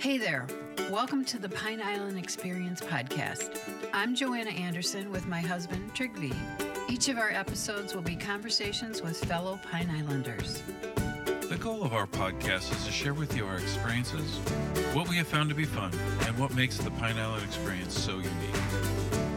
Hey 0.00 0.16
there. 0.16 0.46
Welcome 0.90 1.26
to 1.26 1.38
the 1.38 1.50
Pine 1.50 1.82
Island 1.82 2.18
Experience 2.18 2.80
podcast. 2.80 3.60
I'm 3.92 4.14
Joanna 4.14 4.48
Anderson 4.48 5.10
with 5.10 5.26
my 5.26 5.42
husband, 5.42 5.94
Trigvi. 5.94 6.34
Each 6.88 7.10
of 7.10 7.18
our 7.18 7.28
episodes 7.28 7.94
will 7.94 8.00
be 8.00 8.16
conversations 8.16 9.02
with 9.02 9.22
fellow 9.22 9.60
Pine 9.70 9.90
Islanders. 9.90 10.62
The 11.50 11.58
goal 11.60 11.82
of 11.82 11.92
our 11.92 12.06
podcast 12.06 12.72
is 12.74 12.86
to 12.86 12.90
share 12.90 13.12
with 13.12 13.36
you 13.36 13.44
our 13.44 13.58
experiences, 13.58 14.38
what 14.94 15.06
we 15.06 15.16
have 15.16 15.28
found 15.28 15.50
to 15.50 15.54
be 15.54 15.66
fun, 15.66 15.92
and 16.26 16.38
what 16.38 16.54
makes 16.54 16.78
the 16.78 16.90
Pine 16.92 17.18
Island 17.18 17.44
experience 17.44 18.00
so 18.00 18.12
unique. 18.12 19.29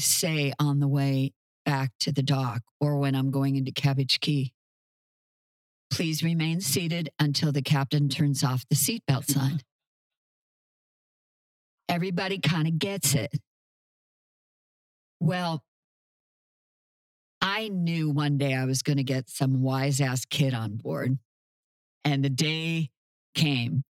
Say 0.00 0.52
on 0.58 0.80
the 0.80 0.88
way 0.88 1.32
back 1.64 1.92
to 2.00 2.12
the 2.12 2.22
dock 2.22 2.62
or 2.80 2.98
when 2.98 3.14
I'm 3.14 3.30
going 3.30 3.56
into 3.56 3.72
Cabbage 3.72 4.20
Key, 4.20 4.52
please 5.90 6.22
remain 6.22 6.60
seated 6.60 7.10
until 7.18 7.52
the 7.52 7.62
captain 7.62 8.08
turns 8.08 8.42
off 8.42 8.64
the 8.68 8.76
seatbelt 8.76 9.30
sign. 9.30 9.60
Everybody 11.88 12.38
kind 12.38 12.68
of 12.68 12.78
gets 12.78 13.14
it. 13.14 13.30
Well, 15.18 15.64
I 17.40 17.68
knew 17.68 18.10
one 18.10 18.38
day 18.38 18.54
I 18.54 18.64
was 18.64 18.82
going 18.82 18.98
to 18.98 19.04
get 19.04 19.28
some 19.28 19.62
wise 19.62 20.00
ass 20.00 20.24
kid 20.24 20.54
on 20.54 20.76
board. 20.76 21.18
And 22.04 22.24
the 22.24 22.30
day 22.30 22.90
came 23.34 23.82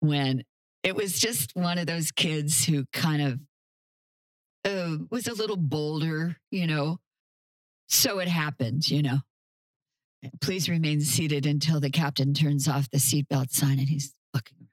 when 0.00 0.44
it 0.82 0.94
was 0.94 1.18
just 1.18 1.54
one 1.54 1.78
of 1.78 1.86
those 1.86 2.12
kids 2.12 2.64
who 2.64 2.84
kind 2.92 3.22
of 3.22 3.40
uh, 4.64 4.96
was 5.10 5.28
a 5.28 5.34
little 5.34 5.56
bolder, 5.56 6.36
you 6.50 6.66
know. 6.66 6.98
So 7.88 8.18
it 8.18 8.28
happened, 8.28 8.88
you 8.88 9.02
know. 9.02 9.18
Please 10.40 10.68
remain 10.68 11.00
seated 11.00 11.44
until 11.44 11.80
the 11.80 11.90
captain 11.90 12.32
turns 12.32 12.66
off 12.66 12.90
the 12.90 12.98
seatbelt 12.98 13.50
sign. 13.50 13.78
And 13.78 13.88
he's 13.88 14.14
looking. 14.32 14.68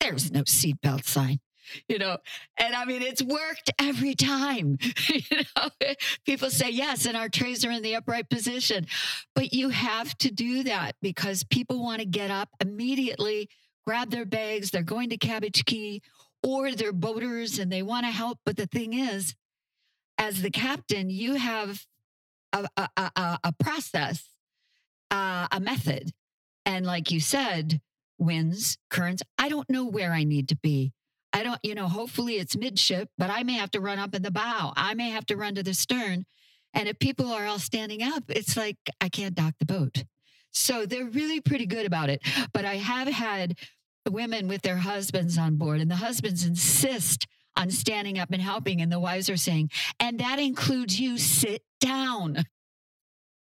There's 0.00 0.30
no 0.30 0.42
seatbelt 0.42 1.04
sign, 1.04 1.40
you 1.88 1.98
know. 1.98 2.18
And 2.56 2.74
I 2.74 2.84
mean, 2.84 3.02
it's 3.02 3.22
worked 3.22 3.70
every 3.78 4.14
time. 4.14 4.78
you 5.08 5.42
know, 5.56 5.68
people 6.24 6.50
say 6.50 6.70
yes, 6.70 7.06
and 7.06 7.16
our 7.16 7.28
trays 7.28 7.64
are 7.64 7.70
in 7.70 7.82
the 7.82 7.96
upright 7.96 8.30
position. 8.30 8.86
But 9.34 9.52
you 9.52 9.70
have 9.70 10.16
to 10.18 10.30
do 10.30 10.62
that 10.64 10.94
because 11.02 11.44
people 11.44 11.82
want 11.82 12.00
to 12.00 12.06
get 12.06 12.30
up 12.30 12.50
immediately, 12.60 13.48
grab 13.84 14.10
their 14.10 14.26
bags, 14.26 14.70
they're 14.70 14.82
going 14.82 15.10
to 15.10 15.16
Cabbage 15.16 15.64
Key, 15.64 16.02
or 16.42 16.72
they're 16.72 16.92
boaters 16.92 17.58
and 17.58 17.70
they 17.70 17.82
want 17.82 18.06
to 18.06 18.12
help. 18.12 18.38
But 18.44 18.56
the 18.56 18.66
thing 18.66 18.94
is, 18.94 19.34
as 20.18 20.42
the 20.42 20.50
captain, 20.50 21.10
you 21.10 21.34
have 21.34 21.86
a, 22.52 22.68
a, 22.76 22.88
a, 22.96 23.38
a 23.44 23.52
process, 23.62 24.28
uh, 25.10 25.48
a 25.50 25.60
method. 25.60 26.12
And 26.64 26.86
like 26.86 27.10
you 27.10 27.20
said, 27.20 27.80
winds, 28.18 28.78
currents, 28.90 29.22
I 29.38 29.48
don't 29.48 29.68
know 29.68 29.84
where 29.84 30.12
I 30.12 30.24
need 30.24 30.48
to 30.50 30.56
be. 30.56 30.92
I 31.32 31.42
don't, 31.42 31.58
you 31.62 31.74
know, 31.74 31.88
hopefully 31.88 32.34
it's 32.34 32.56
midship, 32.56 33.08
but 33.16 33.30
I 33.30 33.42
may 33.42 33.54
have 33.54 33.70
to 33.72 33.80
run 33.80 33.98
up 33.98 34.14
in 34.14 34.22
the 34.22 34.30
bow. 34.30 34.72
I 34.76 34.94
may 34.94 35.10
have 35.10 35.26
to 35.26 35.36
run 35.36 35.54
to 35.54 35.62
the 35.62 35.74
stern. 35.74 36.24
And 36.74 36.88
if 36.88 36.98
people 36.98 37.32
are 37.32 37.46
all 37.46 37.58
standing 37.58 38.02
up, 38.02 38.24
it's 38.28 38.56
like 38.56 38.76
I 39.00 39.08
can't 39.08 39.34
dock 39.34 39.54
the 39.58 39.66
boat. 39.66 40.04
So 40.50 40.84
they're 40.84 41.06
really 41.06 41.40
pretty 41.40 41.66
good 41.66 41.86
about 41.86 42.10
it. 42.10 42.20
But 42.52 42.64
I 42.64 42.76
have 42.76 43.08
had 43.08 43.58
women 44.10 44.48
with 44.48 44.62
their 44.62 44.78
husbands 44.78 45.38
on 45.38 45.56
board, 45.56 45.80
and 45.80 45.90
the 45.90 45.96
husbands 45.96 46.44
insist 46.44 47.26
on 47.56 47.70
standing 47.70 48.18
up 48.18 48.30
and 48.32 48.42
helping. 48.42 48.80
And 48.80 48.90
the 48.90 49.00
wives 49.00 49.30
are 49.30 49.36
saying, 49.36 49.70
and 50.00 50.18
that 50.20 50.38
includes 50.38 50.98
you, 50.98 51.18
sit 51.18 51.62
down. 51.80 52.44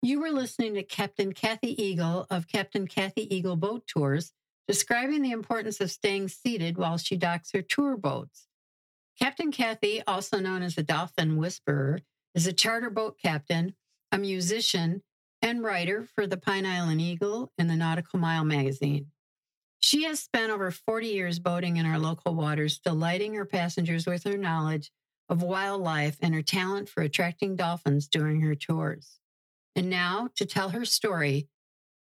You 0.02 0.20
were 0.20 0.32
listening 0.32 0.74
to 0.74 0.84
Captain 0.84 1.32
Cathy 1.32 1.82
Eagle 1.82 2.26
of 2.30 2.48
Captain 2.48 2.88
Cathy 2.88 3.34
Eagle 3.34 3.56
Boat 3.56 3.86
Tours 3.86 4.34
describing 4.68 5.22
the 5.22 5.32
importance 5.32 5.80
of 5.82 5.92
staying 5.92 6.30
seated 6.30 6.78
while 6.78 6.98
she 6.98 7.18
docks 7.18 7.52
her 7.52 7.62
tour 7.62 7.98
boats. 7.98 8.48
Captain 9.20 9.52
Cathy, 9.52 10.02
also 10.08 10.40
known 10.40 10.64
as 10.64 10.76
the 10.76 10.84
Dolphin 10.84 11.38
Whisperer, 11.38 12.00
is 12.34 12.48
a 12.48 12.54
charter 12.54 12.90
boat 12.90 13.18
captain, 13.22 13.76
a 14.12 14.18
musician, 14.18 15.04
and 15.42 15.64
writer 15.64 16.08
for 16.16 16.26
the 16.26 16.38
Pine 16.38 16.66
Island 16.66 17.02
Eagle 17.02 17.52
and 17.58 17.70
the 17.70 17.76
Nautical 17.76 18.20
Mile 18.20 18.46
magazine. 18.46 19.08
She 19.82 20.04
has 20.04 20.20
spent 20.20 20.52
over 20.52 20.72
40 20.72 21.08
years 21.08 21.40
boating 21.40 21.78
in 21.78 21.86
our 21.86 22.00
local 22.00 22.36
waters, 22.36 22.80
delighting 22.80 23.34
her 23.34 23.46
passengers 23.46 24.06
with 24.06 24.24
her 24.24 24.38
knowledge 24.38 24.92
of 25.28 25.42
wildlife 25.42 26.18
and 26.22 26.36
her 26.36 26.42
talent 26.42 26.90
for 26.90 27.02
attracting 27.02 27.56
dolphins 27.56 28.08
during 28.08 28.42
her 28.42 28.54
tours. 28.54 29.20
And 29.76 29.90
now, 29.90 30.30
to 30.36 30.46
tell 30.46 30.70
her 30.70 30.86
story, 30.86 31.48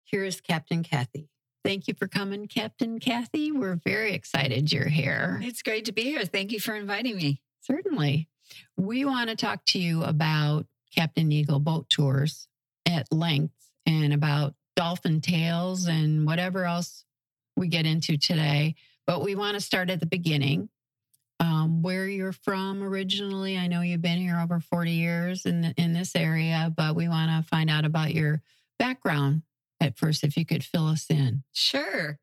here 0.05 0.25
is 0.25 0.41
Captain 0.41 0.83
Cathy. 0.83 1.29
Thank 1.65 1.89
you 1.89 1.95
for 1.95 2.09
coming, 2.09 2.49
Captain 2.49 2.99
Cathy. 2.99 3.53
We're 3.53 3.81
very 3.85 4.13
excited 4.13 4.73
you're 4.73 4.89
here. 4.89 5.41
It's 5.43 5.63
great 5.63 5.85
to 5.87 5.93
be 5.93 6.03
here. 6.03 6.25
Thank 6.25 6.53
you 6.53 6.61
for 6.61 6.75
inviting 6.75 7.17
me. 7.17 7.41
Certainly. 7.61 8.29
We 8.77 9.05
want 9.05 9.31
to 9.31 9.37
talk 9.37 9.65
to 9.67 9.79
you 9.79 10.03
about 10.03 10.67
Captain 10.95 11.31
Eagle 11.31 11.61
boat 11.61 11.89
tours 11.89 12.49
at 12.87 13.13
length 13.13 13.55
and 13.87 14.13
about 14.13 14.55
dolphin 14.75 15.21
tails 15.21 15.87
and 15.87 16.27
whatever 16.27 16.65
else 16.65 17.05
we 17.61 17.69
get 17.69 17.87
into 17.87 18.17
today. 18.17 18.75
But 19.07 19.23
we 19.23 19.37
want 19.37 19.55
to 19.55 19.61
start 19.61 19.91
at 19.91 20.01
the 20.01 20.07
beginning. 20.07 20.69
Um, 21.39 21.81
where 21.81 22.07
you're 22.07 22.33
from 22.33 22.83
originally. 22.83 23.57
I 23.57 23.67
know 23.67 23.81
you've 23.81 24.03
been 24.03 24.19
here 24.19 24.39
over 24.39 24.61
40 24.61 24.91
years 24.91 25.47
in 25.47 25.73
in 25.79 25.95
this 25.95 26.15
area, 26.15 26.71
but 26.77 26.95
we 26.95 27.09
want 27.09 27.31
to 27.31 27.49
find 27.49 27.71
out 27.71 27.87
about 27.87 28.13
your 28.13 28.43
background 28.79 29.43
at 29.81 29.97
first. 29.97 30.23
If 30.23 30.37
you 30.37 30.45
could 30.45 30.63
fill 30.63 30.89
us 30.89 31.07
in. 31.09 31.45
Sure. 31.53 32.19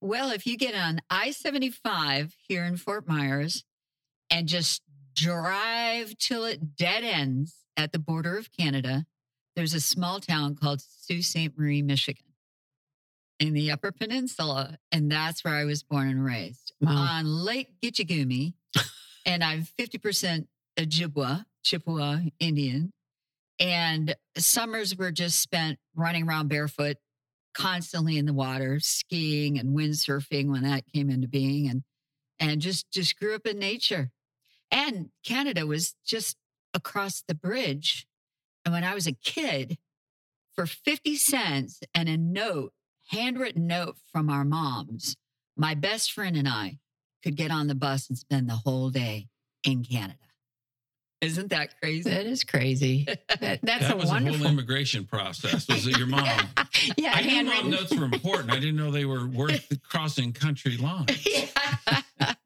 Well, 0.00 0.30
if 0.30 0.46
you 0.46 0.56
get 0.56 0.74
on 0.74 1.00
I 1.08 1.30
75 1.30 2.34
here 2.48 2.64
in 2.64 2.76
Fort 2.76 3.06
Myers 3.06 3.62
and 4.30 4.48
just 4.48 4.82
drive 5.14 6.18
till 6.18 6.44
it 6.44 6.76
dead 6.76 7.04
ends 7.04 7.54
at 7.76 7.92
the 7.92 8.00
border 8.00 8.36
of 8.36 8.50
Canada, 8.50 9.06
there's 9.54 9.74
a 9.74 9.80
small 9.80 10.18
town 10.18 10.56
called 10.56 10.80
Sault 10.80 11.22
Ste. 11.22 11.56
Marie, 11.56 11.82
Michigan 11.82 12.25
in 13.38 13.52
the 13.54 13.70
Upper 13.70 13.92
Peninsula. 13.92 14.78
And 14.92 15.10
that's 15.10 15.44
where 15.44 15.54
I 15.54 15.64
was 15.64 15.82
born 15.82 16.08
and 16.08 16.24
raised 16.24 16.72
Wow. 16.80 16.96
on 16.96 17.26
Lake 17.26 17.80
Gitchagumi. 17.82 18.54
and 19.26 19.42
I'm 19.44 19.64
50% 19.78 20.46
Ojibwa, 20.78 21.44
Chippewa 21.62 22.18
Indian. 22.38 22.92
And 23.58 24.14
summers 24.36 24.96
were 24.96 25.10
just 25.12 25.40
spent 25.40 25.78
running 25.94 26.28
around 26.28 26.48
barefoot, 26.48 26.98
constantly 27.54 28.18
in 28.18 28.26
the 28.26 28.34
water, 28.34 28.78
skiing 28.80 29.58
and 29.58 29.74
windsurfing 29.76 30.48
when 30.50 30.62
that 30.62 30.84
came 30.92 31.08
into 31.10 31.26
being, 31.28 31.68
and 31.68 31.82
and 32.38 32.60
just 32.60 32.90
just 32.90 33.18
grew 33.18 33.34
up 33.34 33.46
in 33.46 33.58
nature. 33.58 34.10
And 34.70 35.08
Canada 35.24 35.64
was 35.66 35.94
just 36.04 36.36
across 36.74 37.22
the 37.26 37.34
bridge. 37.34 38.06
And 38.66 38.74
when 38.74 38.84
I 38.84 38.92
was 38.92 39.06
a 39.06 39.12
kid, 39.12 39.78
for 40.54 40.66
50 40.66 41.16
cents 41.16 41.80
and 41.94 42.10
a 42.10 42.18
note, 42.18 42.74
handwritten 43.08 43.66
note 43.66 43.96
from 44.12 44.30
our 44.30 44.44
moms, 44.44 45.16
my 45.56 45.74
best 45.74 46.12
friend 46.12 46.36
and 46.36 46.48
I 46.48 46.78
could 47.22 47.36
get 47.36 47.50
on 47.50 47.66
the 47.66 47.74
bus 47.74 48.08
and 48.08 48.18
spend 48.18 48.48
the 48.48 48.54
whole 48.54 48.90
day 48.90 49.28
in 49.64 49.84
Canada. 49.84 50.18
Isn't 51.22 51.48
that 51.48 51.80
crazy? 51.80 52.10
That 52.10 52.26
is 52.26 52.44
crazy. 52.44 53.06
That, 53.40 53.60
that's 53.62 53.88
that 53.88 53.92
a 53.92 53.96
was 53.96 54.06
wonderful. 54.10 54.40
a 54.40 54.44
whole 54.44 54.52
immigration 54.52 55.04
process. 55.06 55.66
Was 55.66 55.86
it 55.86 55.96
your 55.96 56.06
mom? 56.06 56.22
yeah, 56.96 57.12
I 57.14 57.22
knew 57.22 57.28
mom 57.28 57.46
handwritten. 57.46 57.70
notes 57.70 57.94
were 57.94 58.04
important. 58.04 58.50
I 58.50 58.56
didn't 58.56 58.76
know 58.76 58.90
they 58.90 59.06
were 59.06 59.26
worth 59.26 59.72
crossing 59.82 60.32
country 60.32 60.76
lines. 60.76 61.26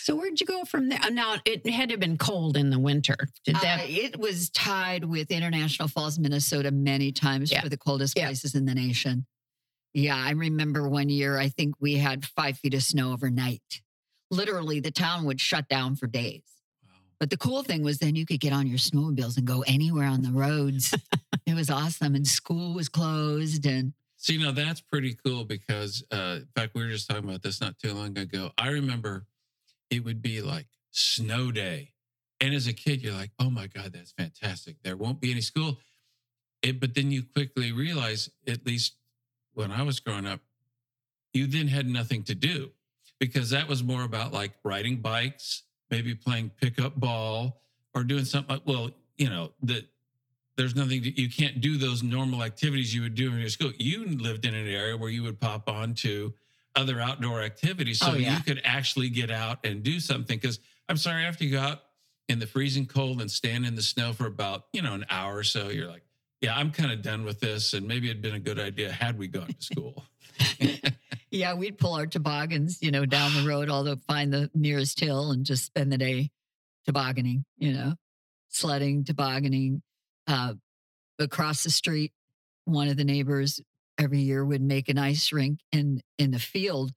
So 0.00 0.14
where'd 0.16 0.40
you 0.40 0.46
go 0.46 0.64
from 0.64 0.88
there? 0.88 0.98
Now 1.10 1.36
it 1.44 1.66
had 1.68 1.88
to 1.88 1.94
have 1.94 2.00
been 2.00 2.18
cold 2.18 2.56
in 2.56 2.70
the 2.70 2.78
winter. 2.78 3.16
Did 3.44 3.56
Uh, 3.56 3.60
that? 3.60 3.88
it 3.90 4.18
was 4.18 4.50
tied 4.50 5.04
with 5.04 5.30
International 5.30 5.88
Falls, 5.88 6.18
Minnesota, 6.18 6.70
many 6.70 7.12
times 7.12 7.50
Yeah. 7.50 7.60
for 7.62 7.68
the 7.68 7.76
coldest 7.76 8.16
Yeah. 8.16 8.26
places 8.26 8.54
in 8.54 8.64
the 8.66 8.74
nation. 8.74 9.26
Yeah, 9.92 10.16
I 10.16 10.30
remember 10.30 10.88
one 10.88 11.08
year, 11.08 11.38
I 11.38 11.48
think 11.48 11.74
we 11.80 11.94
had 11.94 12.24
five 12.24 12.58
feet 12.58 12.74
of 12.74 12.82
snow 12.82 13.12
overnight. 13.12 13.82
Literally, 14.30 14.78
the 14.80 14.92
town 14.92 15.24
would 15.24 15.40
shut 15.40 15.68
down 15.68 15.96
for 15.96 16.06
days. 16.06 16.42
Wow. 16.84 16.90
But 17.18 17.30
the 17.30 17.36
cool 17.36 17.64
thing 17.64 17.82
was 17.82 17.98
then 17.98 18.14
you 18.14 18.24
could 18.24 18.38
get 18.38 18.52
on 18.52 18.68
your 18.68 18.78
snowmobiles 18.78 19.36
and 19.36 19.46
go 19.46 19.62
anywhere 19.62 20.06
on 20.06 20.22
the 20.22 20.30
roads. 20.30 20.94
it 21.46 21.54
was 21.54 21.68
awesome. 21.70 22.14
And 22.14 22.26
school 22.26 22.72
was 22.74 22.88
closed. 22.88 23.66
And 23.66 23.92
See, 24.16 24.36
now 24.36 24.52
that's 24.52 24.80
pretty 24.80 25.16
cool 25.24 25.44
because, 25.44 26.04
uh, 26.12 26.40
in 26.42 26.48
fact, 26.54 26.74
we 26.76 26.82
were 26.84 26.90
just 26.90 27.08
talking 27.08 27.24
about 27.28 27.42
this 27.42 27.60
not 27.60 27.76
too 27.78 27.92
long 27.94 28.16
ago. 28.16 28.52
I 28.58 28.68
remember 28.68 29.26
it 29.90 30.04
would 30.04 30.22
be 30.22 30.40
like 30.40 30.66
snow 30.90 31.50
day. 31.50 31.92
And 32.40 32.54
as 32.54 32.66
a 32.66 32.72
kid, 32.72 33.02
you're 33.02 33.14
like, 33.14 33.32
oh 33.38 33.50
my 33.50 33.66
God, 33.66 33.92
that's 33.92 34.12
fantastic. 34.12 34.76
There 34.82 34.96
won't 34.96 35.20
be 35.20 35.30
any 35.30 35.42
school. 35.42 35.78
It, 36.62 36.80
but 36.80 36.94
then 36.94 37.10
you 37.10 37.22
quickly 37.22 37.72
realize, 37.72 38.30
at 38.46 38.66
least 38.66 38.94
when 39.54 39.70
I 39.70 39.82
was 39.82 40.00
growing 40.00 40.26
up, 40.26 40.40
you 41.32 41.46
then 41.46 41.68
had 41.68 41.86
nothing 41.86 42.22
to 42.24 42.34
do 42.34 42.70
because 43.18 43.50
that 43.50 43.68
was 43.68 43.84
more 43.84 44.02
about 44.02 44.32
like 44.32 44.52
riding 44.64 44.96
bikes, 44.96 45.62
maybe 45.90 46.14
playing 46.14 46.50
pickup 46.60 46.96
ball, 46.96 47.60
or 47.94 48.04
doing 48.04 48.24
something 48.24 48.56
like, 48.56 48.66
well, 48.66 48.90
you 49.18 49.28
know, 49.28 49.52
that 49.62 49.86
there's 50.56 50.74
nothing 50.74 51.02
to, 51.02 51.20
you 51.20 51.30
can't 51.30 51.60
do 51.60 51.76
those 51.76 52.02
normal 52.02 52.42
activities 52.42 52.94
you 52.94 53.02
would 53.02 53.14
do 53.14 53.32
in 53.32 53.38
your 53.38 53.48
school. 53.48 53.72
You 53.78 54.06
lived 54.06 54.44
in 54.44 54.54
an 54.54 54.66
area 54.66 54.96
where 54.96 55.10
you 55.10 55.22
would 55.22 55.40
pop 55.40 55.68
on 55.68 55.94
to 55.94 56.34
other 56.76 57.00
outdoor 57.00 57.42
activities. 57.42 57.98
So 57.98 58.12
Oh, 58.12 58.14
yeah. 58.14 58.36
you 58.36 58.42
could 58.42 58.60
actually 58.64 59.08
get 59.08 59.30
out 59.30 59.58
and 59.64 59.82
do 59.82 60.00
something. 60.00 60.38
Cause 60.38 60.60
I'm 60.88 60.96
sorry, 60.96 61.24
after 61.24 61.44
you 61.44 61.52
go 61.52 61.60
out 61.60 61.80
in 62.28 62.38
the 62.38 62.46
freezing 62.46 62.86
cold 62.86 63.20
and 63.20 63.30
stand 63.30 63.66
in 63.66 63.74
the 63.74 63.82
snow 63.82 64.12
for 64.12 64.26
about, 64.26 64.66
you 64.72 64.82
know, 64.82 64.94
an 64.94 65.04
hour 65.10 65.36
or 65.36 65.42
so, 65.44 65.68
you're 65.68 65.88
like, 65.88 66.02
yeah, 66.40 66.56
I'm 66.56 66.70
kind 66.70 66.90
of 66.92 67.02
done 67.02 67.24
with 67.24 67.40
this. 67.40 67.74
And 67.74 67.86
maybe 67.86 68.08
it'd 68.08 68.22
been 68.22 68.34
a 68.34 68.40
good 68.40 68.58
idea 68.58 68.90
had 68.92 69.18
we 69.18 69.28
gone 69.28 69.48
to 69.48 69.56
school. 69.62 70.04
Yeah, 71.32 71.54
we'd 71.54 71.78
pull 71.78 71.94
our 71.94 72.08
toboggans, 72.08 72.82
you 72.82 72.90
know, 72.90 73.06
down 73.06 73.32
the 73.34 73.48
road, 73.48 73.70
although 73.70 73.94
find 74.08 74.32
the 74.32 74.50
nearest 74.52 74.98
hill 74.98 75.30
and 75.30 75.46
just 75.46 75.64
spend 75.64 75.92
the 75.92 75.96
day 75.96 76.30
tobogganing, 76.86 77.44
you 77.56 77.72
know, 77.72 77.94
sledding, 78.48 79.04
tobogganing. 79.04 79.80
Uh, 80.26 80.54
across 81.20 81.62
the 81.62 81.70
street, 81.70 82.12
one 82.64 82.88
of 82.88 82.96
the 82.96 83.04
neighbors 83.04 83.60
every 84.00 84.20
year 84.20 84.44
would 84.44 84.62
make 84.62 84.88
an 84.88 84.98
ice 84.98 85.32
rink 85.32 85.60
in 85.72 86.00
in 86.18 86.30
the 86.30 86.38
field, 86.38 86.92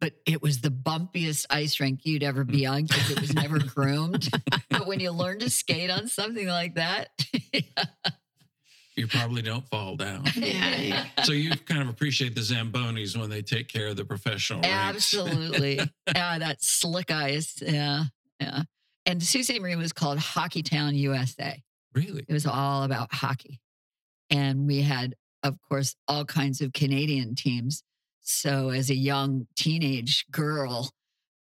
but 0.00 0.12
it 0.26 0.42
was 0.42 0.60
the 0.60 0.70
bumpiest 0.70 1.46
ice 1.50 1.80
rink 1.80 2.00
you'd 2.04 2.22
ever 2.22 2.44
mm. 2.44 2.52
be 2.52 2.66
on 2.66 2.84
because 2.84 3.10
it 3.10 3.20
was 3.20 3.34
never 3.34 3.58
groomed. 3.58 4.28
but 4.70 4.86
when 4.86 5.00
you 5.00 5.10
learn 5.10 5.38
to 5.40 5.50
skate 5.50 5.90
on 5.90 6.08
something 6.08 6.46
like 6.46 6.74
that, 6.74 7.08
you 8.96 9.06
probably 9.06 9.42
don't 9.42 9.66
fall 9.68 9.96
down. 9.96 10.24
Yeah. 10.34 11.04
So 11.22 11.32
you 11.32 11.50
kind 11.50 11.82
of 11.82 11.88
appreciate 11.88 12.34
the 12.34 12.42
Zambonis 12.42 13.16
when 13.16 13.30
they 13.30 13.42
take 13.42 13.68
care 13.68 13.88
of 13.88 13.96
the 13.96 14.04
professional. 14.04 14.64
Absolutely. 14.64 15.80
yeah, 16.14 16.38
that 16.38 16.62
slick 16.62 17.10
ice. 17.10 17.54
Yeah. 17.62 18.04
Yeah. 18.40 18.62
And 19.06 19.22
Sault 19.22 19.44
Ste. 19.44 19.60
Marie 19.60 19.76
was 19.76 19.92
called 19.92 20.18
Hockey 20.18 20.62
Town 20.62 20.94
USA. 20.94 21.62
Really? 21.94 22.24
It 22.28 22.32
was 22.32 22.46
all 22.46 22.82
about 22.82 23.12
hockey. 23.12 23.60
And 24.30 24.66
we 24.66 24.82
had, 24.82 25.14
of 25.48 25.58
course, 25.68 25.94
all 26.08 26.24
kinds 26.24 26.60
of 26.60 26.72
Canadian 26.72 27.34
teams. 27.34 27.82
So 28.22 28.70
as 28.70 28.90
a 28.90 28.94
young 28.94 29.46
teenage 29.56 30.26
girl 30.30 30.90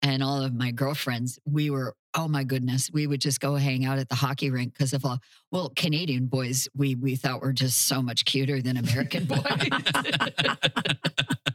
and 0.02 0.22
all 0.22 0.44
of 0.44 0.54
my 0.54 0.72
girlfriends, 0.72 1.40
we 1.46 1.70
were, 1.70 1.96
oh 2.14 2.28
my 2.28 2.44
goodness, 2.44 2.92
we 2.94 3.08
would 3.08 3.22
just 3.22 3.40
go 3.40 3.56
hang 3.56 3.86
out 3.86 3.98
at 3.98 4.10
the 4.10 4.16
hockey 4.16 4.52
rink 4.52 4.74
because 4.74 4.94
of 4.94 5.04
all, 5.04 5.20
well, 5.52 5.72
Canadian 5.76 6.28
boys, 6.28 6.68
we 6.76 6.96
we 6.96 7.16
thought 7.16 7.42
were 7.42 7.54
just 7.54 7.88
so 7.88 8.02
much 8.02 8.26
cuter 8.26 8.62
than 8.62 8.78
American 8.78 9.26
boys. 9.26 9.42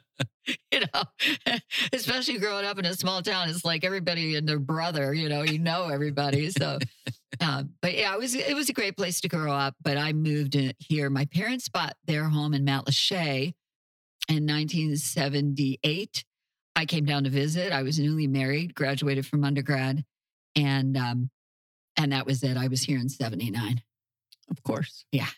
you 0.73 0.81
know, 0.81 1.03
especially 1.93 2.39
growing 2.39 2.65
up 2.65 2.79
in 2.79 2.85
a 2.85 2.95
small 2.95 3.23
town, 3.23 3.49
it's 3.49 3.65
like 3.65 3.85
everybody 3.85 4.37
and 4.37 4.49
their 4.49 4.59
brother, 4.59 5.15
you 5.15 5.29
know, 5.29 5.43
you 5.43 5.59
know 5.59 5.89
everybody. 5.89 6.51
So, 6.51 6.79
um, 7.41 7.71
but 7.81 7.95
yeah, 7.95 8.13
it 8.13 8.19
was 8.19 8.35
it 8.35 8.55
was 8.55 8.69
a 8.69 8.73
great 8.73 8.97
place 8.97 9.21
to 9.23 9.29
grow 9.29 9.53
up. 9.53 9.75
But 9.83 9.97
I 9.97 10.13
moved 10.13 10.55
in 10.55 10.73
here. 10.79 11.09
My 11.11 11.25
parents 11.27 11.69
bought 11.69 11.97
their 12.07 12.25
home 12.25 12.55
in 12.55 12.65
Matlacha 12.65 13.55
in 14.29 14.47
1978. 14.47 16.25
I 16.77 16.87
came 16.87 17.05
down 17.05 17.25
to 17.25 17.31
visit. 17.31 17.73
I 17.73 17.83
was 17.83 17.99
newly 17.99 18.27
married, 18.27 18.75
graduated 18.75 19.27
from 19.27 19.45
undergrad, 19.45 20.05
and 20.55 20.97
um, 20.97 21.31
and 21.97 22.13
that 22.13 22.27
was 22.27 22.43
it. 22.43 22.57
I 22.57 22.69
was 22.69 22.83
here 22.83 22.99
in 22.99 23.09
'79. 23.09 23.83
Of 24.51 24.63
course. 24.63 25.05
Yeah. 25.13 25.29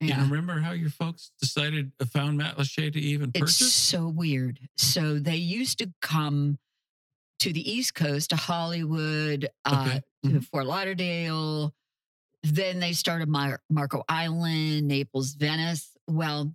Do 0.00 0.08
you 0.08 0.14
remember 0.14 0.60
how 0.60 0.72
your 0.72 0.90
folks 0.90 1.32
decided 1.40 1.90
uh, 2.00 2.04
found 2.04 2.38
Matlacha 2.38 2.92
to 2.92 3.00
even 3.00 3.32
purchase? 3.32 3.60
It's 3.62 3.72
so 3.72 4.08
weird. 4.08 4.60
So 4.76 5.18
they 5.18 5.36
used 5.36 5.78
to 5.78 5.90
come 6.02 6.58
to 7.38 7.52
the 7.52 7.70
East 7.70 7.94
Coast, 7.94 8.30
to 8.30 8.36
Hollywood, 8.36 9.48
uh, 9.64 9.86
Okay. 9.88 10.02
To 10.30 10.40
Mhm. 10.40 10.44
Fort 10.44 10.66
Lauderdale. 10.66 11.74
Then 12.42 12.78
they 12.80 12.92
started 12.92 13.28
Mar- 13.28 13.62
Marco 13.70 14.04
Island, 14.08 14.86
Naples, 14.88 15.34
Venice. 15.34 15.96
Well, 16.06 16.54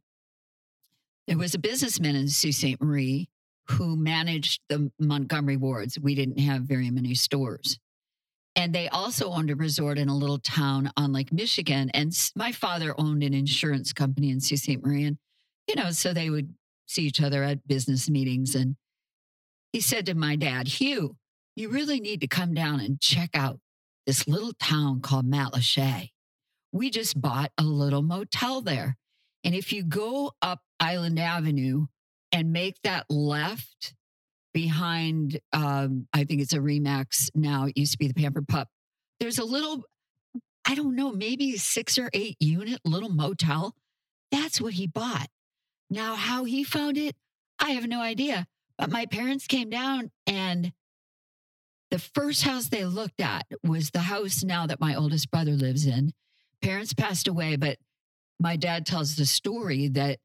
there 1.28 1.38
was 1.38 1.54
a 1.54 1.60
businessman 1.60 2.16
in 2.16 2.30
Sault 2.30 2.54
Ste. 2.54 2.80
Marie 2.82 3.30
who 3.66 3.96
managed 3.96 4.62
the 4.70 4.92
Montgomery 5.00 5.58
wards. 5.58 6.00
We 6.00 6.16
didn't 6.16 6.40
have 6.40 6.64
very 6.64 6.90
many 6.90 7.14
stores. 7.16 7.80
And 8.56 8.76
they 8.76 8.90
also 8.90 9.30
owned 9.32 9.50
a 9.50 9.56
resort 9.56 9.98
in 9.98 10.10
a 10.10 10.18
little 10.18 10.40
town 10.40 10.92
on 10.98 11.14
Lake 11.14 11.32
Michigan. 11.32 11.90
And 11.92 12.14
my 12.36 12.52
father 12.52 12.94
owned 13.00 13.24
an 13.24 13.34
insurance 13.34 13.94
company 13.94 14.30
in 14.30 14.42
Sault 14.42 14.60
Ste. 14.60 14.82
Marie. 14.84 15.06
And, 15.06 15.18
you 15.68 15.76
know, 15.76 15.92
so 15.92 16.14
they 16.14 16.30
would 16.30 16.54
see 16.86 17.04
each 17.04 17.22
other 17.22 17.44
at 17.44 17.66
business 17.68 18.10
meetings. 18.10 18.56
And 18.56 18.76
he 19.72 19.80
said 19.80 20.06
to 20.08 20.16
my 20.16 20.36
dad, 20.36 20.68
Hugh, 20.68 21.16
you 21.56 21.70
really 21.70 22.00
need 22.00 22.22
to 22.22 22.28
come 22.28 22.54
down 22.54 22.80
and 22.80 23.00
check 23.00 23.32
out 23.34 23.60
this 24.06 24.28
little 24.28 24.54
town 24.54 25.02
called 25.02 25.30
Matlacha. 25.30 26.10
We 26.72 26.90
just 26.90 27.20
bought 27.20 27.52
a 27.58 27.64
little 27.64 28.02
motel 28.02 28.62
there. 28.62 28.98
And 29.44 29.54
if 29.54 29.74
you 29.74 29.84
go 29.84 30.32
up 30.42 30.62
Island 30.80 31.20
Avenue 31.20 31.88
and 32.32 32.54
make 32.54 32.78
that 32.84 33.06
left 33.10 33.94
behind, 34.54 35.40
um, 35.54 36.08
I 36.14 36.24
think 36.24 36.42
it's 36.42 36.54
a 36.54 36.60
Remax 36.60 37.30
now, 37.36 37.66
it 37.66 37.78
used 37.78 37.94
to 37.94 37.98
be 37.98 38.08
the 38.08 38.14
Pampered 38.14 38.48
Pup, 38.48 38.68
there's 39.20 39.40
a 39.40 39.44
little, 39.44 39.84
I 40.66 40.76
don't 40.76 40.96
know, 40.96 41.12
maybe 41.12 41.58
six 41.58 41.98
or 41.98 42.10
eight 42.14 42.38
unit 42.40 42.80
little 42.86 43.10
motel. 43.10 43.76
That's 44.32 44.62
what 44.62 44.74
he 44.74 44.88
bought. 44.88 45.28
Now, 45.90 46.16
how 46.16 46.46
he 46.46 46.64
found 46.64 46.98
it, 46.98 47.16
I 47.60 47.72
have 47.72 47.88
no 47.88 48.02
idea. 48.02 48.48
But 48.78 48.90
my 48.90 49.06
parents 49.06 49.46
came 49.46 49.70
down 49.70 50.10
and 50.26 50.72
the 51.92 52.00
first 52.00 52.44
house 52.44 52.68
they 52.70 52.86
looked 52.86 53.22
at 53.22 53.46
was 53.64 53.92
the 53.92 54.00
house 54.00 54.44
now 54.44 54.66
that 54.66 54.80
my 54.80 54.96
oldest 54.96 55.30
brother 55.30 55.52
lives 55.52 55.86
in. 55.86 56.14
Parents 56.62 56.94
passed 56.94 57.28
away, 57.28 57.56
but 57.58 57.78
my 58.40 58.56
dad 58.56 58.86
tells 58.86 59.16
the 59.16 59.26
story 59.26 59.88
that 59.90 60.20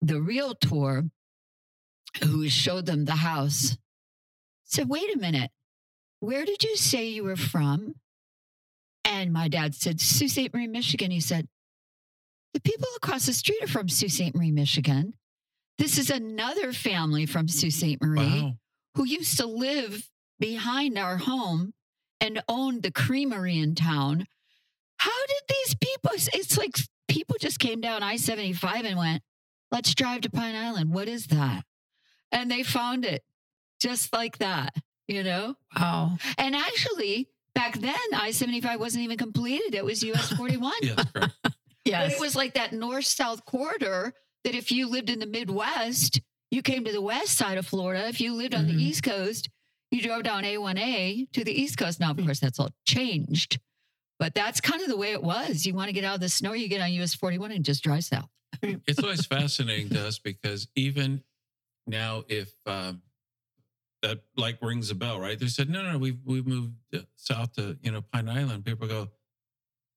the 0.00 0.20
realtor 0.20 1.04
who 2.24 2.48
showed 2.48 2.86
them 2.86 3.04
the 3.04 3.12
house 3.12 3.76
said, 4.64 4.88
Wait 4.88 5.14
a 5.14 5.18
minute, 5.18 5.50
where 6.20 6.44
did 6.44 6.62
you 6.64 6.76
say 6.76 7.08
you 7.08 7.24
were 7.24 7.36
from? 7.36 7.94
And 9.04 9.32
my 9.32 9.48
dad 9.48 9.74
said, 9.74 10.00
Sault 10.00 10.30
Ste. 10.30 10.52
Marie, 10.54 10.66
Michigan. 10.66 11.10
He 11.10 11.20
said, 11.20 11.46
The 12.54 12.60
people 12.60 12.88
across 12.96 13.26
the 13.26 13.32
street 13.32 13.62
are 13.62 13.68
from 13.68 13.88
Sault 13.88 14.12
Ste. 14.12 14.34
Marie, 14.34 14.50
Michigan. 14.52 15.14
This 15.78 15.98
is 15.98 16.10
another 16.10 16.72
family 16.72 17.26
from 17.26 17.48
Sault 17.48 17.72
Ste. 17.72 18.00
Marie 18.00 18.42
Wow. 18.42 18.52
who 18.96 19.04
used 19.04 19.36
to 19.38 19.46
live 19.46 20.08
behind 20.52 20.98
our 20.98 21.16
home 21.18 21.72
and 22.20 22.42
owned 22.48 22.82
the 22.82 22.90
creamery 22.90 23.58
in 23.58 23.74
town. 23.76 24.26
How 24.98 25.26
did 25.28 25.42
these 25.48 25.74
people? 25.76 26.10
It's 26.34 26.58
like 26.58 26.76
people 27.08 27.36
just 27.40 27.58
came 27.60 27.80
down 27.80 28.02
I 28.02 28.16
75 28.16 28.84
and 28.84 28.98
went, 28.98 29.22
let's 29.70 29.94
drive 29.94 30.22
to 30.22 30.30
Pine 30.30 30.54
Island. 30.56 30.92
What 30.92 31.08
is 31.08 31.28
that? 31.28 31.64
And 32.32 32.50
they 32.50 32.62
found 32.64 33.04
it 33.04 33.22
just 33.80 34.12
like 34.12 34.38
that, 34.38 34.74
you 35.08 35.22
know? 35.22 35.54
Wow. 35.78 36.18
And 36.38 36.54
actually, 36.56 37.28
back 37.54 37.78
then, 37.78 37.94
I 38.14 38.32
75 38.32 38.80
wasn't 38.80 39.04
even 39.04 39.18
completed. 39.18 39.74
It 39.74 39.84
was 39.84 40.02
US 40.12 40.32
41. 40.32 40.72
Yeah, 40.82 40.94
that's 40.96 41.12
correct. 41.12 41.34
But 41.44 41.52
Yes. 41.84 42.12
it 42.14 42.20
was 42.20 42.36
like 42.36 42.54
that 42.54 42.72
north 42.72 43.06
south 43.06 43.44
corridor 43.44 44.12
that 44.44 44.54
if 44.54 44.70
you 44.70 44.88
lived 44.88 45.10
in 45.10 45.18
the 45.18 45.26
Midwest, 45.26 46.20
you 46.52 46.62
came 46.62 46.84
to 46.84 46.92
the 46.92 47.00
west 47.02 47.36
side 47.36 47.58
of 47.58 47.66
Florida. 47.66 48.06
If 48.08 48.20
you 48.20 48.34
lived 48.34 48.54
on 48.54 48.66
Mhm. 48.66 48.68
the 48.76 48.82
East 48.84 49.02
Coast, 49.02 49.48
you 49.92 50.02
drove 50.02 50.22
down 50.24 50.42
A1A 50.42 51.30
to 51.32 51.44
the 51.44 51.52
East 51.52 51.78
Coast. 51.78 52.00
Now, 52.00 52.10
of 52.10 52.16
course, 52.16 52.40
that's 52.40 52.58
all 52.58 52.70
changed, 52.86 53.60
but 54.18 54.34
that's 54.34 54.60
kind 54.60 54.82
of 54.82 54.88
the 54.88 54.96
way 54.96 55.12
it 55.12 55.22
was. 55.22 55.64
You 55.66 55.74
want 55.74 55.88
to 55.88 55.92
get 55.92 56.04
out 56.04 56.16
of 56.16 56.20
the 56.20 56.28
snow, 56.28 56.54
you 56.54 56.68
get 56.68 56.80
on 56.80 56.92
US 56.92 57.14
41 57.14 57.52
and 57.52 57.64
just 57.64 57.84
drive 57.84 58.04
south. 58.04 58.28
it's 58.62 59.02
always 59.02 59.26
fascinating 59.26 59.90
to 59.90 60.06
us 60.06 60.18
because 60.18 60.66
even 60.74 61.22
now, 61.86 62.24
if 62.28 62.52
um, 62.66 63.02
that 64.02 64.20
like 64.36 64.58
rings 64.62 64.90
a 64.90 64.94
bell, 64.94 65.20
right? 65.20 65.38
They 65.38 65.46
said, 65.46 65.70
no, 65.70 65.82
no, 65.82 65.98
we've 65.98 66.18
we've 66.24 66.46
moved 66.46 66.72
uh, 66.94 66.98
south 67.16 67.54
to 67.54 67.76
you 67.82 67.92
know 67.92 68.02
Pine 68.12 68.28
Island. 68.28 68.64
People 68.64 68.88
go, 68.88 69.08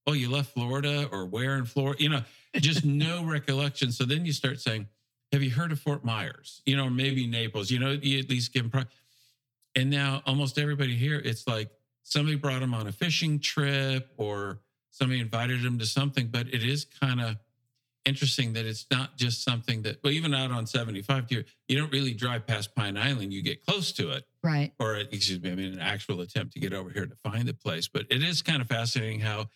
oh, 0.08 0.14
you 0.14 0.30
left 0.30 0.54
Florida 0.54 1.10
or 1.12 1.26
where 1.26 1.56
in 1.56 1.66
Florida? 1.66 2.02
You 2.02 2.10
know, 2.10 2.22
just 2.56 2.86
no 2.86 3.24
recollection. 3.24 3.92
So 3.92 4.06
then 4.06 4.26
you 4.26 4.34
start 4.34 4.60
saying, 4.60 4.88
have 5.32 5.44
you 5.44 5.52
heard 5.52 5.72
of 5.72 5.80
Fort 5.80 6.06
Myers? 6.06 6.62
You 6.66 6.78
know, 6.78 6.90
maybe 6.90 7.28
Naples. 7.28 7.72
You 7.72 7.80
know, 7.80 7.92
you 7.92 8.20
at 8.20 8.30
least 8.30 8.54
give 8.54 8.72
them. 8.72 8.86
And 9.76 9.90
now 9.90 10.22
almost 10.26 10.58
everybody 10.58 10.96
here, 10.96 11.22
it's 11.24 11.48
like 11.48 11.70
somebody 12.04 12.36
brought 12.38 12.62
them 12.62 12.74
on 12.74 12.88
a 12.88 12.92
fishing 12.92 13.40
trip 13.40 14.10
or 14.18 14.60
somebody 14.92 15.20
invited 15.20 15.62
them 15.64 15.78
to 15.80 15.86
something. 15.86 16.28
But 16.28 16.48
it 16.48 16.64
is 16.64 16.86
kind 16.86 17.20
of 17.22 17.36
interesting 18.06 18.54
that 18.54 18.66
it's 18.66 18.86
not 18.92 19.18
just 19.18 19.44
something 19.44 19.82
that 19.82 19.98
well 20.04 20.14
even 20.14 20.32
out 20.32 20.52
on 20.52 20.68
75 20.68 21.26
you 21.32 21.44
you 21.68 21.76
don't 21.76 21.92
really 21.92 22.14
drive 22.14 22.46
past 22.46 22.76
pine 22.76 22.98
island 22.98 23.34
you 23.34 23.42
get 23.42 23.66
close 23.66 23.92
to 23.94 24.12
it 24.12 24.24
Right. 24.44 24.72
or 24.80 24.98
excuse 24.98 25.42
me 25.42 25.52
i 25.52 25.56
mean 25.56 25.74
an 25.74 25.80
actual 25.80 26.22
attempt 26.22 26.54
to 26.54 26.60
get 26.60 26.72
over 26.72 26.92
here 26.92 27.08
to 27.08 27.16
find 27.24 27.48
the 27.48 27.56
place 27.56 27.88
but 27.88 28.06
it 28.12 28.22
is 28.22 28.44
kind 28.44 28.62
of 28.62 28.68
fascinating 28.68 29.22
how 29.22 29.48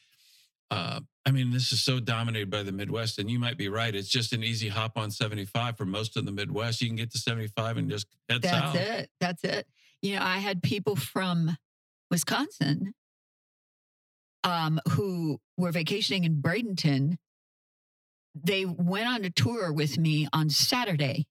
uh, 0.72 1.00
i 1.28 1.32
mean 1.32 1.52
this 1.52 1.72
is 1.72 1.84
so 1.84 2.00
dominated 2.00 2.50
by 2.50 2.64
the 2.64 2.72
midwest 2.72 3.20
and 3.20 3.30
you 3.30 3.38
might 3.38 3.56
be 3.56 3.70
right 3.70 3.94
it's 3.94 4.10
just 4.10 4.34
an 4.34 4.44
easy 4.44 4.68
hop 4.68 4.98
on 4.98 5.12
75 5.12 5.78
for 5.78 5.86
most 5.86 6.18
of 6.18 6.26
the 6.26 6.32
midwest 6.32 6.82
you 6.82 6.88
can 6.88 6.96
get 6.96 7.12
to 7.12 7.20
75 7.20 7.78
and 7.78 7.88
just 7.88 8.08
head 8.28 8.44
south. 8.44 8.52
That's 8.52 8.66
south 8.74 8.76
it. 9.00 9.10
That's 9.20 9.44
it. 9.44 9.68
You 10.02 10.16
know, 10.16 10.24
I 10.24 10.38
had 10.38 10.64
people 10.64 10.96
from 10.96 11.58
Wisconsin 12.10 12.94
um, 14.44 14.80
who 14.92 15.40
were 15.58 15.72
vacationing 15.72 16.24
in 16.24 16.42
Bradenton, 16.42 17.18
they 18.36 18.66
went 18.66 19.08
on 19.08 19.26
a 19.26 19.30
tour 19.30 19.72
with 19.74 19.98
me 19.98 20.28
on 20.32 20.50
Saturday, 20.50 21.26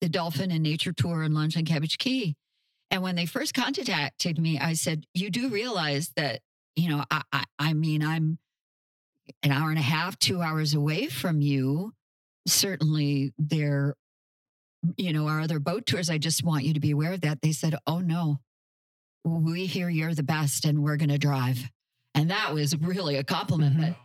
the 0.00 0.08
Dolphin 0.08 0.50
and 0.50 0.62
Nature 0.62 0.92
Tour 0.92 1.22
and 1.22 1.34
Lunch 1.34 1.56
on 1.56 1.64
Cabbage 1.64 1.98
Key. 1.98 2.36
And 2.90 3.02
when 3.02 3.16
they 3.16 3.26
first 3.26 3.54
contacted 3.54 4.38
me, 4.38 4.58
I 4.58 4.74
said, 4.74 5.06
"You 5.14 5.30
do 5.30 5.48
realize 5.48 6.12
that, 6.16 6.40
you 6.76 6.88
know, 6.88 7.04
I, 7.10 7.22
I, 7.32 7.44
I 7.58 7.72
mean, 7.72 8.04
I'm 8.04 8.38
an 9.42 9.50
hour 9.50 9.70
and 9.70 9.78
a 9.78 9.82
half, 9.82 10.18
two 10.18 10.42
hours 10.42 10.74
away 10.74 11.06
from 11.08 11.40
you. 11.40 11.92
Certainly, 12.46 13.32
there, 13.38 13.94
you 14.96 15.12
know, 15.12 15.28
our 15.28 15.40
other 15.40 15.58
boat 15.58 15.86
tours. 15.86 16.10
I 16.10 16.18
just 16.18 16.42
want 16.44 16.64
you 16.64 16.74
to 16.74 16.80
be 16.80 16.90
aware 16.92 17.12
of 17.12 17.20
that." 17.22 17.42
They 17.42 17.52
said, 17.52 17.74
"Oh 17.86 18.00
no, 18.00 18.40
we 19.24 19.66
hear 19.66 19.88
you're 19.88 20.14
the 20.14 20.22
best, 20.22 20.64
and 20.64 20.82
we're 20.82 20.96
going 20.96 21.08
to 21.10 21.18
drive." 21.18 21.70
And 22.14 22.30
that 22.30 22.54
was 22.54 22.76
really 22.76 23.16
a 23.16 23.24
compliment. 23.24 23.76
Mhm. 23.76 23.80
But 23.80 23.96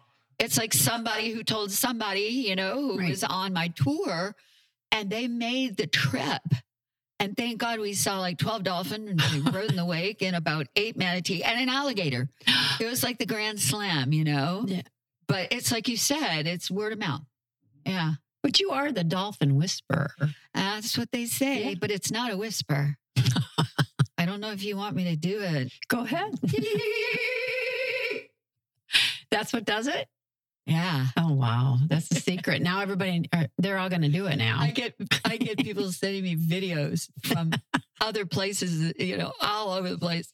it's 0.45 0.57
like 0.57 0.73
somebody 0.73 1.31
who 1.31 1.43
told 1.43 1.71
somebody, 1.71 2.21
you 2.47 2.55
know, 2.55 2.75
who 2.93 2.97
Right. 2.99 3.09
was 3.09 3.23
on 3.23 3.53
my 3.53 3.67
tour, 3.69 4.35
and 4.91 5.09
they 5.09 5.27
made 5.27 5.77
the 5.77 5.87
trip. 5.87 6.41
And 7.21 7.35
thank 7.35 7.57
God 7.59 7.81
we 7.81 7.93
saw 7.93 8.19
like 8.21 8.37
12 8.37 8.63
dolphin 8.63 9.09
and 9.09 9.21
we 9.33 9.51
rode 9.51 9.71
in 9.71 9.75
the 9.75 9.83
wake 9.97 10.21
and 10.21 10.37
about 10.37 10.67
eight 10.77 10.95
manatee 10.95 11.43
and 11.43 11.59
an 11.59 11.67
alligator. 11.67 12.29
It 12.79 12.85
was 12.85 13.03
like 13.03 13.17
the 13.17 13.25
grand 13.25 13.59
slam, 13.59 14.13
you 14.13 14.23
know? 14.23 14.63
Yeah. 14.65 14.83
But 15.27 15.51
it's 15.51 15.69
like 15.69 15.89
you 15.89 15.97
said, 15.97 16.47
it's 16.47 16.71
word 16.71 16.93
of 16.93 16.99
mouth. 16.99 17.21
Yeah. 17.85 18.13
But 18.41 18.59
you 18.59 18.71
are 18.71 18.91
the 18.91 19.03
dolphin 19.03 19.55
whisperer. 19.55 20.11
That's 20.53 20.97
what 20.97 21.11
they 21.11 21.25
say, 21.25 21.69
Yeah. 21.71 21.75
but 21.79 21.91
it's 21.91 22.11
not 22.11 22.31
a 22.31 22.37
whisper. 22.37 22.95
I 24.17 24.25
don't 24.25 24.39
know 24.39 24.51
if 24.51 24.63
you 24.63 24.75
want 24.77 24.95
me 24.95 25.03
to 25.05 25.15
do 25.15 25.39
it. 25.41 25.71
Go 25.87 26.01
ahead. 26.01 26.33
That's 29.31 29.53
what 29.53 29.65
does 29.65 29.87
it? 29.87 30.07
Yeah. 30.65 31.07
Oh, 31.17 31.33
wow. 31.33 31.77
That's 31.87 32.11
a 32.11 32.15
secret. 32.15 32.61
now 32.61 32.81
everybody, 32.81 33.27
uh, 33.33 33.45
they're 33.57 33.77
all 33.77 33.89
going 33.89 34.01
to 34.03 34.09
do 34.09 34.27
it 34.27 34.35
now. 34.37 34.57
I 34.59 34.71
get 34.71 34.93
I 35.25 35.37
get 35.37 35.57
people 35.57 35.91
sending 35.91 36.23
me 36.23 36.35
videos 36.35 37.09
from 37.23 37.51
other 38.01 38.25
places, 38.25 38.93
you 38.99 39.17
know, 39.17 39.33
all 39.41 39.71
over 39.71 39.89
the 39.89 39.97
place. 39.97 40.31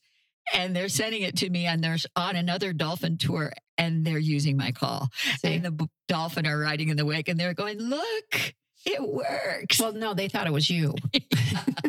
And 0.54 0.76
they're 0.76 0.90
sending 0.90 1.22
it 1.24 1.38
to 1.38 1.50
me 1.50 1.66
and 1.66 1.84
they're 1.84 1.98
on 2.16 2.36
another 2.36 2.72
dolphin 2.74 3.18
tour 3.18 3.52
and 3.78 4.06
they're 4.06 4.20
using 4.20 4.58
my 4.58 4.72
call. 4.72 5.10
See? 5.40 5.56
And 5.56 5.66
the 5.66 5.90
dolphin 6.08 6.46
are 6.46 6.58
riding 6.60 6.90
in 6.90 6.98
the 6.98 7.06
wake 7.06 7.28
and 7.30 7.40
they're 7.40 7.54
going, 7.54 7.80
look, 7.80 8.54
it 8.86 9.02
works. 9.02 9.80
Well, 9.80 9.94
no, 9.94 10.14
they 10.14 10.28
thought 10.28 10.48
it 10.48 10.54
was 10.54 10.70
you. 10.70 10.94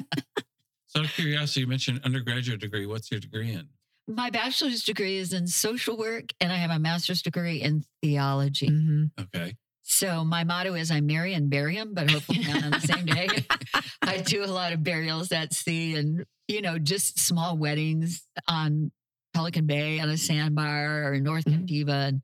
So, 0.89 1.01
out 1.01 1.07
of 1.07 1.13
curiosity, 1.13 1.61
you 1.61 1.67
mentioned 1.67 2.01
undergraduate 2.05 2.61
degree. 2.61 2.87
What's 2.87 3.11
your 3.11 3.21
degree 3.21 3.53
in? 3.53 3.69
my 4.09 4.31
bachelor's 4.31 4.85
degree 4.85 5.17
is 5.17 5.33
in 5.33 5.49
social 5.49 5.97
work 5.97 6.27
and 6.41 6.53
I 6.53 6.57
have 6.57 6.71
a 6.71 6.79
master's 6.79 7.23
degree 7.23 7.61
in 7.61 7.83
theology. 8.01 8.69
Mhm. 8.69 9.11
Okay. 9.21 9.57
So 9.83 10.25
my 10.25 10.45
motto 10.45 10.75
is 10.75 10.93
I 10.93 11.01
marry 11.01 11.35
and 11.35 11.51
bury 11.51 11.75
him, 11.75 11.93
but 11.93 12.09
hopefully 12.11 12.39
not 12.47 12.63
on 12.65 12.71
the 12.71 12.81
same 12.81 13.05
day. 13.05 13.29
I 14.03 14.19
do 14.19 14.45
a 14.45 14.47
lot 14.47 14.73
of 14.73 14.85
burials 14.85 15.33
at 15.33 15.53
sea 15.53 15.97
and, 15.97 16.25
you 16.49 16.63
know, 16.63 16.79
just 16.79 17.19
small 17.19 17.57
weddings 17.57 18.27
on 18.49 18.91
Pelican 19.35 19.67
Bay 19.67 20.01
on 20.01 20.09
a 20.09 20.17
sandbar 20.17 21.05
or 21.13 21.21
North. 21.21 21.45
Captiva. 21.45 22.09
And 22.09 22.23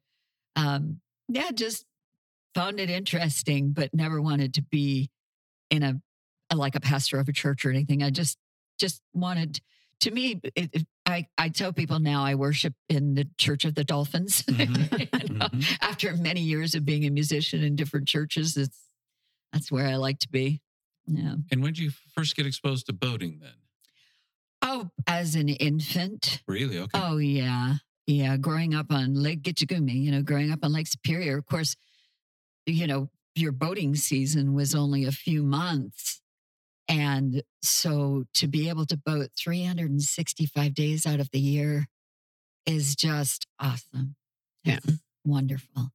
um, 0.57 1.01
yeah, 1.29 1.51
just 1.53 1.85
found 2.55 2.79
it 2.81 2.91
interesting, 2.91 3.73
but 3.73 3.93
never 3.95 4.21
wanted 4.21 4.55
to 4.55 4.63
be 4.63 5.11
in 5.71 5.83
a, 5.83 6.01
a- 6.51 6.57
like 6.57 6.75
a 6.75 6.81
pastor 6.81 7.19
of 7.19 7.29
a 7.29 7.33
church 7.33 7.65
or 7.65 7.71
anything. 7.71 8.03
I 8.03 8.11
just, 8.11 8.37
just 8.79 9.01
wanted, 9.15 9.61
to 10.01 10.11
me, 10.11 10.41
it, 10.55 10.71
it- 10.75 10.87
I, 11.05 11.27
I 11.37 11.49
tell 11.49 11.73
people 11.73 11.99
now 11.99 12.25
I 12.25 12.37
worship 12.37 12.75
in 12.89 13.15
the 13.15 13.27
Church 13.37 13.65
of 13.65 13.75
the 13.75 13.83
Dolphins. 13.85 14.43
Mhm. 14.45 14.89
You 15.29 15.35
know, 15.35 15.47
Mhm. 15.49 15.77
after 15.83 16.17
many 16.17 16.41
years 16.41 16.75
of 16.77 16.85
being 16.85 17.05
a 17.07 17.11
musician 17.11 17.63
in 17.65 17.75
different 17.75 18.07
churches, 18.07 18.57
it's 18.57 18.79
that's 19.53 19.71
where 19.73 19.87
I 19.89 19.97
like 19.97 20.21
to 20.21 20.29
be. 20.29 20.61
Yeah. 21.07 21.35
And 21.51 21.61
when 21.63 21.73
did 21.75 21.79
you 21.81 21.91
first 22.15 22.37
get 22.37 22.47
exposed 22.47 22.87
to 22.87 22.93
boating 22.93 23.41
then? 23.43 23.51
Oh, 24.63 24.91
as 25.07 25.35
an 25.35 25.49
infant. 25.49 26.43
Really? 26.47 26.79
Okay. 26.79 26.91
Oh 26.95 27.19
yeah. 27.19 27.75
Yeah. 28.07 28.37
Growing 28.37 28.75
up 28.75 28.87
on 28.91 29.15
Lake 29.15 29.43
Gitchagumi, 29.43 30.01
you 30.01 30.11
know, 30.11 30.23
growing 30.23 30.51
up 30.51 30.61
on 30.63 30.73
Lake 30.73 30.87
Superior, 30.87 31.37
of 31.39 31.47
course, 31.47 31.77
you 32.67 32.87
know, 32.87 33.11
your 33.35 33.53
boating 33.53 33.95
season 33.97 34.55
was 34.55 34.75
only 34.75 35.05
a 35.05 35.13
few 35.13 35.43
months. 35.43 36.21
And 36.89 37.43
so 37.63 38.25
to 38.35 38.47
be 38.47 38.69
able 38.69 38.87
to 38.87 38.97
boat 38.97 39.31
365 39.39 40.75
days 40.75 41.07
out 41.07 41.21
of 41.21 41.31
the 41.31 41.41
year 41.41 41.87
is 42.67 42.95
just 42.95 43.47
awesome. 43.59 44.17
Yeah. 44.65 44.79
It's 44.85 44.99
wonderful. 45.25 45.91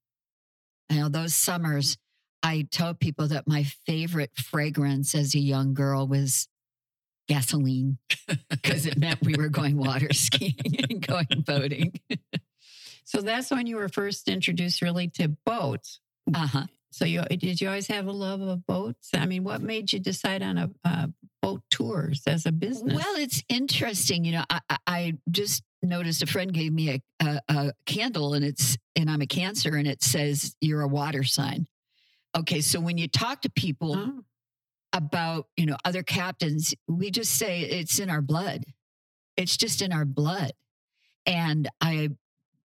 You 0.89 1.01
know, 1.01 1.09
those 1.09 1.36
summers, 1.36 1.97
I 2.41 2.67
tell 2.71 2.93
people 2.93 3.27
that 3.27 3.47
my 3.47 3.63
favorite 3.86 4.31
fragrance 4.36 5.13
as 5.13 5.36
a 5.36 5.39
young 5.39 5.74
girl 5.74 6.07
was 6.07 6.47
gasoline 7.27 7.98
because 8.50 8.86
it 8.86 8.98
meant 8.98 9.19
we 9.24 9.36
were 9.36 9.50
going 9.50 9.77
water 9.77 10.07
skiing 10.13 10.55
and 10.89 11.05
going 11.05 11.43
boating. 11.46 11.93
So 13.05 13.22
that's 13.22 13.50
when 13.51 13.67
you 13.67 13.77
were 13.77 13.88
first 13.88 14.27
introduced 14.27 14.81
really 14.81 15.07
to 15.12 15.29
boats. 15.46 16.01
Uh 16.34 16.46
huh. 16.46 16.65
So 16.91 17.05
you 17.05 17.22
did 17.24 17.62
you 17.62 17.69
always 17.69 17.88
have 17.88 18.05
a 18.07 18.12
love 18.12 18.41
of 18.41 18.65
boats? 18.67 19.12
I 19.13 19.25
mean, 19.25 19.46
what 19.46 19.62
made 19.62 19.93
you 19.93 20.00
decide 20.00 20.43
on 20.43 20.57
a, 20.57 20.69
uh 20.84 21.07
boat 21.41 21.62
tours 21.69 22.24
as 22.27 22.46
a 22.46 22.51
business? 22.51 22.96
Well, 22.96 23.15
it's 23.15 23.41
interesting. 23.48 24.25
You 24.25 24.34
know, 24.34 24.43
I, 24.50 24.60
I- 24.69 24.77
I 24.88 25.13
just 25.31 25.63
noticed 25.81 26.22
a 26.22 26.25
friend 26.25 26.51
gave 26.53 26.74
me 26.74 26.89
a, 26.89 27.01
a, 27.25 27.41
a 27.48 27.74
candle 27.86 28.34
and 28.34 28.43
it's, 28.43 28.77
and 28.98 29.10
I'm 29.10 29.22
a 29.22 29.25
cancer 29.27 29.75
and 29.77 29.88
it 29.88 30.03
says 30.03 30.57
you're 30.60 30.81
a 30.81 30.88
water 30.88 31.24
sign. 31.24 31.65
Okay. 32.36 32.60
So 32.60 32.81
when 32.81 32.98
you 32.98 33.07
talk 33.07 33.41
to 33.43 33.50
people 33.50 33.96
Oh, 33.96 34.24
about, 34.94 35.48
you 35.56 35.65
know, 35.65 35.77
other 35.86 36.03
captains, 36.03 36.74
we 36.88 37.12
just 37.12 37.36
say 37.36 37.62
it's 37.62 38.00
in 38.00 38.10
our 38.10 38.22
blood. 38.22 38.63
It's 39.36 39.58
just 39.58 39.82
in 39.82 39.91
our 39.94 40.06
blood. 40.06 40.51
And 41.25 41.70
I 41.82 42.10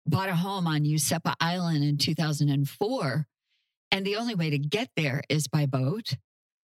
bought 0.05 0.29
a 0.29 0.35
home 0.35 0.67
on 0.67 0.83
Useppa 0.83 1.35
Island 1.39 1.83
in 1.83 1.97
2004. 1.97 3.27
And 3.91 4.05
the 4.05 4.15
only 4.15 4.35
way 4.35 4.49
to 4.49 4.57
get 4.57 4.89
there 4.95 5.21
is 5.29 5.47
by 5.47 5.65
boat. 5.65 6.15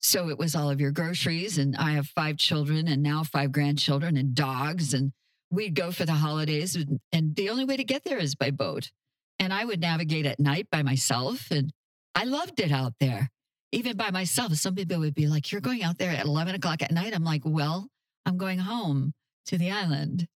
So 0.00 0.28
it 0.28 0.38
was 0.38 0.54
all 0.54 0.70
of 0.70 0.80
your 0.80 0.90
groceries. 0.90 1.58
And 1.58 1.76
I 1.76 1.92
have 1.92 2.06
five 2.08 2.36
children 2.36 2.88
and 2.88 3.02
now 3.02 3.22
five 3.22 3.52
grandchildren 3.52 4.16
and 4.16 4.34
dogs. 4.34 4.94
And 4.94 5.12
we'd 5.50 5.74
go 5.74 5.92
for 5.92 6.04
the 6.04 6.12
holidays. 6.12 6.76
And 7.12 7.36
the 7.36 7.50
only 7.50 7.64
way 7.64 7.76
to 7.76 7.84
get 7.84 8.04
there 8.04 8.18
is 8.18 8.34
by 8.34 8.50
boat. 8.50 8.90
And 9.38 9.52
I 9.52 9.64
would 9.64 9.80
navigate 9.80 10.26
at 10.26 10.40
night 10.40 10.68
by 10.70 10.82
myself. 10.82 11.50
And 11.50 11.72
I 12.14 12.24
loved 12.24 12.60
it 12.60 12.72
out 12.72 12.94
there, 13.00 13.30
even 13.72 13.96
by 13.96 14.10
myself. 14.10 14.54
Some 14.54 14.74
people 14.74 15.00
would 15.00 15.14
be 15.14 15.26
like, 15.26 15.50
You're 15.50 15.60
going 15.60 15.82
out 15.82 15.98
there 15.98 16.10
at 16.10 16.24
11 16.24 16.54
o'clock 16.54 16.82
at 16.82 16.92
night. 16.92 17.14
I'm 17.14 17.24
like, 17.24 17.42
Well, 17.44 17.88
I'm 18.24 18.36
going 18.36 18.58
home 18.58 19.14
to 19.46 19.58
the 19.58 19.70
island. 19.70 20.28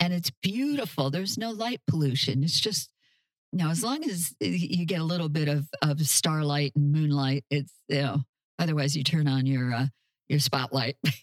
And 0.00 0.12
it's 0.12 0.30
beautiful. 0.42 1.10
There's 1.10 1.38
no 1.38 1.50
light 1.50 1.80
pollution. 1.86 2.42
It's 2.42 2.60
just, 2.60 2.90
you 3.52 3.58
know, 3.58 3.70
as 3.70 3.82
long 3.82 4.04
as 4.04 4.34
you 4.40 4.86
get 4.86 5.00
a 5.00 5.04
little 5.04 5.28
bit 5.28 5.48
of, 5.48 5.68
of 5.82 6.00
starlight 6.02 6.72
and 6.74 6.92
moonlight, 6.92 7.44
it's, 7.50 7.72
you 7.88 8.02
know, 8.02 8.18
otherwise 8.58 8.96
you 8.96 9.04
turn 9.04 9.28
on 9.28 9.46
your, 9.46 9.72
uh, 9.72 9.86
your 10.28 10.40
spotlight. 10.40 10.96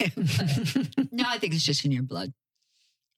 no, 1.12 1.24
I 1.26 1.38
think 1.38 1.54
it's 1.54 1.64
just 1.64 1.84
in 1.84 1.92
your 1.92 2.02
blood. 2.02 2.32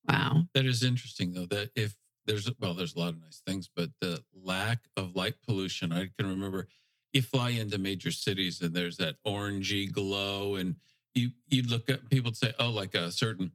wow. 0.08 0.42
That 0.54 0.66
is 0.66 0.82
interesting, 0.82 1.32
though. 1.32 1.46
That 1.46 1.70
if 1.76 1.94
there's 2.26 2.50
well, 2.58 2.75
there's 2.75 2.96
a 2.96 2.99
lot 2.99 3.11
of 3.11 3.20
nice 3.20 3.42
things, 3.46 3.68
but 3.75 3.90
the 4.00 4.23
lack 4.34 4.80
of 4.96 5.14
light 5.14 5.34
pollution. 5.46 5.92
I 5.92 6.11
can 6.18 6.28
remember 6.28 6.68
you 7.14 7.23
fly 7.23 7.50
into 7.50 7.78
major 7.78 8.11
cities 8.11 8.61
and 8.61 8.75
there's 8.75 8.97
that 8.99 9.16
orangey 9.26 9.90
glow, 9.90 10.56
and 10.56 10.76
you 11.14 11.30
you'd 11.49 11.71
look 11.71 11.88
up 11.90 12.00
people 12.11 12.28
would 12.28 12.37
say, 12.37 12.52
oh, 12.59 12.71
like 12.71 12.94
a 12.94 13.11
certain 13.11 13.52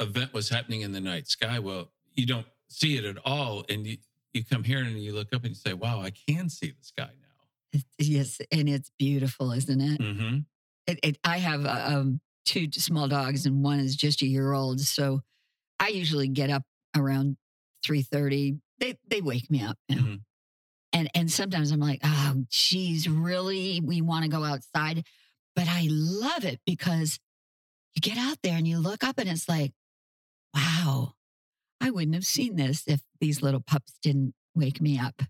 event 0.00 0.32
was 0.34 0.48
happening 0.48 0.80
in 0.80 0.92
the 0.92 1.00
night 1.00 1.28
sky. 1.28 1.58
Well, 1.58 1.90
you 2.14 2.26
don't 2.26 2.46
see 2.68 2.96
it 2.96 3.04
at 3.04 3.18
all, 3.24 3.64
and 3.68 3.86
you 3.86 3.98
you 4.32 4.44
come 4.44 4.64
here 4.64 4.78
and 4.78 5.00
you 5.00 5.14
look 5.14 5.32
up 5.32 5.42
and 5.44 5.50
you 5.50 5.54
say, 5.54 5.74
wow, 5.74 6.00
I 6.00 6.10
can 6.10 6.48
see 6.48 6.70
the 6.70 6.82
sky 6.82 7.10
now. 7.22 7.80
Yes. 7.98 8.40
And 8.50 8.68
it's 8.68 8.90
beautiful, 8.98 9.52
isn't 9.52 9.80
it? 9.80 10.00
Mm-hmm. 10.00 10.38
it, 10.86 10.98
it 11.02 11.18
I 11.24 11.38
have 11.38 11.64
uh, 11.66 11.84
um, 11.86 12.20
two 12.44 12.70
small 12.72 13.06
dogs, 13.08 13.46
and 13.46 13.62
one 13.62 13.80
is 13.80 13.94
just 13.96 14.22
a 14.22 14.26
year 14.26 14.52
old. 14.52 14.80
So 14.80 15.20
I 15.78 15.88
usually 15.88 16.28
get 16.28 16.50
up 16.50 16.62
around 16.96 17.36
three 17.84 18.02
thirty. 18.02 18.56
They 18.78 18.98
they 19.08 19.20
wake 19.20 19.50
me 19.50 19.62
up, 19.62 19.76
you 19.88 19.96
know? 19.96 20.02
Mhm. 20.02 20.20
And 20.94 21.10
and 21.14 21.30
sometimes 21.30 21.72
I'm 21.72 21.80
like, 21.80 22.00
oh, 22.04 22.44
geez, 22.48 23.08
really? 23.08 23.80
We 23.82 24.00
want 24.00 24.24
to 24.24 24.30
go 24.30 24.44
outside, 24.44 25.04
but 25.54 25.66
I 25.68 25.88
love 25.90 26.44
it 26.44 26.60
because 26.64 27.18
you 27.94 28.00
get 28.00 28.16
out 28.16 28.38
there 28.42 28.56
and 28.56 28.66
you 28.66 28.78
look 28.78 29.04
up, 29.04 29.18
and 29.18 29.28
it's 29.28 29.48
like, 29.48 29.72
wow, 30.54 31.14
I 31.80 31.90
wouldn't 31.90 32.14
have 32.14 32.24
seen 32.24 32.56
this 32.56 32.84
if 32.86 33.02
these 33.20 33.42
little 33.42 33.60
pups 33.60 33.98
didn't 34.02 34.34
wake 34.54 34.80
me 34.80 34.98
up, 34.98 35.20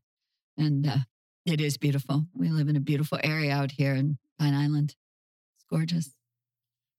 and 0.57 0.87
uh, 0.87 0.99
it 1.47 1.61
is 1.61 1.79
beautiful. 1.79 2.27
We 2.35 2.51
live 2.51 2.69
in 2.69 2.77
a 2.77 2.81
beautiful 2.81 3.19
area 3.25 3.53
out 3.55 3.73
here 3.73 3.95
in 3.95 4.19
Pine 4.39 4.55
Island. 4.55 4.95
It's 5.57 5.65
gorgeous. 5.71 6.11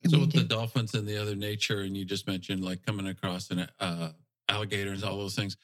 So 0.07 0.17
We 0.17 0.25
with 0.25 0.33
the 0.33 0.43
dolphins 0.43 0.93
and 0.95 1.07
the 1.07 1.21
other 1.21 1.35
nature, 1.35 1.81
and 1.81 1.95
you 1.95 2.03
just 2.03 2.27
mentioned 2.27 2.63
like 2.63 2.83
coming 2.83 3.07
across 3.07 3.51
an 3.51 3.67
uh, 3.79 4.09
alligators, 4.49 5.03
all 5.03 5.17
those 5.17 5.35
things. 5.35 5.55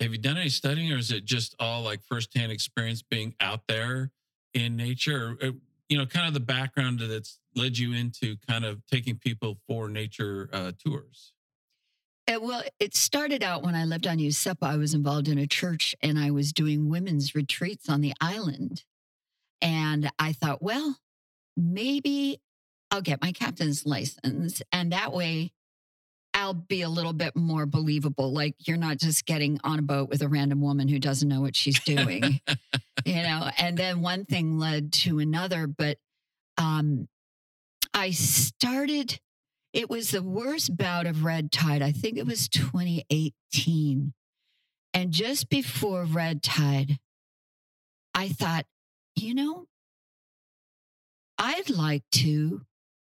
Have 0.00 0.12
you 0.12 0.18
done 0.18 0.36
any 0.36 0.48
studying 0.48 0.92
or 0.92 0.98
is 0.98 1.10
it 1.10 1.24
just 1.24 1.54
all 1.58 1.82
like 1.82 2.02
firsthand 2.02 2.50
experience 2.50 3.02
being 3.02 3.34
out 3.40 3.60
there 3.68 4.10
in 4.54 4.76
nature? 4.76 5.36
Or, 5.40 5.46
uh, 5.48 5.52
you 5.88 5.98
know, 5.98 6.06
kind 6.06 6.26
of 6.26 6.34
the 6.34 6.40
background 6.40 7.00
that's 7.00 7.38
led 7.54 7.78
you 7.78 7.92
into 7.92 8.36
kind 8.48 8.64
of 8.64 8.84
taking 8.86 9.16
people 9.16 9.58
for 9.66 9.88
nature 9.88 10.48
uh, 10.52 10.72
tours? 10.84 11.32
Uh, 12.28 12.38
well, 12.40 12.62
it 12.78 12.94
started 12.94 13.42
out 13.42 13.62
when 13.62 13.74
I 13.74 13.84
lived 13.84 14.06
on 14.06 14.18
Useppa. 14.18 14.66
I 14.66 14.76
was 14.76 14.94
involved 14.94 15.28
in 15.28 15.38
a 15.38 15.46
church 15.46 15.94
and 16.00 16.18
I 16.18 16.30
was 16.30 16.52
doing 16.52 16.88
women's 16.88 17.34
retreats 17.34 17.88
on 17.88 18.00
the 18.00 18.14
island. 18.20 18.84
And 19.60 20.10
I 20.18 20.32
thought, 20.32 20.62
well, 20.62 20.96
maybe 21.56 22.40
I'll 22.90 23.02
get 23.02 23.22
my 23.22 23.32
captain's 23.32 23.86
license. 23.86 24.62
And 24.72 24.92
that 24.92 25.12
way 25.12 25.52
I'll 26.42 26.54
be 26.54 26.82
a 26.82 26.88
little 26.88 27.12
bit 27.12 27.36
more 27.36 27.66
believable. 27.66 28.32
Like 28.32 28.56
you're 28.66 28.76
not 28.76 28.98
just 28.98 29.26
getting 29.26 29.60
on 29.62 29.78
a 29.78 29.82
boat 29.82 30.08
with 30.08 30.22
a 30.22 30.28
random 30.28 30.60
woman 30.60 30.88
who 30.88 30.98
doesn't 30.98 31.28
know 31.28 31.40
what 31.40 31.54
she's 31.54 31.78
doing, 31.78 32.40
you 33.04 33.22
know. 33.22 33.48
And 33.58 33.76
then 33.76 34.02
one 34.02 34.24
thing 34.24 34.58
led 34.58 34.92
to 34.94 35.20
another. 35.20 35.68
But 35.68 35.98
um, 36.58 37.08
I 37.94 38.10
started 38.10 39.20
it 39.72 39.88
was 39.88 40.10
the 40.10 40.22
worst 40.22 40.76
bout 40.76 41.06
of 41.06 41.22
red 41.22 41.52
tide. 41.52 41.80
I 41.80 41.92
think 41.92 42.18
it 42.18 42.26
was 42.26 42.48
2018. 42.48 44.12
And 44.92 45.12
just 45.12 45.48
before 45.48 46.04
red 46.04 46.42
tide, 46.42 46.98
I 48.14 48.28
thought, 48.28 48.66
you 49.14 49.32
know, 49.32 49.66
I'd 51.38 51.70
like 51.70 52.02
to 52.14 52.62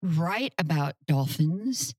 write 0.02 0.52
about 0.58 0.94
dolphins 1.08 1.94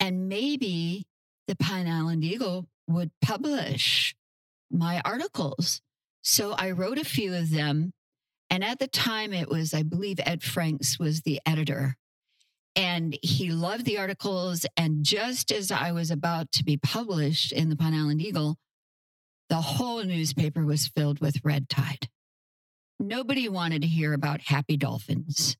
and 0.00 0.28
maybe 0.28 1.06
the 1.46 1.56
Pine 1.56 1.88
Island 1.88 2.24
Eagle 2.24 2.66
would 2.88 3.10
publish 3.22 4.14
my 4.70 5.00
articles. 5.04 5.80
So 6.22 6.52
I 6.52 6.72
wrote 6.72 6.98
a 6.98 7.04
few 7.04 7.34
of 7.34 7.50
them. 7.50 7.92
And 8.48 8.62
at 8.62 8.78
the 8.78 8.86
time, 8.86 9.32
it 9.32 9.48
was, 9.48 9.74
I 9.74 9.82
believe, 9.82 10.20
Ed 10.24 10.42
Franks 10.42 10.98
was 10.98 11.22
the 11.22 11.40
editor 11.44 11.96
and 12.76 13.18
he 13.22 13.50
loved 13.50 13.86
the 13.86 13.98
articles. 13.98 14.66
And 14.76 15.04
just 15.04 15.50
as 15.50 15.72
I 15.72 15.92
was 15.92 16.10
about 16.10 16.52
to 16.52 16.64
be 16.64 16.76
published 16.76 17.50
in 17.50 17.70
the 17.70 17.76
Pine 17.76 17.94
Island 17.94 18.20
Eagle, 18.20 18.56
the 19.48 19.56
whole 19.56 20.04
newspaper 20.04 20.64
was 20.64 20.86
filled 20.86 21.20
with 21.20 21.44
red 21.44 21.68
tide. 21.68 22.08
Nobody 23.00 23.48
wanted 23.48 23.82
to 23.82 23.88
hear 23.88 24.12
about 24.12 24.42
happy 24.42 24.76
dolphins. 24.76 25.56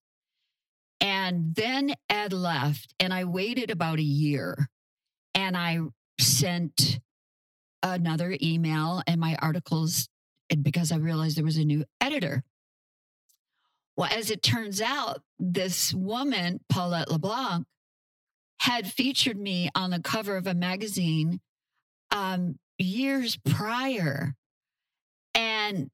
And 1.00 1.54
then 1.54 1.94
Ed 2.08 2.32
left, 2.32 2.94
and 2.98 3.12
I 3.12 3.24
waited 3.24 3.70
about 3.70 3.98
a 3.98 4.02
year 4.02 4.68
and 5.34 5.56
I 5.56 5.80
sent 6.18 6.98
another 7.82 8.36
email 8.42 9.02
and 9.06 9.20
my 9.20 9.36
articles 9.36 10.08
because 10.62 10.90
I 10.90 10.96
realized 10.96 11.36
there 11.36 11.44
was 11.44 11.58
a 11.58 11.64
new 11.64 11.84
editor. 12.00 12.42
Well, 13.96 14.10
as 14.12 14.30
it 14.30 14.42
turns 14.42 14.80
out, 14.80 15.22
this 15.38 15.92
woman, 15.94 16.60
Paulette 16.68 17.10
LeBlanc, 17.10 17.66
had 18.60 18.86
featured 18.86 19.38
me 19.38 19.70
on 19.74 19.90
the 19.90 20.00
cover 20.00 20.36
of 20.36 20.46
a 20.46 20.54
magazine 20.54 21.40
um, 22.10 22.58
years 22.78 23.38
prior. 23.44 24.34
And 25.34 25.90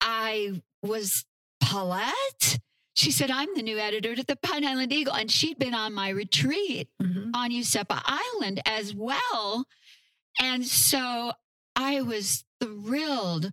I 0.00 0.62
was, 0.82 1.24
Paulette? 1.60 2.58
She 2.98 3.10
said, 3.10 3.30
I'm 3.30 3.54
the 3.54 3.62
new 3.62 3.78
editor 3.78 4.16
to 4.16 4.24
the 4.24 4.36
Pine 4.36 4.64
Island 4.64 4.92
Eagle. 4.92 5.14
And 5.14 5.30
she'd 5.30 5.58
been 5.58 5.74
on 5.74 5.94
my 5.94 6.08
retreat 6.08 6.88
mm-hmm. 7.00 7.30
on 7.34 7.50
Useppa 7.50 8.02
Island 8.04 8.60
as 8.66 8.94
well. 8.94 9.66
And 10.40 10.64
so 10.64 11.32
I 11.76 12.02
was 12.02 12.44
thrilled 12.60 13.50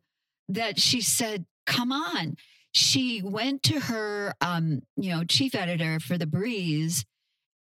that 0.50 0.80
she 0.80 1.02
said, 1.02 1.46
Come 1.66 1.92
on 1.92 2.38
she 2.76 3.22
went 3.24 3.64
to 3.64 3.80
her, 3.80 4.34
um, 4.42 4.82
you 4.98 5.10
know, 5.10 5.24
chief 5.24 5.56
editor 5.56 5.98
for 6.02 6.18
the 6.18 6.28
Breeze 6.28 7.06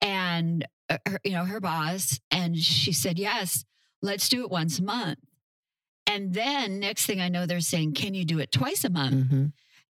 and, 0.01 0.67
uh, 0.89 0.97
her, 1.07 1.19
you 1.23 1.33
know, 1.33 1.45
her 1.45 1.59
boss, 1.59 2.19
and 2.31 2.57
she 2.57 2.91
said, 2.91 3.19
yes, 3.19 3.63
let's 4.01 4.27
do 4.27 4.43
it 4.43 4.49
once 4.49 4.79
a 4.79 4.83
month. 4.83 5.19
And 6.07 6.33
then 6.33 6.79
next 6.79 7.05
thing 7.05 7.21
I 7.21 7.29
know, 7.29 7.45
they're 7.45 7.59
saying, 7.59 7.93
can 7.93 8.15
you 8.15 8.25
do 8.25 8.39
it 8.39 8.51
twice 8.51 8.83
a 8.83 8.89
month? 8.89 9.27
Mm-hmm. 9.27 9.45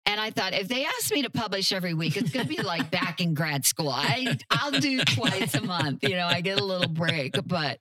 And 0.05 0.21
I 0.21 0.31
thought, 0.31 0.53
if 0.53 0.69
they 0.69 0.85
ask 0.85 1.13
me 1.13 1.23
to 1.23 1.31
publish 1.31 1.73
every 1.73 1.95
week, 1.95 2.17
it's 2.17 2.31
going 2.31 2.47
to 2.47 2.57
be 2.57 2.61
like 2.61 2.91
back 2.91 3.21
in 3.21 3.35
grad 3.35 3.65
school. 3.65 3.91
I, 3.91 4.37
I'll 4.51 4.73
do 4.73 5.01
twice 5.05 5.55
a 5.55 5.63
month. 5.63 6.03
You 6.03 6.17
know, 6.17 6.27
I 6.27 6.41
get 6.41 6.61
a 6.61 6.65
little 6.65 6.89
break, 6.89 7.37
but, 7.47 7.79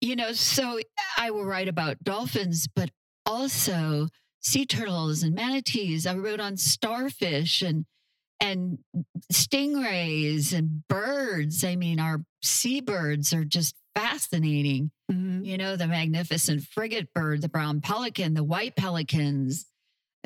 you 0.00 0.16
know, 0.16 0.32
so 0.32 0.80
I 1.18 1.30
will 1.30 1.44
write 1.44 1.68
about 1.68 2.02
dolphins, 2.02 2.66
but 2.74 2.90
also 3.26 4.08
sea 4.40 4.64
turtles 4.64 5.22
and 5.22 5.34
manatees. 5.34 6.06
I 6.06 6.14
wrote 6.14 6.40
on 6.40 6.56
starfish 6.56 7.62
and 7.62 7.84
and 8.40 8.78
stingrays 9.32 10.52
and 10.52 10.86
birds. 10.88 11.64
I 11.64 11.76
mean, 11.76 11.98
our 11.98 12.22
seabirds 12.42 13.32
are 13.32 13.44
just 13.44 13.74
fascinating. 13.94 14.90
Mm-hmm. 15.10 15.44
You 15.44 15.58
know, 15.58 15.76
the 15.76 15.86
magnificent 15.86 16.62
frigate 16.62 17.12
bird, 17.14 17.42
the 17.42 17.48
brown 17.48 17.80
pelican, 17.80 18.34
the 18.34 18.44
white 18.44 18.76
pelicans. 18.76 19.66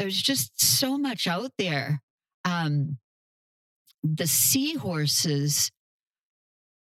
There's 0.00 0.22
just 0.22 0.58
so 0.58 0.96
much 0.96 1.26
out 1.26 1.52
there. 1.58 2.00
Um, 2.46 2.96
the 4.02 4.26
seahorses, 4.26 5.70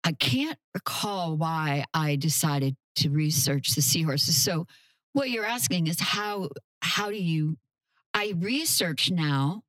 I 0.03 0.11
can't 0.11 0.59
recall 0.75 1.35
why 1.35 1.85
I 1.95 2.15
decided 2.15 2.75
to 2.97 3.09
research 3.09 3.69
the 3.73 3.81
seahorses. 3.81 4.37
So, 4.37 4.67
what 5.13 5.31
you're 5.31 5.47
asking 5.47 5.87
is 5.87 5.99
how 5.99 6.49
how 6.83 7.09
do 7.09 7.15
you 7.15 7.57
I 8.13 8.35
research 8.37 9.09
now. 9.09 9.63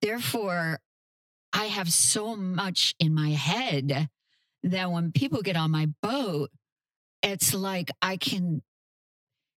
Therefore, 0.00 0.78
I 1.52 1.64
have 1.64 1.92
so 1.92 2.36
much 2.36 2.94
in 3.00 3.12
my 3.12 3.30
head 3.30 4.08
that 4.62 4.92
when 4.92 5.10
people 5.10 5.42
get 5.42 5.56
on 5.56 5.72
my 5.72 5.88
boat, 6.00 6.50
it's 7.24 7.52
like 7.52 7.90
I 8.00 8.18
can 8.18 8.62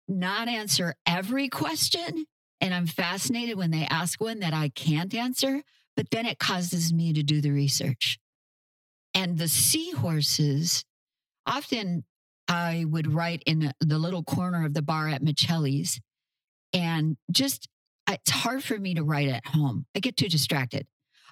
not 0.08 0.48
answer 0.48 0.96
every 1.06 1.48
question. 1.48 2.26
And 2.62 2.72
I'm 2.72 2.86
fascinated 2.86 3.58
when 3.58 3.72
they 3.72 3.86
ask 3.90 4.20
one 4.20 4.38
that 4.38 4.54
I 4.54 4.70
can't 4.70 5.14
answer, 5.14 5.62
but 5.96 6.10
then 6.10 6.24
it 6.24 6.38
causes 6.38 6.92
me 6.92 7.12
to 7.12 7.22
do 7.22 7.40
the 7.40 7.50
research. 7.50 8.18
And 9.14 9.36
the 9.36 9.48
seahorses, 9.48 10.84
often 11.44 12.04
I 12.48 12.86
would 12.88 13.12
write 13.12 13.42
in 13.44 13.72
the 13.80 13.98
little 13.98 14.22
corner 14.22 14.64
of 14.64 14.74
the 14.74 14.80
bar 14.80 15.08
at 15.08 15.22
Miceli's 15.22 16.00
and 16.72 17.16
just 17.30 17.68
it's 18.08 18.30
hard 18.30 18.62
for 18.62 18.78
me 18.78 18.94
to 18.94 19.02
write 19.02 19.28
at 19.28 19.46
home. 19.46 19.86
I 19.94 20.00
get 20.00 20.16
too 20.16 20.28
distracted. 20.28 20.86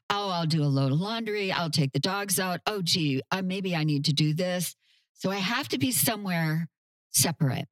Oh, 0.09 0.31
I'll 0.31 0.47
do 0.47 0.62
a 0.62 0.64
load 0.64 0.93
of 0.93 0.99
laundry. 0.99 1.53
I'll 1.53 1.71
take 1.71 1.93
the 1.93 2.01
dogs 2.01 2.40
out. 2.40 2.61
Oh, 2.66 2.83
gee, 2.83 3.23
uh, 3.31 3.43
maybe 3.43 3.77
I 3.77 3.85
need 3.85 4.07
to 4.07 4.12
do 4.12 4.35
this. 4.35 4.75
So 5.14 5.31
I 5.31 5.37
have 5.37 5.69
to 5.69 5.79
be 5.79 5.93
somewhere 5.93 6.69
separate. 7.11 7.66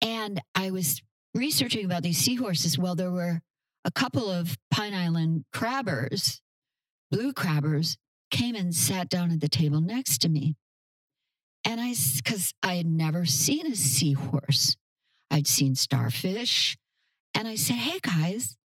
And 0.00 0.40
I 0.54 0.70
was 0.70 1.02
researching 1.38 1.84
about 1.84 2.02
these 2.02 2.18
seahorses. 2.18 2.78
Well, 2.78 2.94
there 2.94 3.10
were 3.10 3.40
a 3.84 3.90
couple 3.90 4.28
of 4.30 4.56
Pine 4.70 4.94
Island 4.94 5.44
crabbers, 5.54 6.40
blue 7.10 7.32
crabbers, 7.32 7.96
came 8.30 8.54
and 8.54 8.74
sat 8.74 9.08
down 9.08 9.30
at 9.30 9.40
the 9.40 9.48
table 9.48 9.80
next 9.80 10.18
to 10.22 10.28
me. 10.28 10.56
And 11.64 11.80
I, 11.80 11.94
because 12.16 12.52
I 12.62 12.74
had 12.74 12.86
never 12.86 13.24
seen 13.24 13.66
a 13.66 13.76
seahorse. 13.76 14.76
I'd 15.30 15.46
seen 15.46 15.74
starfish. 15.74 16.76
And 17.34 17.46
I 17.46 17.54
said, 17.54 17.76
Hey 17.76 17.98
guys, 18.02 18.56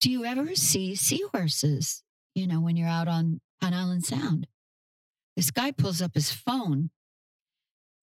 do 0.00 0.10
you 0.10 0.24
ever 0.24 0.54
see 0.54 0.94
seahorses? 0.94 2.02
You 2.34 2.46
know, 2.46 2.60
when 2.60 2.76
you're 2.76 2.88
out 2.88 3.08
on, 3.08 3.40
Pine 3.60 3.74
Island 3.74 4.04
Sound. 4.04 4.46
This 5.36 5.50
guy 5.50 5.72
pulls 5.72 6.00
up 6.00 6.14
his 6.14 6.30
phone 6.30 6.90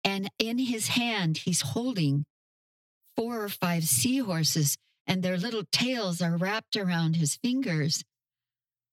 and 0.05 0.31
in 0.39 0.59
his 0.59 0.89
hand, 0.89 1.39
he's 1.39 1.61
holding 1.61 2.25
four 3.19 3.43
or 3.43 3.49
five 3.49 3.83
seahorses 3.83 4.79
and 5.05 5.25
their 5.25 5.37
little 5.37 5.65
tails 5.73 6.23
are 6.23 6.37
wrapped 6.37 6.77
around 6.77 7.17
his 7.17 7.35
fingers. 7.35 8.05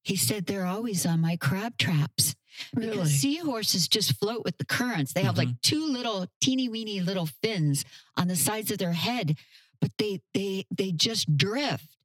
He 0.01 0.15
said, 0.15 0.47
They're 0.47 0.65
always 0.65 1.05
on 1.05 1.21
my 1.21 1.37
crab 1.37 1.77
traps. 1.77 2.35
Really? 2.73 2.91
Because 2.91 3.11
seahorses 3.11 3.87
just 3.87 4.17
float 4.17 4.43
with 4.43 4.57
the 4.57 4.65
currents. 4.65 5.13
They 5.13 5.21
have 5.21 5.35
mm-hmm. 5.35 5.49
like 5.49 5.61
two 5.61 5.85
little 5.85 6.25
teeny 6.41 6.69
weeny 6.69 7.01
little 7.01 7.27
fins 7.43 7.85
on 8.17 8.27
the 8.27 8.35
sides 8.35 8.71
of 8.71 8.79
their 8.79 8.93
head, 8.93 9.37
but 9.79 9.91
they 9.99 10.21
they 10.33 10.65
they 10.75 10.91
just 10.91 11.37
drift. 11.37 11.95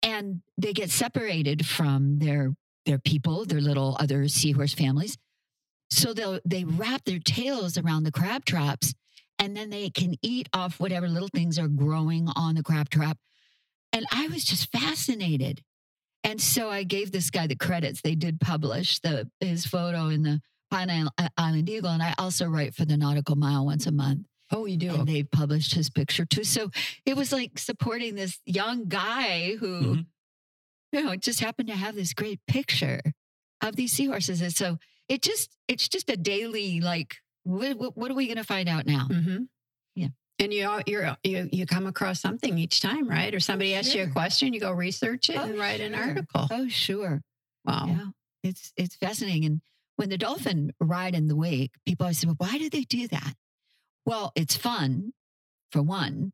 And 0.00 0.42
they 0.56 0.72
get 0.72 0.90
separated 0.90 1.66
from 1.66 2.20
their 2.20 2.54
their 2.86 2.98
people, 2.98 3.44
their 3.44 3.60
little 3.60 3.96
other 3.98 4.28
seahorse 4.28 4.74
families. 4.74 5.18
So 5.90 6.12
they'll 6.12 6.38
they 6.44 6.62
wrap 6.62 7.04
their 7.04 7.18
tails 7.18 7.76
around 7.76 8.04
the 8.04 8.12
crab 8.12 8.44
traps 8.44 8.94
and 9.38 9.56
then 9.56 9.70
they 9.70 9.90
can 9.90 10.14
eat 10.22 10.48
off 10.52 10.80
whatever 10.80 11.08
little 11.08 11.28
things 11.34 11.58
are 11.58 11.68
growing 11.68 12.28
on 12.36 12.54
the 12.54 12.62
crab 12.62 12.90
trap. 12.90 13.18
And 13.92 14.04
I 14.12 14.28
was 14.28 14.44
just 14.44 14.70
fascinated. 14.72 15.62
And 16.24 16.40
so 16.40 16.68
I 16.70 16.82
gave 16.82 17.12
this 17.12 17.30
guy 17.30 17.46
the 17.46 17.56
credits. 17.56 18.00
They 18.02 18.14
did 18.14 18.40
publish 18.40 18.98
the 19.00 19.30
his 19.40 19.64
photo 19.66 20.08
in 20.08 20.22
the 20.22 20.40
Pine 20.70 20.90
uh, 21.16 21.28
Island 21.38 21.70
Eagle, 21.70 21.90
and 21.90 22.02
I 22.02 22.14
also 22.18 22.46
write 22.46 22.74
for 22.74 22.84
the 22.84 22.96
Nautical 22.98 23.36
Mile 23.36 23.64
once 23.64 23.86
a 23.86 23.92
month. 23.92 24.26
Oh, 24.50 24.66
you 24.66 24.76
do. 24.76 24.94
and 24.94 25.06
they 25.06 25.22
published 25.22 25.74
his 25.74 25.88
picture 25.90 26.24
too. 26.26 26.44
So 26.44 26.70
it 27.06 27.16
was 27.16 27.32
like 27.32 27.58
supporting 27.58 28.14
this 28.14 28.38
young 28.46 28.86
guy 28.88 29.56
who, 29.56 29.80
Mhm. 29.80 30.06
you 30.92 31.02
know, 31.04 31.16
just 31.16 31.40
happened 31.40 31.68
to 31.68 31.74
have 31.76 31.94
this 31.94 32.12
great 32.14 32.40
picture 32.46 33.00
of 33.62 33.76
these 33.76 33.92
seahorses. 33.92 34.40
And 34.42 34.54
so 34.54 34.78
it 35.08 35.22
just, 35.22 35.56
it's 35.68 35.86
just 35.88 36.08
a 36.10 36.16
daily 36.16 36.80
like, 36.80 37.16
what, 37.44 37.96
what, 37.96 38.10
are 38.10 38.14
we 38.14 38.26
going 38.26 38.36
to 38.36 38.44
find 38.44 38.68
out 38.68 38.86
now? 38.86 39.06
Mm-hmm. 39.10 39.44
Yeah. 39.94 40.08
And 40.38 40.52
you 40.52 40.70
you're 40.86 41.16
you 41.24 41.48
you 41.50 41.66
come 41.66 41.86
across 41.86 42.20
something 42.20 42.56
each 42.58 42.80
time, 42.80 43.08
right? 43.08 43.34
Or 43.34 43.40
somebody 43.40 43.74
asks 43.74 43.94
you 43.94 44.04
a 44.04 44.08
question, 44.08 44.52
you 44.52 44.60
go 44.60 44.70
research 44.70 45.30
it 45.30 45.36
Oh, 45.36 45.42
and 45.42 45.58
write 45.58 45.80
an 45.80 45.94
article. 45.94 46.46
Oh, 46.50 46.68
sure. 46.68 47.22
Wow. 47.64 47.86
Yeah, 47.88 48.06
it's 48.44 48.72
it's 48.76 48.94
fascinating. 48.96 49.44
And 49.44 49.60
when 49.96 50.10
the 50.10 50.18
dolphin 50.18 50.72
ride 50.80 51.16
in 51.16 51.26
the 51.26 51.34
wake, 51.34 51.72
people 51.84 52.04
always 52.04 52.18
say, 52.18 52.28
"Well, 52.28 52.36
why 52.38 52.56
do 52.56 52.70
they 52.70 52.82
do 52.82 53.08
that?" 53.08 53.34
Well, 54.06 54.30
it's 54.36 54.56
fun, 54.56 55.12
for 55.72 55.82
one, 55.82 56.32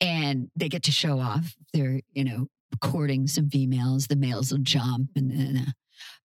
and 0.00 0.48
they 0.54 0.68
get 0.68 0.84
to 0.84 0.92
show 0.92 1.18
off. 1.18 1.56
They're 1.74 2.00
you 2.12 2.24
know 2.24 2.46
courting 2.80 3.26
some 3.26 3.50
females. 3.50 4.06
The 4.06 4.16
males 4.16 4.52
will 4.52 4.60
jump, 4.60 5.10
and, 5.16 5.32
and 5.32 5.58
uh, 5.58 5.72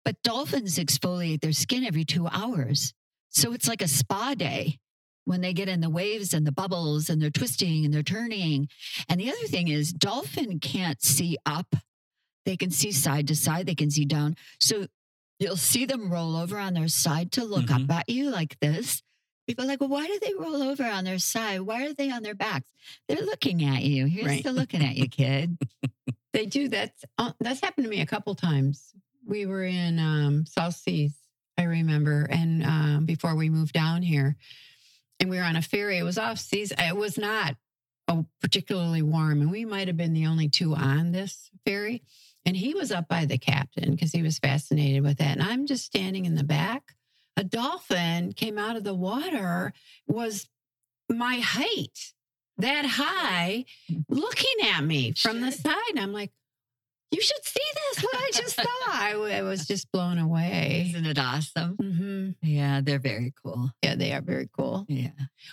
but 0.06 0.22
dolphins 0.24 0.78
exfoliate 0.78 1.42
their 1.42 1.52
skin 1.52 1.84
every 1.84 2.06
two 2.06 2.28
hours, 2.28 2.94
so 3.32 3.54
it's 3.54 3.68
like 3.68 3.82
a 3.82 3.88
spa 3.88 4.36
day 4.36 4.78
when 5.26 5.42
they 5.42 5.54
get 5.54 5.68
in 5.70 5.82
the 5.82 5.90
waves 5.90 6.34
and 6.34 6.46
the 6.46 6.52
bubbles 6.52 7.10
and 7.10 7.22
they're 7.22 7.30
twisting 7.30 7.86
and 7.86 7.94
they're 7.94 8.04
turning. 8.04 8.68
And 9.10 9.20
the 9.20 9.30
other 9.30 9.48
thing 9.48 9.68
is, 9.68 9.92
dolphin 9.94 10.60
can't 10.60 11.02
see 11.02 11.38
up 11.46 11.76
they 12.46 12.58
can 12.58 12.72
see 12.72 12.92
side 12.92 13.28
to 13.28 13.36
side, 13.36 13.68
they 13.68 13.76
can 13.76 13.92
see 13.92 14.04
down. 14.04 14.36
So 14.60 14.88
you'll 15.38 15.58
see 15.58 15.86
them 15.86 16.12
roll 16.12 16.36
over 16.36 16.58
on 16.58 16.74
their 16.74 16.88
side 16.88 17.32
to 17.34 17.46
look 17.46 17.70
up 17.70 17.88
at 17.92 18.10
you 18.10 18.32
like 18.32 18.58
this. 18.60 19.04
People 19.48 19.66
are 19.66 19.68
like, 19.68 19.80
well, 19.80 19.90
why 19.90 20.08
do 20.08 20.20
they 20.20 20.34
roll 20.34 20.64
over 20.64 20.84
on 20.84 21.04
their 21.04 21.20
side? 21.20 21.62
Why 21.62 21.86
are 21.86 21.94
they 21.94 22.10
on 22.10 22.24
their 22.24 22.34
backs? 22.34 22.72
They're 23.08 23.22
looking 23.22 23.64
at 23.64 23.84
you. 23.84 24.08
Here's 24.08 24.26
Right. 24.26 24.44
the 24.44 24.52
looking 24.62 24.84
at 24.84 24.96
you, 24.96 25.08
kid. 25.08 25.58
They 26.34 26.48
do 26.48 26.68
that's 26.68 27.04
uh, 27.20 27.34
that's 27.40 27.62
happened 27.62 27.84
to 27.86 27.90
me 27.92 28.02
a 28.02 28.06
couple 28.08 28.34
times. 28.34 28.92
We 29.28 29.46
were 29.46 29.64
in 29.64 30.00
um, 30.00 30.46
South 30.48 30.76
Seas, 30.76 31.14
I 31.62 31.66
remember, 31.66 32.28
and 32.32 32.66
um, 32.66 33.06
before 33.06 33.36
we 33.36 33.50
moved 33.50 33.74
down 33.74 34.02
here, 34.02 34.36
and 35.20 35.30
we 35.30 35.38
were 35.38 35.44
on 35.44 35.56
a 35.56 35.62
ferry. 35.62 36.00
It 36.00 36.04
was 36.04 36.18
off 36.18 36.40
season. 36.40 36.80
It 36.80 36.96
was 36.96 37.20
not 37.20 37.56
oh, 38.08 38.26
particularly 38.42 39.04
warm, 39.04 39.42
and 39.42 39.52
we 39.52 39.64
might 39.64 39.88
have 39.88 39.96
been 39.96 40.14
the 40.14 40.26
only 40.26 40.50
two 40.50 40.74
on 40.74 41.12
this 41.12 41.52
ferry. 41.64 42.02
And 42.48 42.58
he 42.58 42.74
was 42.74 42.92
up 42.92 43.08
by 43.08 43.26
the 43.26 43.38
captain 43.38 43.92
because 43.92 44.12
he 44.12 44.24
was 44.24 44.40
fascinated 44.40 45.04
with 45.04 45.20
that. 45.20 45.38
And 45.38 45.44
I'm 45.44 45.68
just 45.68 45.86
standing 45.86 46.26
in 46.26 46.34
the 46.34 46.44
back. 46.44 46.96
A 47.38 47.44
dolphin 47.44 48.34
came 48.34 48.58
out 48.58 48.76
of 48.76 48.84
the 48.84 48.96
water, 48.96 49.74
was 50.08 50.50
my 51.08 51.36
height, 51.36 52.14
that 52.58 52.86
high, 52.86 53.66
looking 54.10 54.68
at 54.74 54.84
me 54.84 55.12
from 55.12 55.42
the 55.42 55.52
side. 55.52 55.98
I'm 55.98 56.12
like, 56.12 56.32
you 57.12 57.22
should 57.22 57.44
see 57.46 57.60
this. 57.94 58.04
What 58.04 58.16
I 58.16 58.30
just 58.34 58.56
saw. 58.56 58.64
I, 58.88 59.12
w- 59.14 59.34
I 59.34 59.42
was 59.42 59.66
just 59.68 59.92
blown 59.92 60.18
away. 60.18 60.88
Isn't 60.90 61.06
it 61.06 61.20
awesome? 61.20 61.76
hmm 61.76 62.30
Yeah, 62.42 62.82
they're 62.82 63.00
very 63.00 63.34
cool. 63.44 63.70
Yeah, 63.84 63.96
they 63.96 64.14
are 64.14 64.22
very 64.22 64.50
cool. 64.56 64.86
Yeah. 64.88 65.10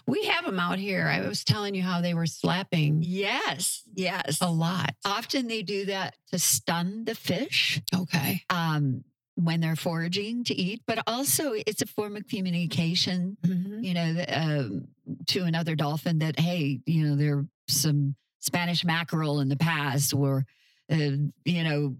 We 0.06 0.24
have 0.26 0.44
them 0.44 0.58
out 0.60 0.78
here. 0.78 1.06
I 1.08 1.26
was 1.26 1.44
telling 1.44 1.74
you 1.74 1.82
how 1.82 2.00
they 2.00 2.14
were 2.14 2.26
slapping 2.26 3.02
Yes. 3.04 3.82
Yes. 3.94 4.38
a 4.40 4.50
lot. 4.50 4.94
Often 5.04 5.48
they 5.48 5.62
do 5.62 5.86
that 5.86 6.14
to 6.30 6.38
stun 6.38 7.04
the 7.04 7.14
fish 7.14 7.80
Okay. 7.94 8.42
um, 8.50 9.04
when 9.34 9.60
they're 9.60 9.76
foraging 9.76 10.44
to 10.44 10.54
eat, 10.54 10.82
but 10.86 11.02
also 11.06 11.52
it's 11.66 11.82
a 11.82 11.86
form 11.86 12.16
of 12.16 12.26
communication 12.28 13.36
Mhm. 13.46 13.84
you 13.84 13.94
know, 13.94 14.24
um, 14.28 14.88
to 15.26 15.44
another 15.44 15.74
dolphin 15.74 16.18
that, 16.20 16.38
hey, 16.38 16.80
you 16.86 17.04
know, 17.06 17.16
there 17.16 17.38
are 17.38 17.46
some 17.68 18.14
Spanish 18.40 18.84
mackerel 18.84 19.40
in 19.40 19.48
the 19.48 19.56
past, 19.56 20.12
or, 20.14 20.44
you 20.88 21.64
know, 21.64 21.96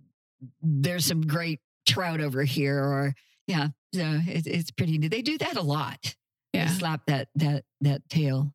there's 0.62 1.05
some 1.07 1.27
great 1.27 1.61
trout 1.87 2.20
over 2.20 2.42
here, 2.44 2.79
or, 2.83 3.14
yeah, 3.46 3.68
so 3.94 4.20
it, 4.27 4.46
it's 4.46 4.70
pretty 4.70 4.98
neat. 4.98 5.11
They 5.11 5.22
do 5.22 5.38
that 5.38 5.57
a 5.57 5.62
lot. 5.62 6.14
They 6.53 6.61
Yeah. 6.61 6.68
slap 6.68 7.07
that, 7.07 7.29
that, 7.37 7.64
that 7.81 8.09
tail 8.09 8.55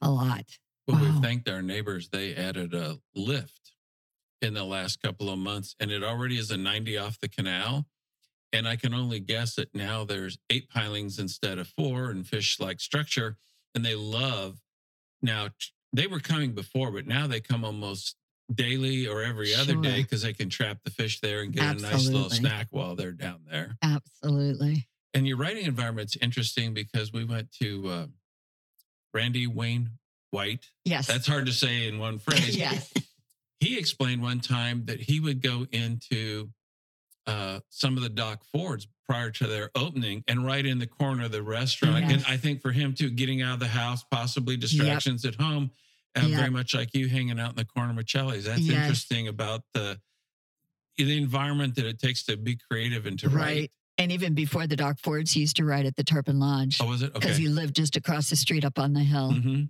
a 0.00 0.10
lot. 0.10 0.44
Well, 0.86 0.98
Wow. 1.00 1.12
we've 1.14 1.22
thanked 1.22 1.48
our 1.48 1.62
neighbors. 1.62 2.08
They 2.08 2.34
added 2.34 2.74
a 2.74 2.98
lift 3.14 3.72
in 4.40 4.54
the 4.54 4.64
last 4.64 5.00
couple 5.00 5.30
of 5.30 5.38
months, 5.38 5.76
and 5.78 5.90
it 5.90 6.02
already 6.02 6.36
is 6.38 6.50
a 6.50 6.56
90 6.56 6.98
off 6.98 7.18
the 7.20 7.28
canal. 7.28 7.86
And 8.54 8.66
I 8.68 8.76
can 8.76 8.92
only 8.92 9.20
guess 9.20 9.54
that 9.54 9.74
now 9.74 10.04
there's 10.04 10.36
eight 10.50 10.68
pilings 10.68 11.18
instead 11.18 11.58
of 11.58 11.68
four 11.68 12.10
and 12.10 12.26
fish 12.26 12.58
like 12.60 12.80
structure. 12.80 13.38
And 13.74 13.82
they 13.84 13.94
love 13.94 14.58
now, 15.22 15.48
they 15.92 16.06
were 16.06 16.20
coming 16.20 16.52
before, 16.52 16.90
but 16.90 17.06
now 17.06 17.26
they 17.26 17.40
come 17.40 17.64
almost 17.64 18.16
daily 18.54 19.06
or 19.06 19.22
every 19.22 19.54
other 19.54 19.74
day 19.76 20.02
because 20.02 20.22
they 20.22 20.32
can 20.32 20.48
trap 20.48 20.78
the 20.84 20.90
fish 20.90 21.20
there 21.20 21.42
and 21.42 21.52
get 21.52 21.76
a 21.76 21.80
nice 21.80 22.08
little 22.08 22.30
snack 22.30 22.68
while 22.70 22.94
they're 22.96 23.12
down 23.12 23.40
there. 23.50 23.76
Absolutely. 23.82 24.88
And 25.14 25.26
your 25.26 25.36
writing 25.36 25.66
environment's 25.66 26.16
interesting 26.16 26.72
because 26.74 27.12
we 27.12 27.24
went 27.24 27.52
to 27.60 27.88
uh, 27.88 28.06
Randy 29.12 29.46
Wayne 29.46 29.90
White. 30.30 30.70
Yes. 30.84 31.06
That's 31.06 31.26
hard 31.26 31.46
to 31.46 31.52
say 31.52 31.86
in 31.88 31.98
one 31.98 32.18
phrase. 32.20 32.56
yes. 32.56 32.92
He 33.60 33.78
explained 33.78 34.22
one 34.22 34.40
time 34.40 34.86
that 34.86 35.00
he 35.00 35.20
would 35.20 35.40
go 35.42 35.66
into 35.70 36.50
uh, 37.26 37.60
some 37.68 37.96
of 37.96 38.02
the 38.02 38.08
Doc 38.08 38.44
Fords 38.44 38.88
prior 39.06 39.30
to 39.30 39.46
their 39.46 39.70
opening 39.74 40.24
and 40.26 40.44
right 40.44 40.64
in 40.64 40.78
the 40.78 40.86
corner 40.86 41.24
of 41.26 41.32
the 41.32 41.42
restaurant. 41.42 42.04
And 42.10 42.24
I 42.26 42.36
think 42.36 42.62
for 42.62 42.72
him 42.72 42.94
too, 42.94 43.10
getting 43.10 43.42
out 43.42 43.54
of 43.54 43.60
the 43.60 43.68
house, 43.68 44.04
possibly 44.10 44.56
distractions 44.56 45.24
at 45.24 45.34
home, 45.36 45.70
Yep. 46.16 46.30
very 46.38 46.50
much 46.50 46.74
like 46.74 46.94
you 46.94 47.08
hanging 47.08 47.40
out 47.40 47.50
in 47.50 47.56
the 47.56 47.64
corner 47.64 47.94
with 47.94 48.06
Chelly's. 48.06 48.44
That's 48.44 48.60
Yes. 48.60 48.76
interesting 48.84 49.28
about 49.28 49.62
the 49.74 49.98
the 50.98 51.16
environment 51.16 51.74
that 51.76 51.86
it 51.86 51.98
takes 51.98 52.22
to 52.24 52.36
be 52.36 52.56
creative 52.70 53.06
and 53.06 53.18
to 53.18 53.28
write. 53.28 53.72
And 53.98 54.12
even 54.12 54.34
before 54.34 54.66
the 54.66 54.76
Doc 54.76 54.98
Fords, 54.98 55.32
he 55.32 55.40
used 55.40 55.56
to 55.56 55.64
write 55.64 55.86
at 55.86 55.96
the 55.96 56.04
Tarpon 56.04 56.38
Lodge 56.38 56.78
Oh, 56.80 56.86
was 56.86 57.02
it? 57.02 57.06
Okay. 57.10 57.14
Because 57.20 57.30
Okay. 57.36 57.42
he 57.42 57.48
lived 57.48 57.74
just 57.74 57.96
across 57.96 58.28
the 58.30 58.36
street 58.36 58.64
up 58.64 58.78
on 58.78 58.92
the 58.92 59.02
hill. 59.02 59.32
hmm 59.32 59.62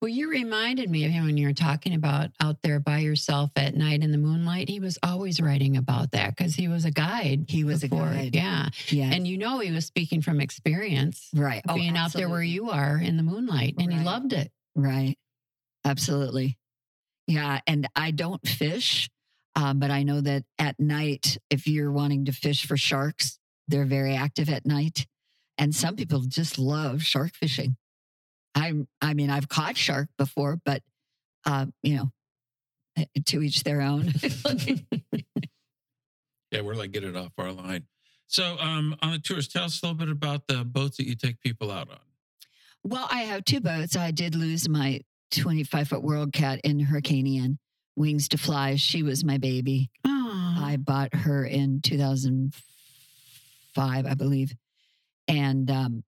Well, 0.00 0.08
you 0.10 0.28
reminded 0.30 0.90
me 0.90 1.04
of 1.04 1.10
him 1.12 1.24
when 1.24 1.36
you 1.36 1.46
were 1.48 1.52
talking 1.54 1.94
about 1.94 2.30
out 2.40 2.62
there 2.62 2.78
by 2.80 2.98
yourself 2.98 3.50
at 3.56 3.74
night 3.76 4.02
in 4.02 4.12
the 4.12 4.18
moonlight. 4.18 4.68
He 4.68 4.78
was 4.80 4.98
always 5.02 5.40
writing 5.40 5.76
about 5.76 6.10
that 6.12 6.36
because 6.36 6.54
he 6.54 6.68
was 6.68 6.84
a 6.84 6.90
guide. 6.90 7.46
He 7.48 7.64
was 7.64 7.82
a 7.82 7.88
before. 7.88 8.10
guide. 8.10 8.34
Yeah. 8.34 8.68
Yeah. 8.88 9.10
And 9.12 9.26
you 9.26 9.38
know, 9.38 9.58
he 9.60 9.70
was 9.72 9.84
speaking 9.86 10.20
from 10.22 10.40
experience 10.40 11.28
right. 11.34 11.62
Oh, 11.68 11.74
being 11.74 11.96
out 11.96 12.12
there 12.12 12.28
where 12.28 12.42
you 12.42 12.70
are 12.70 12.98
in 12.98 13.16
the 13.16 13.22
moonlight 13.24 13.74
and 13.78 13.92
he 13.92 14.00
loved 14.00 14.32
it. 14.32 14.52
Right. 14.74 15.16
Absolutely. 15.86 16.58
Yeah. 17.26 17.60
And 17.66 17.88
I 17.94 18.10
don't 18.10 18.46
fish, 18.46 19.08
um, 19.54 19.78
but 19.78 19.90
I 19.90 20.02
know 20.02 20.20
that 20.20 20.44
at 20.58 20.78
night, 20.78 21.38
if 21.50 21.66
you're 21.66 21.92
wanting 21.92 22.26
to 22.26 22.32
fish 22.32 22.66
for 22.66 22.76
sharks, 22.76 23.38
they're 23.68 23.86
very 23.86 24.14
active 24.14 24.48
at 24.48 24.66
night. 24.66 25.06
And 25.58 25.74
some 25.74 25.96
people 25.96 26.20
just 26.20 26.58
love 26.58 27.02
shark 27.02 27.34
fishing. 27.34 27.76
I'm, 28.54 28.88
I 29.00 29.14
mean, 29.14 29.30
I've 29.30 29.48
caught 29.48 29.76
shark 29.76 30.08
before, 30.18 30.58
but, 30.64 30.82
uh, 31.44 31.66
you 31.82 31.96
know, 31.96 32.10
eh, 32.96 33.04
to 33.26 33.42
each 33.42 33.62
their 33.64 33.80
own. 33.80 34.12
Yeah, 36.50 36.60
we're 36.60 36.74
like 36.74 36.92
get 36.92 37.04
it 37.04 37.16
off 37.16 37.32
our 37.38 37.52
line. 37.52 37.84
So 38.28 38.56
um, 38.58 38.96
on 39.02 39.12
the 39.12 39.18
tours, 39.18 39.48
tell 39.48 39.64
us 39.64 39.82
a 39.82 39.86
little 39.86 39.98
bit 39.98 40.08
about 40.08 40.46
the 40.46 40.64
boats 40.64 40.96
that 40.96 41.06
you 41.06 41.14
take 41.14 41.40
people 41.40 41.70
out 41.70 41.90
on. 41.90 41.98
Well, 42.82 43.06
I 43.10 43.22
have 43.22 43.44
two 43.44 43.60
boats. 43.60 43.96
I 43.96 44.10
did 44.10 44.34
lose 44.34 44.68
my 44.68 45.00
25 45.32 45.88
foot 45.88 46.02
World 46.02 46.32
Cat 46.32 46.60
in 46.64 46.80
Hurricane 46.80 47.26
Ian, 47.26 47.58
Wings 47.96 48.28
to 48.28 48.38
Fly. 48.38 48.76
She 48.76 49.02
was 49.02 49.24
my 49.24 49.38
baby. 49.38 49.90
Oh, 50.04 50.56
I 50.58 50.76
bought 50.76 51.14
her 51.14 51.44
in 51.44 51.80
2005, 51.82 54.06
I 54.06 54.14
believe. 54.14 54.54
And 55.28 55.70
um, 55.70 56.04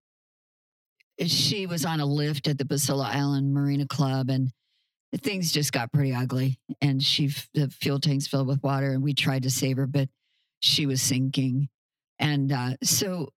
she 1.25 1.65
was 1.65 1.85
on 1.85 1.99
a 1.99 2.05
lift 2.05 2.47
at 2.47 2.57
the 2.57 2.65
Basilla 2.65 3.09
Island 3.11 3.53
Marina 3.53 3.85
Club, 3.85 4.29
and 4.29 4.51
things 5.17 5.51
just 5.51 5.73
got 5.73 5.91
pretty 5.91 6.13
ugly. 6.13 6.59
And 6.81 7.03
she, 7.03 7.31
the 7.53 7.69
fuel 7.69 7.99
tanks 7.99 8.27
filled 8.27 8.47
with 8.47 8.63
water, 8.63 8.91
and 8.91 9.03
we 9.03 9.13
tried 9.13 9.43
to 9.43 9.49
save 9.49 9.77
her, 9.77 9.87
but 9.87 10.09
she 10.59 10.85
was 10.85 11.01
sinking. 11.01 11.69
And 12.19 12.51
uh, 12.51 12.75
so 12.83 13.29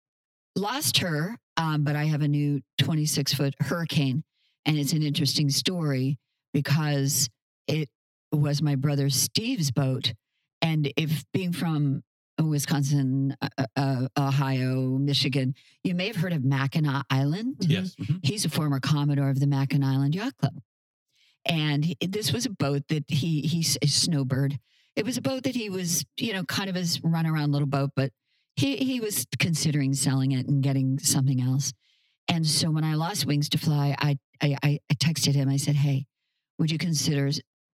lost 0.56 0.98
her, 0.98 1.36
um, 1.56 1.84
but 1.84 1.96
I 1.96 2.04
have 2.04 2.22
a 2.22 2.28
new 2.28 2.60
26 2.78 3.34
foot 3.34 3.54
Hurricane. 3.60 4.24
And 4.66 4.78
it's 4.78 4.92
an 4.92 5.02
interesting 5.02 5.50
story 5.50 6.18
because 6.52 7.28
it 7.66 7.88
was 8.32 8.62
my 8.62 8.74
brother 8.76 9.10
Steve's 9.10 9.70
boat. 9.70 10.14
And 10.60 10.92
if 10.96 11.24
being 11.32 11.52
from 11.52 12.02
Wisconsin, 12.40 13.36
uh, 13.42 13.66
uh, 13.76 14.06
Ohio, 14.18 14.98
Michigan, 14.98 15.54
you 15.84 15.94
may 15.94 16.06
have 16.06 16.16
heard 16.16 16.32
of 16.32 16.44
Mackinac 16.44 17.04
Island. 17.10 17.56
Mhm. 17.60 17.70
Yes. 17.70 17.94
mhm. 17.96 18.24
He's 18.24 18.44
a 18.44 18.48
former 18.50 18.80
commodore 18.80 19.30
of 19.30 19.40
the 19.40 19.46
Mackinac 19.46 19.94
Island 19.94 20.14
Yacht 20.14 20.36
Club. 20.38 20.60
And 21.44 21.84
he- 21.84 21.96
this 22.00 22.32
was 22.32 22.46
a 22.46 22.50
boat 22.50 22.86
that 22.88 23.04
he, 23.08 23.42
he's 23.42 23.76
a 23.82 23.86
snowbird. 23.88 24.58
It 24.94 25.04
was 25.04 25.16
a 25.16 25.22
boat 25.22 25.42
that 25.44 25.56
he 25.56 25.70
was, 25.70 26.04
you 26.16 26.32
know, 26.32 26.44
kind 26.44 26.68
of 26.70 26.76
his 26.76 26.98
runaround 27.00 27.52
little 27.52 27.66
boat, 27.68 27.90
but 27.96 28.12
he, 28.56 28.76
he 28.76 29.00
was 29.00 29.26
considering 29.38 29.94
selling 29.94 30.32
it 30.32 30.46
and 30.46 30.62
getting 30.62 30.98
something 30.98 31.40
else. 31.40 31.72
And 32.28 32.46
so 32.46 32.70
when 32.70 32.84
I 32.84 32.94
lost 32.94 33.26
Wings 33.26 33.48
to 33.50 33.58
Fly, 33.58 33.94
I, 33.98 34.18
I, 34.40 34.56
I 34.62 34.94
texted 34.94 35.34
him. 35.34 35.48
I 35.48 35.56
said, 35.56 35.76
"Hey, 35.76 36.06
would 36.58 36.70
you 36.70 36.78
consider 36.78 37.30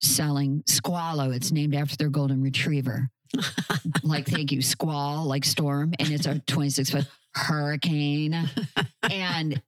selling 0.01 0.63
Squallow? 0.67 1.35
It's 1.35 1.53
named 1.53 1.75
after 1.75 1.97
their 1.97 2.09
golden 2.09 2.43
retriever. 2.43 3.09
like, 4.03 4.27
thank 4.27 4.53
you, 4.53 4.61
Squall, 4.61 5.25
like 5.25 5.45
storm, 5.45 5.95
and 5.99 6.11
it's 6.11 6.27
a 6.27 6.41
26 6.41 6.91
foot 6.91 7.07
hurricane. 7.35 8.49
And 9.11 9.63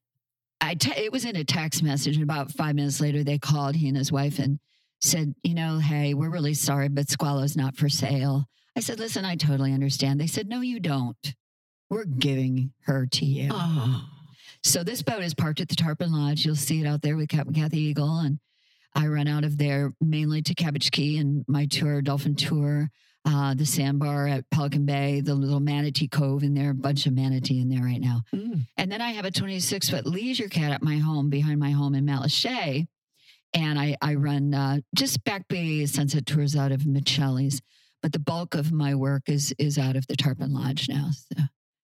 I 0.60 0.74
te- 0.74 1.04
it 1.04 1.12
was 1.12 1.24
in 1.24 1.36
a 1.36 1.44
text 1.44 1.82
message. 1.82 2.16
And 2.16 2.22
about 2.22 2.52
five 2.52 2.74
minutes 2.74 3.00
later, 3.00 3.24
they 3.24 3.38
called 3.38 3.74
he 3.74 3.88
and 3.88 3.96
his 3.96 4.12
wife 4.12 4.38
and 4.38 4.58
said, 5.00 5.34
you 5.42 5.54
know, 5.54 5.78
hey, 5.78 6.14
we're 6.14 6.30
really 6.30 6.54
sorry, 6.54 6.88
but 6.88 7.06
Squallow's 7.08 7.56
not 7.56 7.76
for 7.76 7.88
sale. 7.88 8.46
I 8.76 8.80
said, 8.80 8.98
listen, 8.98 9.24
I 9.24 9.36
totally 9.36 9.72
understand. 9.72 10.20
They 10.20 10.26
said, 10.26 10.48
no, 10.48 10.60
you 10.60 10.80
don't. 10.80 11.34
We're 11.90 12.04
giving 12.04 12.72
her 12.86 13.06
to 13.06 13.24
you. 13.24 13.50
Oh. 13.52 14.08
So 14.64 14.82
this 14.82 15.02
boat 15.02 15.22
is 15.22 15.34
parked 15.34 15.60
at 15.60 15.68
the 15.68 15.76
Tarpon 15.76 16.10
Lodge. 16.10 16.44
You'll 16.44 16.56
see 16.56 16.80
it 16.80 16.86
out 16.86 17.02
there 17.02 17.16
with 17.16 17.28
Captain 17.28 17.52
Cathy 17.52 17.80
Eagle. 17.80 18.20
And 18.20 18.38
I 18.94 19.06
run 19.06 19.28
out 19.28 19.44
of 19.44 19.58
there 19.58 19.92
mainly 20.00 20.40
to 20.42 20.54
Cabbage 20.54 20.90
Key 20.90 21.18
and 21.18 21.44
my 21.46 21.66
tour, 21.66 22.00
Dolphin 22.00 22.34
Tour, 22.34 22.90
uh, 23.26 23.52
the 23.54 23.66
sandbar 23.66 24.26
at 24.26 24.48
Pelican 24.50 24.86
Bay, 24.86 25.20
the 25.20 25.34
little 25.34 25.60
manatee 25.60 26.08
cove 26.08 26.42
in 26.42 26.54
there, 26.54 26.70
a 26.70 26.74
bunch 26.74 27.04
of 27.04 27.12
manatee 27.12 27.60
in 27.60 27.68
there 27.68 27.82
right 27.82 28.00
now. 28.00 28.22
Mm. 28.34 28.66
And 28.78 28.90
then 28.90 29.02
I 29.02 29.10
have 29.10 29.26
a 29.26 29.30
26 29.30 29.90
foot 29.90 30.06
leisure 30.06 30.48
cat 30.48 30.72
at 30.72 30.82
my 30.82 30.96
home 30.96 31.28
behind 31.28 31.60
my 31.60 31.70
home 31.70 31.94
in 31.94 32.06
Matlacha. 32.06 32.86
And 33.52 33.78
I, 33.78 33.96
I 34.00 34.14
run 34.14 34.54
uh, 34.54 34.78
just 34.94 35.22
back 35.24 35.46
bay 35.46 35.84
sunset 35.84 36.24
tours 36.24 36.56
out 36.56 36.72
of 36.72 36.80
Miceli's. 36.80 37.60
But 38.02 38.12
the 38.12 38.18
bulk 38.18 38.54
of 38.54 38.72
my 38.72 38.94
work 38.94 39.22
is 39.26 39.54
is 39.58 39.78
out 39.78 39.96
of 39.96 40.06
the 40.06 40.16
Tarpon 40.16 40.52
Lodge 40.52 40.88
now. 40.88 41.10
So 41.12 41.42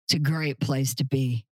it's 0.05 0.13
a 0.13 0.19
great 0.19 0.59
place 0.59 0.95
to 0.95 1.05
be. 1.05 1.46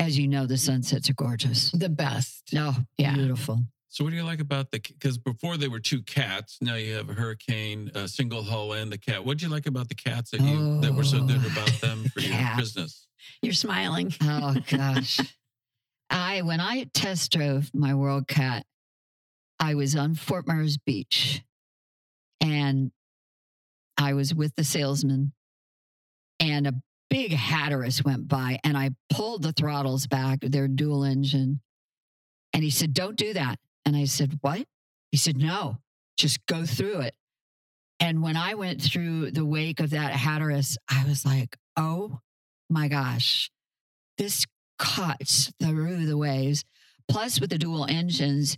As 0.00 0.18
you 0.18 0.26
know, 0.26 0.46
the 0.46 0.56
sunsets 0.56 1.10
are 1.10 1.14
gorgeous. 1.14 1.70
The 1.72 1.90
best. 1.90 2.52
No, 2.52 2.72
Yeah. 2.98 3.14
beautiful. 3.14 3.60
So 3.90 4.02
what 4.02 4.10
do 4.10 4.16
you 4.16 4.24
like 4.24 4.40
about 4.40 4.70
the? 4.70 4.78
Because 4.80 5.18
before 5.18 5.56
they 5.56 5.68
were 5.68 5.80
two 5.80 6.00
cats, 6.02 6.56
now 6.62 6.76
you 6.76 6.94
have 6.94 7.10
a 7.10 7.12
hurricane, 7.12 7.90
a 7.94 8.08
single 8.08 8.42
hull, 8.42 8.72
and 8.72 8.90
the 8.90 8.96
cat. 8.98 9.24
What 9.24 9.38
do 9.38 9.44
you 9.46 9.50
like 9.50 9.66
about 9.66 9.88
the 9.88 9.94
cats 9.96 10.30
that 10.30 10.40
you 10.40 10.80
that 10.80 10.94
were 10.94 11.04
so 11.04 11.18
oh, 11.18 11.26
good 11.26 11.40
Oh, 11.44 11.52
about 11.52 11.72
them 11.80 12.04
for 12.14 12.20
your 12.20 12.38
business? 12.56 13.06
You're 13.42 13.52
smiling. 13.52 14.14
Oh 14.22 14.56
gosh. 14.70 15.20
I 16.08 16.42
when 16.42 16.60
I 16.60 16.84
test 16.94 17.32
drove 17.32 17.70
my 17.74 17.94
World 17.94 18.26
Cat, 18.26 18.64
I 19.58 19.74
was 19.74 19.94
on 19.96 20.14
Fort 20.14 20.46
Myers 20.46 20.78
Beach 20.78 21.42
and 22.40 22.92
I 23.98 24.14
was 24.14 24.32
with 24.34 24.54
the 24.54 24.64
salesman 24.64 25.32
and 26.38 26.66
a 26.68 26.74
big 27.10 27.32
Hatteras 27.32 28.02
went 28.02 28.28
by 28.28 28.58
and 28.64 28.78
I 28.78 28.90
pulled 29.10 29.42
the 29.42 29.52
throttles 29.52 30.06
back, 30.06 30.38
they're 30.40 30.68
dual 30.68 31.04
engine. 31.04 31.60
And 32.54 32.64
he 32.64 32.70
said, 32.70 32.94
Don't 32.94 33.16
do 33.16 33.34
that. 33.34 33.58
And 33.84 33.96
I 33.96 34.04
said, 34.04 34.38
What? 34.40 34.64
He 35.10 35.18
said, 35.18 35.36
No, 35.36 35.78
just 36.16 36.44
go 36.46 36.64
through 36.64 37.00
it. 37.00 37.14
And 37.98 38.22
when 38.22 38.36
I 38.36 38.54
went 38.54 38.80
through 38.80 39.32
the 39.32 39.44
wake 39.44 39.80
of 39.80 39.90
that 39.90 40.12
Hatteras, 40.12 40.78
I 40.88 41.04
was 41.04 41.26
like, 41.26 41.56
Oh 41.76 42.20
my 42.70 42.88
gosh, 42.88 43.50
this 44.16 44.46
cuts 44.78 45.52
through 45.60 46.06
the 46.06 46.16
waves. 46.16 46.64
Plus, 47.08 47.40
with 47.40 47.50
the 47.50 47.58
dual 47.58 47.86
engines, 47.88 48.56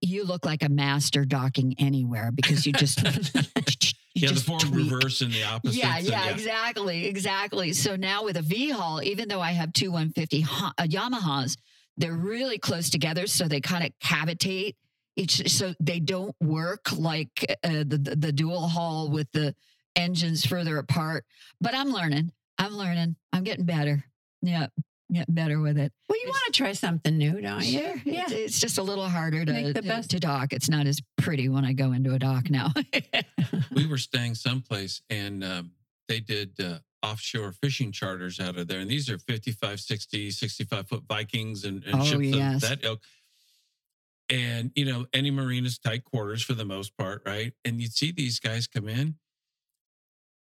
you 0.00 0.24
look 0.24 0.46
like 0.46 0.62
a 0.62 0.68
master 0.68 1.24
docking 1.24 1.74
anywhere 1.78 2.30
because 2.32 2.66
you 2.66 2.72
just, 2.72 3.04
you 4.14 4.22
yeah, 4.22 4.28
the 4.28 4.34
just 4.34 4.46
tweak. 4.46 4.74
reverse 4.74 5.20
and 5.22 5.32
the 5.32 5.42
opposite. 5.42 5.76
Yeah, 5.78 5.98
so 6.00 6.10
yeah, 6.10 6.28
exactly, 6.28 7.06
exactly. 7.06 7.72
So 7.72 7.96
now 7.96 8.24
with 8.24 8.36
a 8.36 8.42
V 8.42 8.70
hull, 8.70 9.02
even 9.02 9.28
though 9.28 9.40
I 9.40 9.52
have 9.52 9.72
two 9.72 9.90
150 9.90 10.40
Ho- 10.42 10.70
uh, 10.76 10.82
Yamahas, 10.82 11.56
they're 11.96 12.12
really 12.12 12.58
close 12.58 12.90
together, 12.90 13.26
so 13.26 13.48
they 13.48 13.60
kind 13.60 13.84
of 13.84 13.92
cavitate 14.02 14.76
each, 15.16 15.50
so 15.50 15.74
they 15.80 16.00
don't 16.00 16.34
work 16.40 16.86
like 16.96 17.44
uh, 17.64 17.84
the, 17.86 18.16
the 18.18 18.32
dual 18.32 18.68
hull 18.68 19.10
with 19.10 19.30
the 19.32 19.54
engines 19.96 20.44
further 20.44 20.78
apart. 20.78 21.24
But 21.60 21.74
I'm 21.74 21.90
learning. 21.90 22.32
I'm 22.58 22.76
learning. 22.76 23.16
I'm 23.32 23.44
getting 23.44 23.64
better. 23.64 24.04
Yeah, 24.42 24.66
getting 25.12 25.34
better 25.34 25.60
with 25.60 25.78
it. 25.78 25.92
Well, 26.08 26.18
you 26.22 26.28
want 26.28 26.42
to 26.46 26.52
try 26.52 26.72
something 26.72 27.16
new, 27.16 27.40
don't 27.40 27.64
you? 27.64 27.80
Sure. 27.80 27.94
Yeah. 28.04 28.22
It's, 28.24 28.32
it's 28.32 28.60
just 28.60 28.78
a 28.78 28.82
little 28.82 29.08
harder 29.08 29.44
to, 29.44 29.52
Make 29.52 29.74
the 29.74 29.82
to, 29.82 29.88
best- 29.88 30.10
to 30.10 30.20
dock. 30.20 30.52
It's 30.52 30.68
not 30.68 30.86
as 30.86 31.00
pretty 31.18 31.48
when 31.48 31.64
I 31.64 31.72
go 31.72 31.92
into 31.92 32.14
a 32.14 32.18
dock 32.18 32.50
now. 32.50 32.72
we 33.74 33.86
were 33.86 33.98
staying 33.98 34.34
someplace 34.34 35.02
and 35.10 35.42
um, 35.44 35.70
they 36.08 36.20
did 36.20 36.52
uh, 36.60 36.78
offshore 37.02 37.52
fishing 37.52 37.92
charters 37.92 38.40
out 38.40 38.56
of 38.56 38.68
there. 38.68 38.80
And 38.80 38.90
these 38.90 39.10
are 39.10 39.18
55, 39.18 39.80
60, 39.80 40.30
65 40.30 40.88
foot 40.88 41.02
Vikings 41.08 41.64
and, 41.64 41.82
and 41.84 42.00
Oh, 42.00 42.04
ships 42.04 42.24
yes. 42.26 42.62
of 42.62 42.68
that 42.68 42.84
ilk. 42.84 43.00
And, 44.30 44.70
you 44.74 44.84
know, 44.86 45.06
any 45.12 45.30
marine 45.30 45.66
is 45.66 45.78
tight 45.78 46.04
quarters 46.04 46.42
for 46.42 46.54
the 46.54 46.64
most 46.64 46.96
part, 46.96 47.22
right? 47.26 47.52
And 47.64 47.80
you'd 47.80 47.92
see 47.92 48.12
these 48.12 48.40
guys 48.40 48.66
come 48.66 48.88
in 48.88 49.16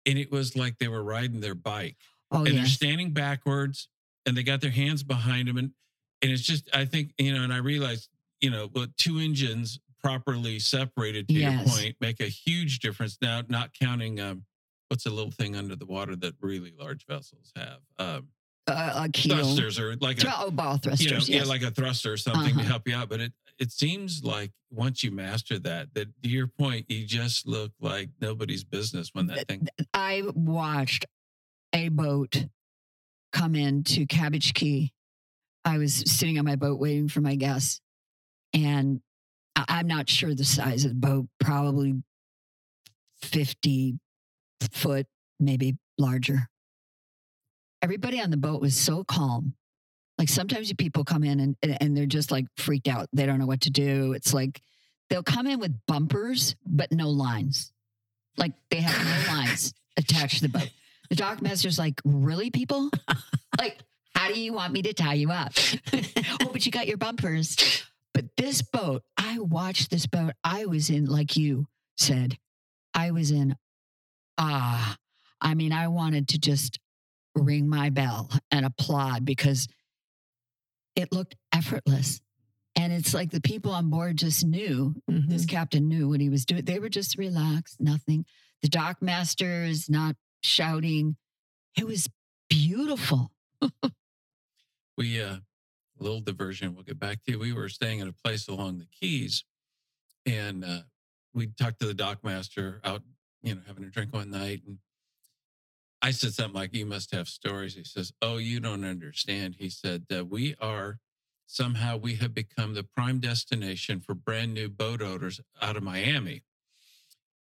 and 0.06 0.18
it 0.18 0.32
was 0.32 0.56
like 0.56 0.78
they 0.78 0.88
were 0.88 1.04
riding 1.04 1.42
their 1.42 1.56
bike 1.56 1.98
oh, 2.32 2.44
and 2.46 2.58
they're 2.58 2.66
standing 2.66 3.12
backwards 3.12 3.88
and 4.26 4.36
they 4.36 4.44
got 4.44 4.62
their 4.62 4.72
hands 4.72 5.04
behind 5.04 5.48
them. 5.48 5.58
And, 5.58 5.72
and 6.22 6.32
it's 6.32 6.44
just, 6.44 6.70
I 6.74 6.86
think, 6.86 7.14
you 7.18 7.34
know, 7.34 7.44
and 7.44 7.54
I 7.54 7.58
realized, 7.58 8.10
you 8.40 8.50
know, 8.50 8.70
what 8.72 8.96
two 8.98 9.20
engines 9.20 9.80
properly 10.04 10.60
separated 10.60 11.28
to 11.28 11.34
Yes. 11.36 11.54
your 11.66 11.74
point 11.76 11.96
make 12.02 12.20
a 12.20 12.28
huge 12.28 12.80
difference. 12.80 13.18
Now, 13.22 13.42
not 13.48 13.72
counting, 13.80 14.20
um, 14.20 14.46
what's 14.90 15.06
a 15.06 15.10
little 15.10 15.32
thing 15.32 15.56
under 15.56 15.76
the 15.76 15.86
water 15.86 16.16
that 16.18 16.34
really 16.42 16.74
large 16.80 17.06
vessels 17.06 17.52
have? 17.56 17.80
Um, 18.00 18.28
uh, 18.68 19.04
a 19.06 19.10
keel. 19.10 19.38
thrusters 19.38 19.80
or 19.80 19.96
like 19.98 20.24
a, 20.24 20.34
oh, 20.40 20.52
ball 20.52 20.78
thrusters. 20.78 21.28
you 21.30 21.36
know, 21.38 21.44
yeah, 21.44 21.50
like 21.50 21.64
a 21.64 21.72
thruster 21.72 22.14
or 22.14 22.18
something 22.18 22.54
to 22.54 22.62
Uh-huh. 22.62 22.70
help 22.70 22.88
you 22.88 22.96
out. 22.96 23.10
But 23.10 23.20
it, 23.20 23.34
it 23.60 23.72
seems 23.72 24.24
like 24.24 24.52
once 24.70 25.04
you 25.04 25.12
master 25.12 25.58
that, 25.60 25.94
that 25.96 26.08
to 26.24 26.30
your 26.30 26.48
point, 26.48 26.86
you 26.90 27.06
just 27.06 27.48
look 27.48 27.72
like 27.80 28.10
nobody's 28.22 28.64
business 28.64 29.10
when 29.14 29.28
that 29.28 29.48
thing. 29.48 29.68
I 29.94 30.24
watched 30.36 31.06
a 31.74 31.90
boat 31.90 32.46
come 33.32 33.56
in 33.56 33.84
to 33.86 34.06
Cabbage 34.06 34.54
Key. 34.54 34.94
I 35.64 35.78
was 35.78 36.04
sitting 36.08 36.40
on 36.40 36.46
my 36.46 36.56
boat 36.56 36.80
waiting 36.80 37.08
for 37.08 37.22
my 37.22 37.36
guests, 37.36 37.82
and 38.54 39.02
I'm 39.56 39.88
not 39.88 40.10
sure 40.10 40.34
the 40.34 40.44
size 40.44 40.86
of 40.86 40.92
the 40.92 40.96
boat, 40.96 41.28
probably 41.40 42.02
50 43.22 44.00
foot, 44.72 45.08
maybe 45.40 45.78
larger. 45.98 46.48
Everybody 47.82 48.22
on 48.22 48.32
the 48.32 48.38
boat 48.38 48.62
was 48.62 48.76
so 48.76 49.04
calm. 49.04 49.56
Like 50.18 50.30
sometimes 50.30 50.72
people 50.74 51.04
come 51.04 51.24
in 51.24 51.40
and, 51.40 51.78
and 51.82 51.98
they're 51.98 52.06
just 52.06 52.32
like 52.32 52.46
freaked 52.58 52.88
out. 52.88 53.08
They 53.12 53.26
don't 53.26 53.40
know 53.40 53.48
what 53.48 53.62
to 53.62 53.72
do. 53.72 54.14
It's 54.14 54.34
like 54.34 54.62
they'll 55.10 55.24
come 55.24 55.48
in 55.48 55.60
with 55.60 55.74
bumpers, 55.88 56.56
but 56.66 56.92
no 56.92 57.10
lines. 57.10 57.72
Like 58.38 58.54
they 58.70 58.82
have 58.82 59.28
no 59.28 59.34
lines 59.34 59.74
attached 59.98 60.38
to 60.38 60.48
the 60.48 60.60
boat. 60.60 60.70
The 61.12 61.18
dock 61.18 61.42
master's 61.42 61.78
like, 61.78 62.00
really, 62.06 62.52
people? 62.52 62.90
like, 63.60 63.78
how 64.16 64.30
do 64.30 64.40
you 64.40 64.54
want 64.54 64.72
me 64.72 64.82
to 64.84 64.94
tie 64.94 65.16
you 65.16 65.30
up? 65.30 65.52
oh, 65.94 66.50
but 66.54 66.66
you 66.66 66.72
got 66.72 66.88
your 66.88 66.96
bumpers. 66.96 67.84
But 68.14 68.28
this 68.38 68.62
boat, 68.62 69.04
I 69.18 69.38
watched 69.40 69.92
this 69.92 70.06
boat. 70.08 70.32
I 70.42 70.68
was 70.68 70.90
in, 70.90 71.08
like 71.08 71.36
you 71.36 71.68
said, 71.98 72.38
I 72.94 73.12
was 73.12 73.30
in 73.30 73.58
ah. 74.38 74.96
I 75.42 75.54
mean, 75.54 75.74
I 75.74 75.90
wanted 75.90 76.30
to 76.30 76.40
just 76.40 76.80
ring 77.36 77.68
my 77.68 77.90
bell 77.90 78.30
and 78.50 78.66
applaud 78.66 79.26
because 79.26 79.68
it 80.96 81.12
looked 81.12 81.36
effortless. 81.54 82.22
And 82.78 82.94
it's 82.94 83.14
like 83.14 83.32
the 83.32 83.42
people 83.42 83.74
on 83.74 83.90
board 83.90 84.16
just 84.16 84.46
knew 84.46 84.96
Mhm. 85.10 85.28
this 85.28 85.46
captain 85.46 85.90
knew 85.90 86.08
what 86.08 86.22
he 86.22 86.30
was 86.30 86.46
doing. 86.46 86.64
They 86.64 86.80
were 86.80 86.88
just 86.88 87.18
relaxed, 87.18 87.82
nothing. 87.82 88.24
The 88.62 88.70
dock 88.70 89.02
master 89.02 89.66
is 89.66 89.90
not 89.90 90.16
shouting. 90.42 91.16
It 91.78 91.86
was 91.86 92.10
beautiful. 92.50 93.32
we 94.98 95.22
uh 95.22 95.38
a 96.00 96.04
little 96.04 96.20
diversion 96.20 96.74
we'll 96.74 96.84
get 96.84 97.00
back 97.00 97.24
to 97.24 97.32
you. 97.32 97.40
we 97.40 97.54
were 97.54 97.70
staying 97.70 98.02
at 98.02 98.08
a 98.08 98.14
place 98.14 98.48
along 98.48 98.80
the 98.80 98.88
keys 99.00 99.44
and 100.26 100.66
uh 100.66 100.80
we 101.34 101.48
talked 101.48 101.80
to 101.80 101.88
the 101.88 101.94
dock 101.94 102.24
master 102.24 102.82
out 102.84 103.02
you 103.42 103.56
know 103.56 103.62
having 103.68 103.84
a 103.84 103.90
drink 103.90 104.14
one 104.14 104.32
night 104.32 104.62
and 104.66 104.80
i 106.02 106.12
said 106.12 106.34
something 106.34 106.60
like 106.60 106.74
you 106.74 106.86
must 106.86 107.14
have 107.14 107.28
stories 107.28 107.76
he 107.76 107.84
says 107.84 108.12
oh 108.22 108.38
you 108.38 108.60
don't 108.60 108.84
understand 108.84 109.56
he 109.60 109.70
said 109.70 110.04
uh, 110.16 110.26
we 110.26 110.56
are 110.60 111.00
somehow 111.46 111.98
we 111.98 112.16
have 112.16 112.34
become 112.34 112.74
the 112.74 112.84
prime 112.84 113.20
destination 113.20 114.00
for 114.00 114.14
brand 114.14 114.54
new 114.54 114.70
boat 114.70 115.02
owners 115.02 115.40
out 115.62 115.78
of 115.78 115.84
miami 115.84 116.44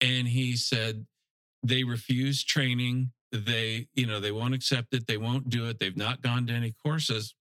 and 0.00 0.28
he 0.28 0.56
said 0.56 1.06
they 1.68 1.84
refuse 1.84 2.44
training. 2.44 3.12
They 3.32 3.88
you 3.94 4.06
know 4.06 4.20
they 4.20 4.32
won't 4.32 4.54
accept 4.54 4.94
it. 4.94 5.06
They 5.06 5.16
won't 5.16 5.50
do 5.50 5.68
it. 5.68 5.78
They've 5.78 5.96
not 5.96 6.22
gone 6.22 6.46
to 6.46 6.52
any 6.52 6.74
courses. 6.84 7.34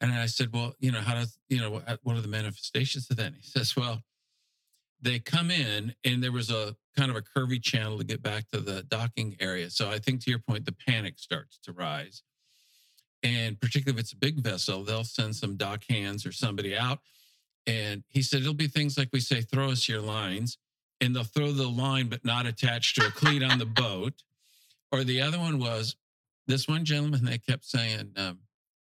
And 0.00 0.12
i 0.12 0.26
said 0.26 0.50
well 0.52 0.74
you 0.80 0.92
know 0.92 1.00
how 1.00 1.14
does 1.14 1.38
you 1.48 1.60
know 1.60 1.70
what, 1.70 1.88
are 1.88 2.20
the 2.20 2.28
manifestations 2.28 3.10
of 3.10 3.16
that? 3.16 3.26
And 3.26 3.36
he 3.36 3.42
says 3.42 3.74
well 3.76 4.02
they 5.00 5.18
come 5.18 5.50
in 5.50 5.94
and 6.04 6.22
there 6.22 6.32
was 6.32 6.50
a 6.50 6.76
kind 6.96 7.10
of 7.10 7.16
a 7.16 7.22
curvy 7.22 7.62
channel 7.62 7.98
to 7.98 8.04
get 8.04 8.22
back 8.22 8.48
to 8.52 8.60
the 8.60 8.82
docking 8.82 9.36
area. 9.40 9.70
So 9.70 9.90
i 9.90 9.98
think 9.98 10.22
to 10.24 10.30
your 10.30 10.40
point 10.40 10.66
the 10.66 10.76
panic 10.86 11.18
starts 11.18 11.58
to 11.64 11.72
rise. 11.72 12.22
And 13.22 13.58
particularly 13.58 13.98
if 13.98 14.04
it's 14.04 14.12
a 14.12 14.16
big 14.16 14.40
vessel, 14.40 14.84
they'll 14.84 15.04
send 15.04 15.34
some 15.34 15.56
dock 15.56 15.84
hands 15.88 16.26
or 16.26 16.32
somebody 16.32 16.76
out. 16.76 16.98
And 17.66 18.04
he 18.08 18.20
said 18.20 18.42
it'll 18.42 18.52
be 18.52 18.68
things 18.68 18.98
like 18.98 19.08
we 19.12 19.20
say, 19.20 19.40
throw 19.40 19.70
us 19.70 19.88
your 19.88 20.02
lines, 20.02 20.58
and 21.00 21.14
they'll 21.14 21.24
throw 21.24 21.52
the 21.52 21.68
line 21.68 22.08
but 22.08 22.24
not 22.24 22.46
attached 22.46 22.96
to 22.96 23.06
a 23.06 23.10
cleat 23.10 23.42
on 23.42 23.58
the 23.58 23.66
boat. 23.66 24.22
Or 24.92 25.04
the 25.04 25.20
other 25.20 25.38
one 25.38 25.58
was 25.58 25.96
this 26.46 26.68
one 26.68 26.84
gentleman. 26.84 27.24
They 27.24 27.38
kept 27.38 27.64
saying, 27.64 28.12
um, 28.16 28.38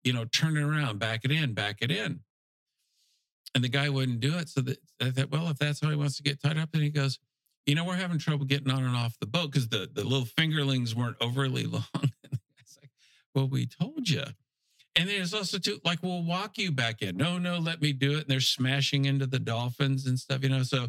you 0.02 0.12
know, 0.12 0.24
turn 0.24 0.56
it 0.56 0.62
around, 0.62 0.98
back 0.98 1.24
it 1.24 1.30
in, 1.30 1.52
back 1.52 1.78
it 1.80 1.90
in. 1.90 2.20
And 3.54 3.64
the 3.64 3.68
guy 3.68 3.88
wouldn't 3.88 4.20
do 4.20 4.38
it. 4.38 4.48
So 4.48 4.60
that, 4.62 4.78
I 5.00 5.10
thought, 5.10 5.30
well, 5.30 5.48
if 5.48 5.58
that's 5.58 5.80
how 5.80 5.90
he 5.90 5.96
wants 5.96 6.16
to 6.16 6.22
get 6.22 6.40
tied 6.40 6.56
up, 6.56 6.70
then 6.72 6.82
he 6.82 6.90
goes, 6.90 7.18
you 7.66 7.74
know, 7.74 7.84
we're 7.84 7.96
having 7.96 8.18
trouble 8.18 8.46
getting 8.46 8.70
on 8.70 8.84
and 8.84 8.96
off 8.96 9.18
the 9.20 9.26
boat 9.26 9.52
because 9.52 9.68
the, 9.68 9.90
the 9.92 10.04
little 10.04 10.26
fingerlings 10.26 10.94
weren't 10.94 11.16
overly 11.20 11.64
long. 11.66 11.84
like, 11.92 12.90
well, 13.34 13.48
we 13.48 13.66
told 13.66 14.08
you. 14.08 14.24
And 14.96 15.08
there's 15.08 15.34
also 15.34 15.58
too, 15.58 15.78
like, 15.84 16.02
we'll 16.02 16.24
walk 16.24 16.58
you 16.58 16.72
back 16.72 17.02
in. 17.02 17.16
No, 17.16 17.38
no, 17.38 17.58
let 17.58 17.80
me 17.80 17.92
do 17.92 18.12
it. 18.12 18.22
And 18.22 18.26
they're 18.26 18.40
smashing 18.40 19.04
into 19.04 19.26
the 19.26 19.38
dolphins 19.38 20.06
and 20.06 20.18
stuff, 20.18 20.42
you 20.42 20.48
know. 20.48 20.62
So 20.62 20.88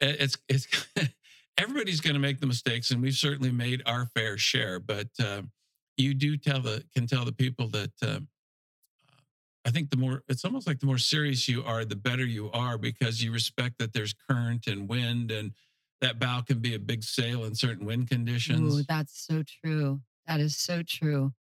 it's 0.00 0.36
it's 0.48 0.66
everybody's 1.58 2.00
going 2.00 2.14
to 2.14 2.20
make 2.20 2.40
the 2.40 2.46
mistakes, 2.46 2.90
and 2.90 3.02
we've 3.02 3.14
certainly 3.14 3.50
made 3.50 3.82
our 3.86 4.06
fair 4.06 4.38
share. 4.38 4.80
But 4.80 5.08
uh, 5.22 5.42
you 5.96 6.14
do 6.14 6.36
tell 6.36 6.60
the 6.60 6.84
can 6.94 7.06
tell 7.06 7.24
the 7.24 7.32
people 7.32 7.68
that 7.68 7.92
uh, 8.02 8.20
I 9.64 9.70
think 9.70 9.90
the 9.90 9.96
more 9.96 10.22
it's 10.28 10.44
almost 10.44 10.66
like 10.66 10.80
the 10.80 10.86
more 10.86 10.98
serious 10.98 11.48
you 11.48 11.62
are, 11.64 11.84
the 11.84 11.96
better 11.96 12.24
you 12.24 12.50
are 12.52 12.78
because 12.78 13.22
you 13.22 13.32
respect 13.32 13.78
that 13.78 13.92
there's 13.92 14.14
current 14.28 14.66
and 14.66 14.88
wind, 14.88 15.30
and 15.30 15.52
that 16.00 16.18
bow 16.18 16.40
can 16.40 16.60
be 16.60 16.74
a 16.74 16.78
big 16.78 17.02
sail 17.02 17.44
in 17.44 17.54
certain 17.54 17.86
wind 17.86 18.08
conditions. 18.08 18.80
Ooh, 18.80 18.82
that's 18.88 19.26
so 19.26 19.42
true. 19.62 20.00
That 20.26 20.40
is 20.40 20.56
so 20.56 20.82
true. 20.82 21.32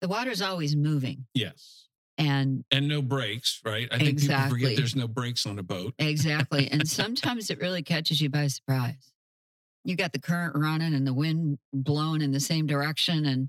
The 0.00 0.08
water's 0.08 0.40
always 0.40 0.74
moving. 0.74 1.26
Yes. 1.34 1.88
And 2.20 2.64
and 2.70 2.86
no 2.86 3.00
brakes, 3.00 3.60
right? 3.64 3.88
I 3.90 3.96
think 3.96 4.10
Exactly. 4.10 4.44
people 4.44 4.50
forget 4.50 4.76
there's 4.76 4.94
no 4.96 5.08
brakes 5.08 5.46
on 5.46 5.58
a 5.58 5.62
boat. 5.62 5.94
exactly. 5.98 6.68
and 6.70 6.86
sometimes 7.00 7.48
it 7.50 7.58
really 7.60 7.82
catches 7.82 8.20
you 8.20 8.28
by 8.28 8.46
surprise. 8.48 9.12
You 9.84 9.96
got 9.96 10.12
the 10.12 10.18
current 10.20 10.54
running 10.54 10.92
and 10.94 11.06
the 11.06 11.14
wind 11.14 11.58
blowing 11.72 12.20
in 12.20 12.32
the 12.32 12.40
same 12.40 12.66
direction 12.66 13.24
and 13.24 13.48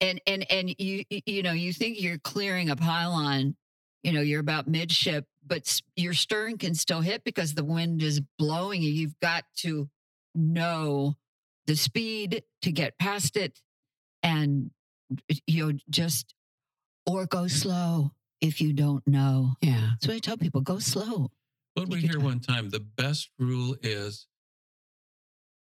and 0.00 0.20
and 0.26 0.46
and 0.50 0.74
you 0.78 1.04
you 1.08 1.42
know, 1.42 1.52
you 1.52 1.72
think 1.72 2.00
you're 2.00 2.18
clearing 2.18 2.68
a 2.68 2.76
pylon, 2.76 3.56
you 4.02 4.12
know, 4.12 4.20
you're 4.20 4.40
about 4.40 4.68
midship, 4.68 5.24
but 5.46 5.80
your 5.96 6.12
stern 6.12 6.58
can 6.58 6.74
still 6.74 7.00
hit 7.00 7.24
because 7.24 7.54
the 7.54 7.64
wind 7.64 8.02
is 8.02 8.20
blowing 8.38 8.82
you. 8.82 8.90
You've 8.90 9.18
got 9.20 9.44
to 9.58 9.88
know 10.34 11.14
the 11.66 11.76
speed 11.76 12.42
to 12.60 12.72
get 12.72 12.98
past 12.98 13.36
it 13.38 13.60
and 14.22 14.70
you 15.46 15.66
know 15.66 15.78
just 15.88 16.34
or 17.06 17.26
go 17.26 17.46
slow 17.46 18.12
if 18.40 18.60
you 18.60 18.72
don't 18.72 19.06
know. 19.06 19.54
Yeah. 19.60 19.90
So 20.02 20.12
I 20.12 20.18
tell 20.18 20.36
people 20.36 20.60
go 20.60 20.78
slow. 20.78 21.30
What 21.74 21.88
we 21.88 21.96
Take 21.96 22.02
your 22.02 22.12
hear 22.12 22.12
time. 22.20 22.24
one 22.24 22.40
time, 22.40 22.70
the 22.70 22.80
best 22.80 23.30
rule 23.38 23.76
is 23.82 24.26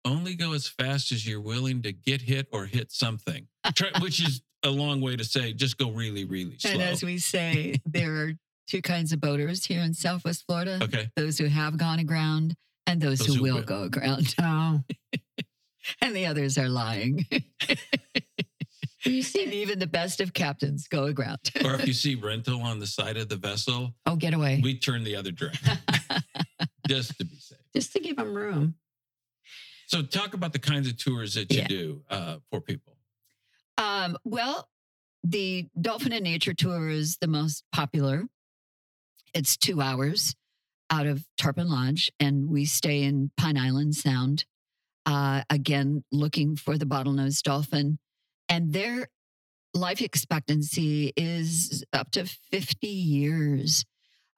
only 0.06 0.36
go 0.36 0.54
as 0.54 0.68
fast 0.68 1.12
as 1.12 1.28
you're 1.28 1.42
willing 1.42 1.82
to 1.82 1.92
get 1.92 2.22
hit 2.22 2.48
or 2.54 2.66
hit 2.66 2.92
something, 2.92 3.48
Try, 3.76 3.90
which 4.00 4.22
is 4.26 4.42
a 4.64 4.70
long 4.70 5.02
way 5.02 5.16
to 5.18 5.24
say 5.26 5.52
just 5.54 5.78
go 5.78 5.92
really, 5.92 6.24
really 6.24 6.58
slow. 6.60 6.72
And 6.72 6.82
as 6.82 7.04
we 7.04 7.18
say, 7.18 7.76
there 7.86 8.16
are 8.16 8.32
two 8.68 8.82
kinds 8.82 9.12
of 9.12 9.20
boaters 9.20 9.66
here 9.66 9.82
in 9.82 9.94
Southwest 9.94 10.46
Florida 10.46 10.80
okay. 10.82 11.10
those 11.18 11.38
who 11.38 11.46
have 11.48 11.78
gone 11.78 12.00
aground 12.00 12.56
and 12.86 13.02
those, 13.02 13.20
Those 13.20 13.28
who, 13.28 13.34
who 13.36 13.44
will 13.44 13.56
will. 13.56 13.64
go 13.64 13.84
aground. 13.84 14.34
Oh, 14.42 14.82
And 16.02 16.16
the 16.16 16.26
others 16.26 16.58
are 16.58 16.68
lying. 16.70 17.26
you 19.12 19.18
and 19.18 19.26
see, 19.26 19.44
even 19.62 19.80
the 19.80 19.88
best 19.88 20.22
of 20.22 20.34
captains 20.34 20.88
go 20.88 21.06
aground. 21.06 21.40
Or 21.66 21.74
if 21.76 21.88
you 21.88 21.94
see 21.94 22.16
rental 22.32 22.62
on 22.62 22.80
the 22.80 22.88
side 22.88 23.18
of 23.18 23.30
the 23.30 23.36
vessel, 23.38 23.94
oh, 24.06 24.16
get 24.16 24.34
away. 24.34 24.60
we 24.64 24.78
turn 24.78 25.04
the 25.04 25.16
other 25.16 25.32
direction 25.32 25.78
just 26.88 27.18
to 27.18 27.26
be 27.26 27.36
safe. 27.38 27.58
Just 27.76 27.94
to 27.94 28.00
give 28.00 28.18
them 28.18 28.34
room. 28.34 28.76
So, 29.88 30.02
talk 30.02 30.34
about 30.34 30.52
the 30.54 30.60
kinds 30.60 30.88
of 30.88 30.98
tours 30.98 31.34
that 31.36 31.52
you 31.52 31.60
Yeah. 31.60 31.68
do 31.68 32.02
uh, 32.10 32.38
for 32.52 32.60
people. 32.62 32.98
Um, 33.78 34.18
well, 34.24 34.68
the 35.24 35.68
Dolphin 35.80 36.12
and 36.14 36.24
Nature 36.24 36.54
Tour 36.54 36.90
is 36.90 37.18
the 37.18 37.28
most 37.28 37.64
popular. 37.72 38.26
It's 39.34 39.56
two 39.58 39.82
hours 39.82 40.36
out 40.90 41.06
of 41.06 41.24
Tarpon 41.38 41.70
Lodge, 41.70 42.12
and 42.20 42.50
we 42.50 42.66
stay 42.66 43.04
in 43.04 43.32
Pine 43.38 43.58
Island 43.58 43.96
Sound. 43.96 44.46
Uh, 45.06 45.44
again, 45.50 46.04
looking 46.12 46.56
for 46.58 46.78
the 46.78 46.86
bottlenose 46.86 47.42
dolphin, 47.42 47.98
and 48.50 48.74
their 48.74 49.08
life 49.74 50.02
expectancy 50.02 51.14
is 51.16 51.84
up 51.94 52.12
to 52.12 52.26
50 52.52 52.88
years. 52.88 53.86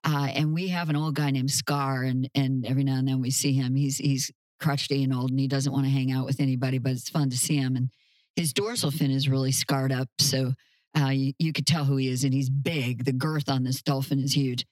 Uh, 0.03 0.29
and 0.33 0.53
we 0.53 0.69
have 0.69 0.89
an 0.89 0.95
old 0.95 1.15
guy 1.15 1.29
named 1.29 1.51
Scar, 1.51 2.03
and 2.03 2.29
and 2.33 2.65
every 2.65 2.85
now 2.85 2.97
and 2.97 3.07
then 3.07 3.21
we 3.21 3.31
see 3.31 3.51
him. 3.51 3.75
He's 3.75 3.97
he's 3.97 4.31
crotchety 4.59 5.03
and 5.03 5.13
old, 5.13 5.29
and 5.29 5.39
he 5.39 5.47
doesn't 5.47 5.73
want 5.73 5.85
to 5.85 5.91
hang 5.91 6.11
out 6.11 6.25
with 6.25 6.39
anybody, 6.39 6.77
but 6.77 6.93
it's 6.93 7.09
fun 7.09 7.29
to 7.29 7.37
see 7.37 7.57
him. 7.57 7.75
And 7.75 7.89
his 8.35 8.53
dorsal 8.53 8.91
fin 8.91 9.11
is 9.11 9.27
really 9.27 9.51
scarred 9.51 9.91
up, 9.91 10.07
so 10.17 10.53
uh, 10.97 11.09
you, 11.09 11.33
you 11.37 11.51
could 11.51 11.67
tell 11.67 11.83
who 11.83 11.97
he 11.97 12.07
is, 12.07 12.23
and 12.23 12.33
he's 12.33 12.49
big. 12.49 13.03
The 13.03 13.11
girth 13.11 13.49
on 13.49 13.63
this 13.63 13.81
dolphin 13.81 14.19
is 14.19 14.33
huge. 14.33 14.65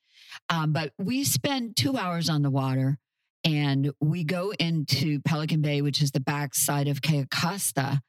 Um, 0.50 0.71
but 0.71 0.93
we 0.97 1.26
spend 1.26 1.76
two 1.76 1.97
hours 1.97 2.30
on 2.30 2.41
the 2.41 2.50
water, 2.50 2.97
and 3.43 3.91
we 4.00 4.23
go 4.23 4.52
into 4.52 5.19
Pelican 5.21 5.62
Bay, 5.62 5.82
which 5.82 6.02
is 6.02 6.12
the 6.12 6.21
backside 6.21 6.88
of 6.88 7.02
Cayo 7.02 7.26
Costa, 7.30 8.02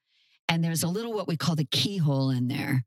and 0.48 0.62
there's 0.62 0.82
a 0.82 0.88
little 0.88 1.12
what 1.12 1.28
we 1.28 1.36
call 1.36 1.54
the 1.54 1.68
keyhole 1.70 2.30
in 2.30 2.48
there. 2.48 2.84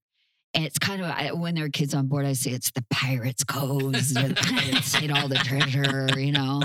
And 0.53 0.65
it's 0.65 0.79
kind 0.79 1.01
of 1.01 1.39
when 1.39 1.55
there 1.55 1.65
are 1.65 1.69
kids 1.69 1.93
on 1.93 2.07
board, 2.07 2.25
I 2.25 2.33
say 2.33 2.51
it's 2.51 2.71
the 2.71 2.83
pirates' 2.89 3.43
coves, 3.43 4.13
the 4.13 4.35
pirates 4.41 4.93
hid 4.95 5.11
all 5.11 5.27
the 5.27 5.35
treasure, 5.35 6.09
you 6.19 6.33
know. 6.33 6.63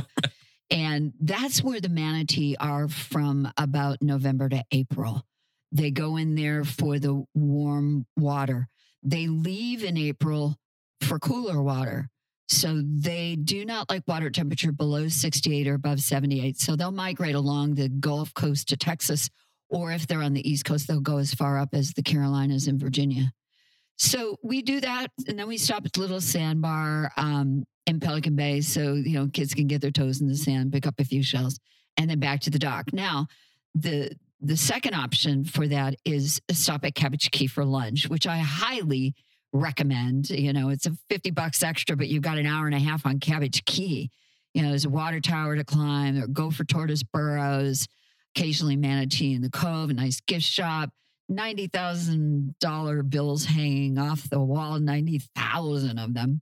And 0.70 1.12
that's 1.20 1.62
where 1.62 1.80
the 1.80 1.88
manatee 1.88 2.56
are 2.58 2.88
from 2.88 3.48
about 3.56 4.02
November 4.02 4.48
to 4.48 4.64
April. 4.72 5.22
They 5.70 5.90
go 5.90 6.16
in 6.16 6.34
there 6.34 6.64
for 6.64 6.98
the 6.98 7.24
warm 7.34 8.06
water. 8.16 8.68
They 9.02 9.28
leave 9.28 9.84
in 9.84 9.96
April 9.96 10.56
for 11.02 11.18
cooler 11.18 11.62
water. 11.62 12.08
So 12.48 12.80
they 12.84 13.36
do 13.36 13.64
not 13.64 13.90
like 13.90 14.06
water 14.06 14.30
temperature 14.30 14.72
below 14.72 15.08
68 15.08 15.66
or 15.66 15.74
above 15.74 16.00
78. 16.00 16.58
So 16.58 16.76
they'll 16.76 16.92
migrate 16.92 17.34
along 17.34 17.74
the 17.74 17.88
Gulf 17.88 18.32
Coast 18.34 18.68
to 18.68 18.76
Texas, 18.76 19.30
or 19.68 19.92
if 19.92 20.06
they're 20.06 20.22
on 20.22 20.32
the 20.32 20.48
East 20.48 20.64
Coast, 20.64 20.88
they'll 20.88 21.00
go 21.00 21.18
as 21.18 21.34
far 21.34 21.58
up 21.58 21.70
as 21.72 21.92
the 21.92 22.02
Carolinas 22.02 22.68
and 22.68 22.80
Virginia. 22.80 23.32
So 23.96 24.36
we 24.42 24.62
do 24.62 24.80
that, 24.80 25.08
and 25.26 25.38
then 25.38 25.48
we 25.48 25.56
stop 25.56 25.86
at 25.86 25.92
the 25.92 26.00
little 26.00 26.20
sandbar 26.20 27.10
um, 27.16 27.64
in 27.86 27.98
Pelican 28.00 28.36
Bay, 28.36 28.60
so 28.60 28.94
you 28.94 29.14
know 29.14 29.28
kids 29.32 29.54
can 29.54 29.66
get 29.66 29.80
their 29.80 29.90
toes 29.90 30.20
in 30.20 30.28
the 30.28 30.36
sand, 30.36 30.72
pick 30.72 30.86
up 30.86 30.94
a 30.98 31.04
few 31.04 31.22
shells, 31.22 31.58
and 31.96 32.10
then 32.10 32.20
back 32.20 32.40
to 32.40 32.50
the 32.50 32.58
dock. 32.58 32.92
Now, 32.92 33.26
the 33.74 34.10
the 34.40 34.56
second 34.56 34.94
option 34.94 35.44
for 35.44 35.66
that 35.68 35.96
is 36.04 36.40
stop 36.52 36.84
at 36.84 36.94
Cabbage 36.94 37.30
Key 37.30 37.46
for 37.46 37.64
lunch, 37.64 38.08
which 38.08 38.26
I 38.26 38.36
highly 38.38 39.14
recommend. 39.52 40.28
You 40.28 40.52
know, 40.52 40.68
it's 40.68 40.86
a 40.86 40.96
fifty 41.08 41.30
bucks 41.30 41.62
extra, 41.62 41.96
but 41.96 42.08
you've 42.08 42.22
got 42.22 42.38
an 42.38 42.46
hour 42.46 42.66
and 42.66 42.74
a 42.74 42.78
half 42.78 43.06
on 43.06 43.18
Cabbage 43.18 43.64
Key. 43.64 44.10
You 44.52 44.62
know, 44.62 44.70
there's 44.70 44.84
a 44.84 44.90
water 44.90 45.20
tower 45.20 45.56
to 45.56 45.64
climb, 45.64 46.22
or 46.22 46.26
go 46.26 46.50
for 46.50 46.64
tortoise 46.64 47.02
burrows, 47.02 47.88
occasionally 48.40 48.76
manatee 48.76 49.32
in 49.34 49.40
the 49.42 49.50
cove, 49.50 49.88
a 49.90 49.94
nice 49.94 50.20
gift 50.20 50.44
shop 50.44 50.90
ninety 51.28 51.66
thousand 51.66 52.54
dollar 52.60 53.02
bills 53.02 53.46
hanging 53.46 53.98
off 53.98 54.28
the 54.30 54.38
wall, 54.40 54.78
ninety 54.78 55.20
thousand 55.34 55.98
of 55.98 56.14
them. 56.14 56.40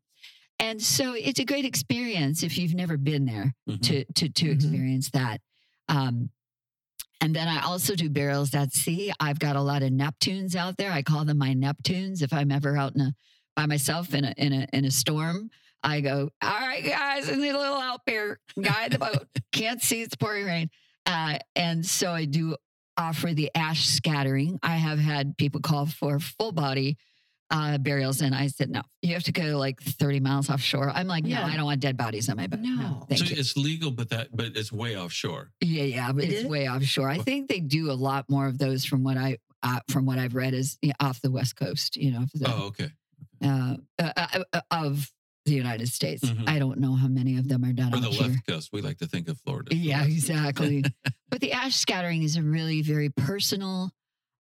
And 0.59 0.83
so 0.83 1.15
it's 1.15 1.39
a 1.41 1.45
great 1.45 1.65
experience 1.65 2.43
if 2.43 2.59
you've 2.59 2.75
never 2.75 2.97
been 2.97 3.25
there 3.25 3.55
Mhm. 3.69 3.81
to 3.83 4.05
to 4.15 4.29
to 4.29 4.45
Mhm. 4.47 4.53
experience 4.55 5.11
that. 5.11 5.41
Um, 5.89 6.31
and 7.21 7.35
then 7.35 7.49
I 7.49 7.63
also 7.63 7.95
do 7.95 8.11
burials 8.11 8.55
at 8.55 8.73
sea. 8.73 9.13
I've 9.21 9.39
got 9.39 9.57
a 9.57 9.63
lot 9.63 9.83
of 9.83 9.91
Neptunes 9.91 10.55
out 10.55 10.77
there. 10.77 10.93
I 10.93 11.03
call 11.03 11.25
them 11.25 11.39
my 11.39 11.55
Neptunes. 11.55 12.21
If 12.23 12.33
I'm 12.33 12.51
ever 12.51 12.77
out 12.77 12.95
in 12.95 13.01
a 13.01 13.15
by 13.57 13.67
myself 13.67 14.13
in 14.15 14.25
a 14.25 14.35
in 14.37 14.53
a 14.53 14.67
in 14.73 14.85
a 14.85 14.91
storm, 14.91 15.51
I 15.83 16.01
go, 16.01 16.31
all 16.43 16.51
right, 16.61 16.85
guys, 16.85 17.29
I 17.31 17.37
need 17.37 17.51
a 17.51 17.59
little 17.59 17.81
help 17.81 18.03
here. 18.07 18.41
Guide 18.61 18.93
the 18.93 18.99
boat. 18.99 19.29
Can't 19.53 19.81
see 19.83 20.03
it's 20.03 20.17
pouring 20.17 20.45
rain. 20.45 20.71
Uh, 21.07 21.39
and 21.57 21.85
so 21.85 22.13
I 22.13 22.25
do 22.25 22.57
offer 22.97 23.35
the 23.35 23.51
ash 23.55 23.87
scattering. 23.87 24.59
I 24.63 24.77
have 24.77 24.99
had 24.99 25.37
people 25.37 25.61
call 25.61 25.87
for 25.87 26.19
full 26.21 26.53
body 26.53 26.97
uh, 27.51 27.77
burials, 27.79 28.21
and 28.23 28.35
I 28.35 28.47
said, 28.47 28.71
no, 28.71 28.83
you 29.03 29.13
have 29.15 29.23
to 29.25 29.33
go 29.33 29.59
like 29.59 29.81
30 29.81 30.21
miles 30.21 30.49
offshore. 30.49 30.91
I'm 30.91 31.07
like, 31.07 31.27
Yeah. 31.27 31.41
no, 31.47 31.53
I 31.53 31.57
don't 31.57 31.67
want 31.67 31.81
dead 31.81 31.97
bodies 31.97 32.29
on 32.29 32.37
my 32.37 32.47
boat. 32.47 32.61
No. 32.61 33.05
thank 33.09 33.21
so 33.21 33.27
you. 33.27 33.37
it's 33.39 33.57
legal, 33.57 33.91
but 33.91 34.09
that 34.11 34.29
but 34.35 34.57
it's 34.57 34.73
way 34.73 34.97
offshore. 34.97 35.51
Yeah, 35.61 35.85
yeah, 35.85 36.13
but 36.13 36.25
It 36.25 36.31
it's 36.31 36.41
is? 36.43 36.47
way 36.47 36.69
offshore. 36.69 37.09
I 37.11 37.19
think 37.19 37.49
they 37.49 37.61
do 37.61 37.91
a 37.91 37.93
lot 37.95 38.29
more 38.31 38.47
of 38.47 38.59
those 38.59 38.85
from 38.85 39.05
what 39.05 39.17
I 39.19 39.39
uh, 39.63 39.81
from 39.89 40.05
what 40.07 40.19
I've 40.19 40.35
read 40.35 40.55
is 40.55 40.79
you 40.83 40.89
know, 40.89 40.95
off 41.01 41.21
the 41.21 41.31
west 41.31 41.57
coast. 41.57 41.97
You 41.97 42.13
know, 42.13 42.25
the, 42.35 42.51
Oh, 42.53 42.63
okay. 42.69 42.91
uh, 43.45 43.77
uh, 43.99 44.13
uh, 44.17 44.45
uh, 44.53 44.61
of 44.71 45.11
the 45.45 45.53
United 45.53 45.89
States. 45.89 46.25
Mhm. 46.25 46.49
I 46.49 46.59
don't 46.59 46.79
know 46.81 46.95
how 46.95 47.09
many 47.09 47.37
of 47.37 47.49
them 47.49 47.65
are 47.65 47.73
done 47.73 47.95
Or 47.95 48.01
the 48.01 48.09
here. 48.11 48.29
left 48.29 48.47
coast. 48.47 48.71
We 48.73 48.81
like 48.81 48.99
to 48.99 49.07
think 49.07 49.29
of 49.29 49.39
Florida. 49.41 49.75
Yeah, 49.77 50.05
exactly. 50.05 50.83
but 51.31 51.41
the 51.41 51.53
ash 51.53 51.77
scattering 51.77 52.23
is 52.23 52.37
a 52.37 52.43
really 52.43 52.81
very 52.83 53.11
personal, 53.11 53.91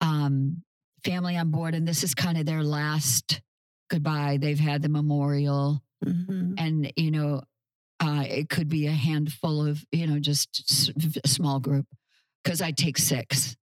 um, 0.01 0.63
family 1.03 1.37
on 1.37 1.51
board, 1.51 1.75
and 1.75 1.87
this 1.87 2.03
is 2.03 2.15
kind 2.15 2.37
of 2.37 2.45
their 2.45 2.63
last 2.63 3.41
goodbye. 3.89 4.37
They've 4.37 4.59
had 4.59 4.81
the 4.81 4.89
memorial, 4.89 5.83
Mhm. 6.03 6.55
and 6.57 6.91
you 6.95 7.11
know, 7.11 7.43
uh, 7.99 8.25
it 8.27 8.49
could 8.49 8.67
be 8.67 8.87
a 8.87 8.91
handful 8.91 9.65
of 9.65 9.85
you 9.91 10.07
know 10.07 10.19
just 10.19 10.63
s- 10.69 10.89
a 11.23 11.27
small 11.27 11.59
group 11.59 11.85
because 12.43 12.61
I 12.61 12.71
take 12.71 12.97
six. 12.97 13.55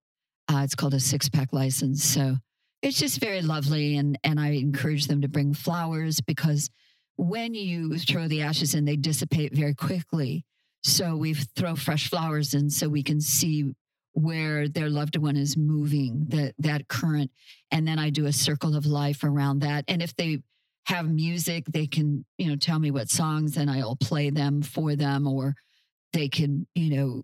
Uh, 0.47 0.61
it's 0.63 0.75
called 0.75 0.93
a 0.93 0.99
six 0.99 1.27
pack 1.27 1.51
license, 1.53 2.03
so 2.03 2.37
it's 2.81 2.97
just 2.99 3.19
very 3.19 3.41
lovely, 3.41 3.97
and 3.97 4.17
and 4.23 4.39
I 4.39 4.51
encourage 4.51 5.07
them 5.07 5.21
to 5.21 5.27
bring 5.27 5.53
flowers 5.53 6.21
because 6.21 6.69
when 7.17 7.53
you 7.53 7.97
throw 7.97 8.27
the 8.27 8.41
ashes 8.41 8.75
in, 8.75 8.85
they 8.85 8.95
dissipate 8.95 9.53
very 9.53 9.73
quickly. 9.73 10.45
So 10.83 11.15
we 11.15 11.33
throw 11.33 11.75
fresh 11.75 12.09
flowers 12.09 12.53
in 12.53 12.69
so 12.69 12.89
we 12.89 13.03
can 13.03 13.19
see 13.19 13.73
where 14.13 14.69
their 14.69 14.89
loved 14.89 15.17
one 15.17 15.35
is 15.35 15.57
moving, 15.57 16.25
that 16.29 16.53
that 16.59 16.87
current. 16.87 17.31
And 17.71 17.87
then 17.87 17.99
I 17.99 18.09
do 18.09 18.27
a 18.27 18.33
circle 18.33 18.75
of 18.75 18.85
life 18.85 19.23
around 19.23 19.59
that. 19.59 19.85
And 19.87 20.01
if 20.01 20.15
they 20.15 20.41
have 20.85 21.09
music, 21.09 21.65
they 21.65 21.87
can, 21.87 22.25
you 22.37 22.47
know, 22.47 22.55
tell 22.55 22.79
me 22.79 22.91
what 22.91 23.09
songs 23.09 23.57
and 23.57 23.69
I'll 23.69 23.97
play 23.97 24.29
them 24.29 24.61
for 24.61 24.95
them, 24.95 25.27
or 25.27 25.55
they 26.13 26.29
can, 26.29 26.67
you 26.75 26.95
know, 26.95 27.23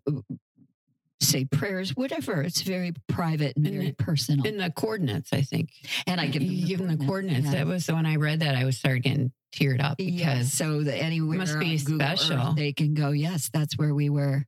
say 1.22 1.46
prayers, 1.46 1.92
whatever. 1.96 2.42
It's 2.42 2.62
very 2.62 2.94
private 3.08 3.56
and 3.56 3.66
And 3.66 3.76
very 3.76 3.88
it- 3.90 3.98
personal. 3.98 4.46
In 4.46 4.58
the 4.58 4.72
coordinates, 4.72 5.32
I 5.34 5.42
think. 5.42 5.70
And 6.08 6.20
I 6.20 6.28
give 6.28 6.42
them 6.42 6.52
you 6.52 6.68
give 6.68 6.80
them 6.80 6.96
the 6.98 7.06
coordinates. 7.06 7.46
yeah. 7.46 7.52
That 7.52 7.68
was 7.68 7.88
when 7.88 8.06
I 8.06 8.16
read 8.16 8.40
that, 8.42 8.56
I 8.56 8.66
was 8.66 8.78
started 8.78 9.04
getting 9.04 9.32
teared 9.56 9.82
up 9.84 9.98
because 9.98 10.14
Yes, 10.14 10.54
so 10.54 10.84
that 10.84 10.98
anywhere 10.98 11.38
must 11.38 11.60
be 11.60 11.78
Google 11.78 12.02
Earth, 12.08 12.20
special. 12.20 12.54
they 12.54 12.74
can 12.74 12.94
go. 12.94 13.12
Yes, 13.12 13.50
that's 13.54 13.78
where 13.78 13.94
we 13.94 14.10
were. 14.10 14.46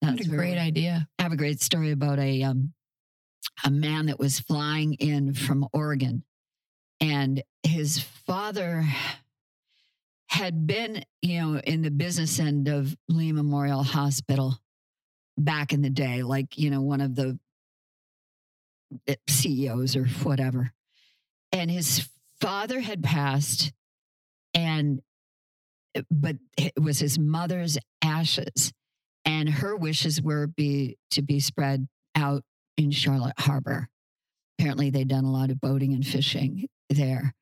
what 0.00 0.16
That's 0.16 0.26
a 0.26 0.30
great 0.30 0.52
we- 0.54 0.58
idea. 0.58 1.08
I 1.18 1.22
have 1.24 1.32
a 1.32 1.36
great 1.36 1.60
story 1.60 1.90
about 1.90 2.18
a 2.18 2.42
um, 2.44 2.72
a 3.64 3.70
man 3.70 4.06
that 4.06 4.18
was 4.18 4.40
flying 4.40 4.94
in 4.94 5.34
from 5.34 5.66
Oregon, 5.72 6.24
and 7.00 7.42
his 7.62 7.98
father 7.98 8.84
had 10.28 10.66
been, 10.66 11.04
you 11.22 11.40
know, 11.40 11.58
in 11.58 11.82
the 11.82 11.90
business 11.90 12.38
end 12.38 12.68
of 12.68 12.96
Lee 13.08 13.32
Memorial 13.32 13.82
Hospital 13.82 14.58
back 15.36 15.72
in 15.72 15.82
the 15.82 15.90
day, 15.90 16.22
like 16.22 16.58
you 16.58 16.70
know, 16.70 16.82
one 16.82 17.00
of 17.00 17.14
the 17.14 17.38
eh, 19.06 19.16
CEOs 19.28 19.96
or 19.96 20.06
whatever. 20.22 20.72
And 21.52 21.70
his 21.70 22.08
father 22.40 22.80
had 22.80 23.02
passed, 23.02 23.72
and 24.54 25.00
eh, 25.94 26.02
but 26.10 26.36
it 26.56 26.72
was 26.80 26.98
his 26.98 27.18
mother's 27.18 27.78
ashes 28.02 28.72
and 29.24 29.48
her 29.48 29.76
wishes 29.76 30.20
were 30.20 30.46
be 30.46 30.96
to 31.10 31.22
be 31.22 31.40
spread 31.40 31.88
out 32.14 32.42
in 32.76 32.90
Charlotte 32.90 33.38
Harbor. 33.38 33.88
Apparently, 34.58 34.90
they'd 34.90 35.08
done 35.08 35.24
a 35.24 35.32
lot 35.32 35.50
of 35.50 35.60
boating 35.60 35.94
and 35.94 36.06
fishing 36.06 36.66
there. 36.88 37.34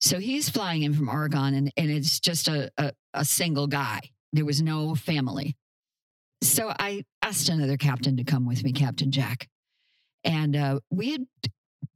So 0.00 0.18
he's 0.18 0.48
flying 0.48 0.82
in 0.82 0.94
from 0.94 1.08
Oregon, 1.08 1.54
and, 1.54 1.72
and 1.76 1.90
it's 1.90 2.20
just 2.20 2.48
a, 2.48 2.70
a, 2.78 2.92
a 3.14 3.24
single 3.24 3.66
guy. 3.66 4.00
There 4.32 4.44
was 4.44 4.60
no 4.62 4.94
family. 4.94 5.56
So 6.42 6.72
I 6.78 7.04
asked 7.26 7.48
another 7.48 7.76
captain 7.76 8.16
to 8.16 8.22
come 8.22 8.46
with 8.46 8.62
me, 8.62 8.72
Captain 8.72 9.10
Jack. 9.10 9.48
And 10.22 10.54
uh, 10.54 10.78
we 10.90 11.10
had 11.10 11.26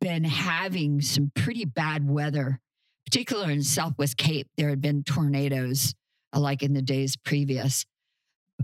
been 0.01 0.24
having 0.24 1.01
some 1.01 1.31
pretty 1.37 1.64
bad 1.64 2.09
weather, 2.09 2.59
particularly 3.07 3.53
in 3.53 3.62
Southwest 3.62 4.16
Cape. 4.16 4.49
There 4.57 4.70
had 4.70 4.81
been 4.81 5.05
tornadoes 5.05 5.95
uh, 6.35 6.41
like 6.41 6.64
in 6.64 6.72
the 6.72 6.83
days 6.83 7.16
previous. 7.16 7.87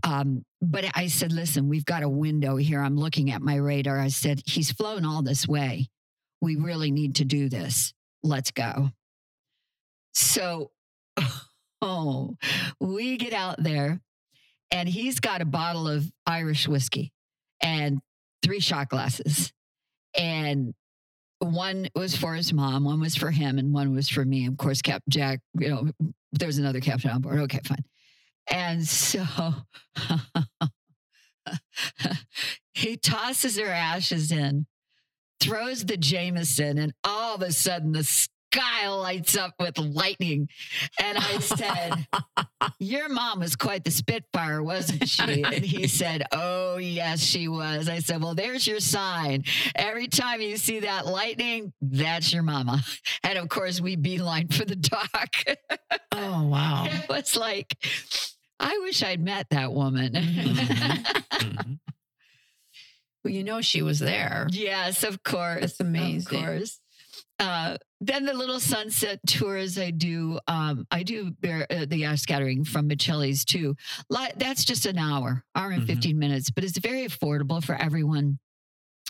Um, 0.03 0.45
but 0.61 0.85
I 0.93 1.07
said, 1.07 1.33
listen, 1.33 1.69
we've 1.69 1.85
got 1.85 2.03
a 2.03 2.09
window 2.09 2.57
here. 2.57 2.81
I'm 2.81 2.97
looking 2.97 3.31
at 3.31 3.43
my 3.43 3.55
radar. 3.55 4.01
I 4.01 4.09
said, 4.09 4.43
he's 4.45 4.73
flown 4.73 5.05
all 5.05 5.23
this 5.23 5.47
way. 5.47 5.87
We 6.41 6.57
really 6.57 6.91
need 6.91 7.15
to 7.17 7.25
do 7.25 7.49
this. 7.49 7.95
Let's 8.25 8.51
go. 8.51 8.91
So, 10.15 10.73
oh, 11.81 12.37
we 12.81 13.19
get 13.19 13.33
out 13.33 13.63
there 13.63 14.01
and 14.71 14.89
he's 14.89 15.21
got 15.21 15.41
a 15.41 15.47
bottle 15.47 15.89
of 15.89 16.11
Irish 16.27 16.67
whiskey 16.69 17.13
and 17.61 18.01
three 18.43 18.61
shot 18.61 18.89
glasses. 18.89 19.53
And 20.17 20.75
one 21.39 21.89
was 21.95 22.17
for 22.17 22.35
his 22.35 22.53
mom, 22.53 22.85
one 22.85 23.01
was 23.01 23.17
for 23.17 23.31
him, 23.31 23.59
and 23.59 23.73
one 23.73 23.95
was 23.95 24.09
for 24.09 24.25
me. 24.25 24.47
Of 24.47 24.57
course, 24.57 24.83
Cap 24.83 25.03
Jack, 25.09 25.41
you 25.59 25.69
know, 25.69 25.91
there's 26.33 26.59
another 26.59 26.81
captain 26.81 27.11
on 27.11 27.21
board. 27.21 27.41
Okay, 27.41 27.61
fine. 27.65 27.85
And 28.51 28.87
so 28.87 29.25
he 32.75 32.97
tosses 32.97 33.59
her 33.59 33.67
ashes 33.67 34.31
in, 34.31 34.67
throws 35.41 35.85
the 35.85 35.97
Jameson, 35.97 36.79
and 36.79 36.93
all 37.05 37.35
of 37.35 37.43
a 37.43 37.53
sudden 37.53 37.93
the 37.93 38.05
sky 38.57 38.89
lights 38.89 39.37
up 39.37 39.55
with 39.59 39.79
lightning. 39.79 40.49
And 41.01 41.19
I 41.19 41.39
said, 41.39 42.07
Your 42.79 43.09
mom 43.09 43.41
was 43.41 43.57
quite 43.57 43.85
the 43.85 43.91
Spitfire, 43.91 44.63
wasn't 44.63 45.09
she? 45.09 45.43
And 45.47 45.65
he 45.65 45.87
said, 45.87 46.25
Oh, 46.33 46.77
yes, 46.77 47.21
she 47.21 47.49
was. 47.49 47.89
I 47.89 47.99
said, 48.01 48.23
Well, 48.23 48.35
there's 48.35 48.67
your 48.67 48.81
sign. 48.81 49.45
Every 49.75 50.09
time 50.09 50.41
you 50.41 50.57
see 50.57 50.81
that 50.81 51.07
lightning, 51.07 51.73
that's 51.81 52.33
your 52.33 52.43
mama. 52.43 52.83
And 53.23 53.39
of 53.39 53.49
course, 53.49 53.81
we 53.81 53.97
beeline 53.97 54.49
for 54.49 54.65
the 54.65 54.77
dock. 54.77 55.37
Oh, 56.13 56.47
wow. 56.49 56.87
it 56.91 57.09
was 57.09 57.37
like, 57.37 57.77
I 58.59 58.79
wish 58.79 59.03
I'd 59.03 59.21
met 59.21 59.49
that 59.51 59.73
woman. 59.73 60.13
Mhm. 60.15 61.79
Well, 63.23 63.33
you 63.35 63.45
know, 63.45 63.61
she 63.61 63.83
was 63.83 63.99
there. 63.99 64.47
yes, 64.51 65.03
of 65.03 65.23
course. 65.23 65.61
That's 65.61 65.81
amazing. 65.81 66.39
Of 66.39 66.45
course. 66.45 66.81
Uh, 67.39 67.77
then 68.01 68.25
the 68.27 68.35
little 68.35 68.61
sunset 68.61 69.21
tours 69.27 69.79
I 69.79 69.91
do. 69.91 70.39
Um, 70.47 70.87
I 70.91 71.03
do 71.03 71.31
bear, 71.31 71.67
uh, 71.71 71.87
the 71.89 72.05
ash 72.05 72.21
scattering 72.21 72.65
from 72.65 72.89
Miceli's 72.89 73.45
too. 73.45 73.75
That's 74.11 74.65
just 74.65 74.87
an 74.87 74.99
hour, 74.99 75.45
hour 75.55 75.71
and 75.71 75.83
Mhm. 75.83 75.87
15 75.87 76.19
minutes, 76.19 76.51
but 76.51 76.65
it's 76.65 76.79
very 76.79 77.05
affordable 77.07 77.63
for 77.65 77.75
everyone. 77.75 78.39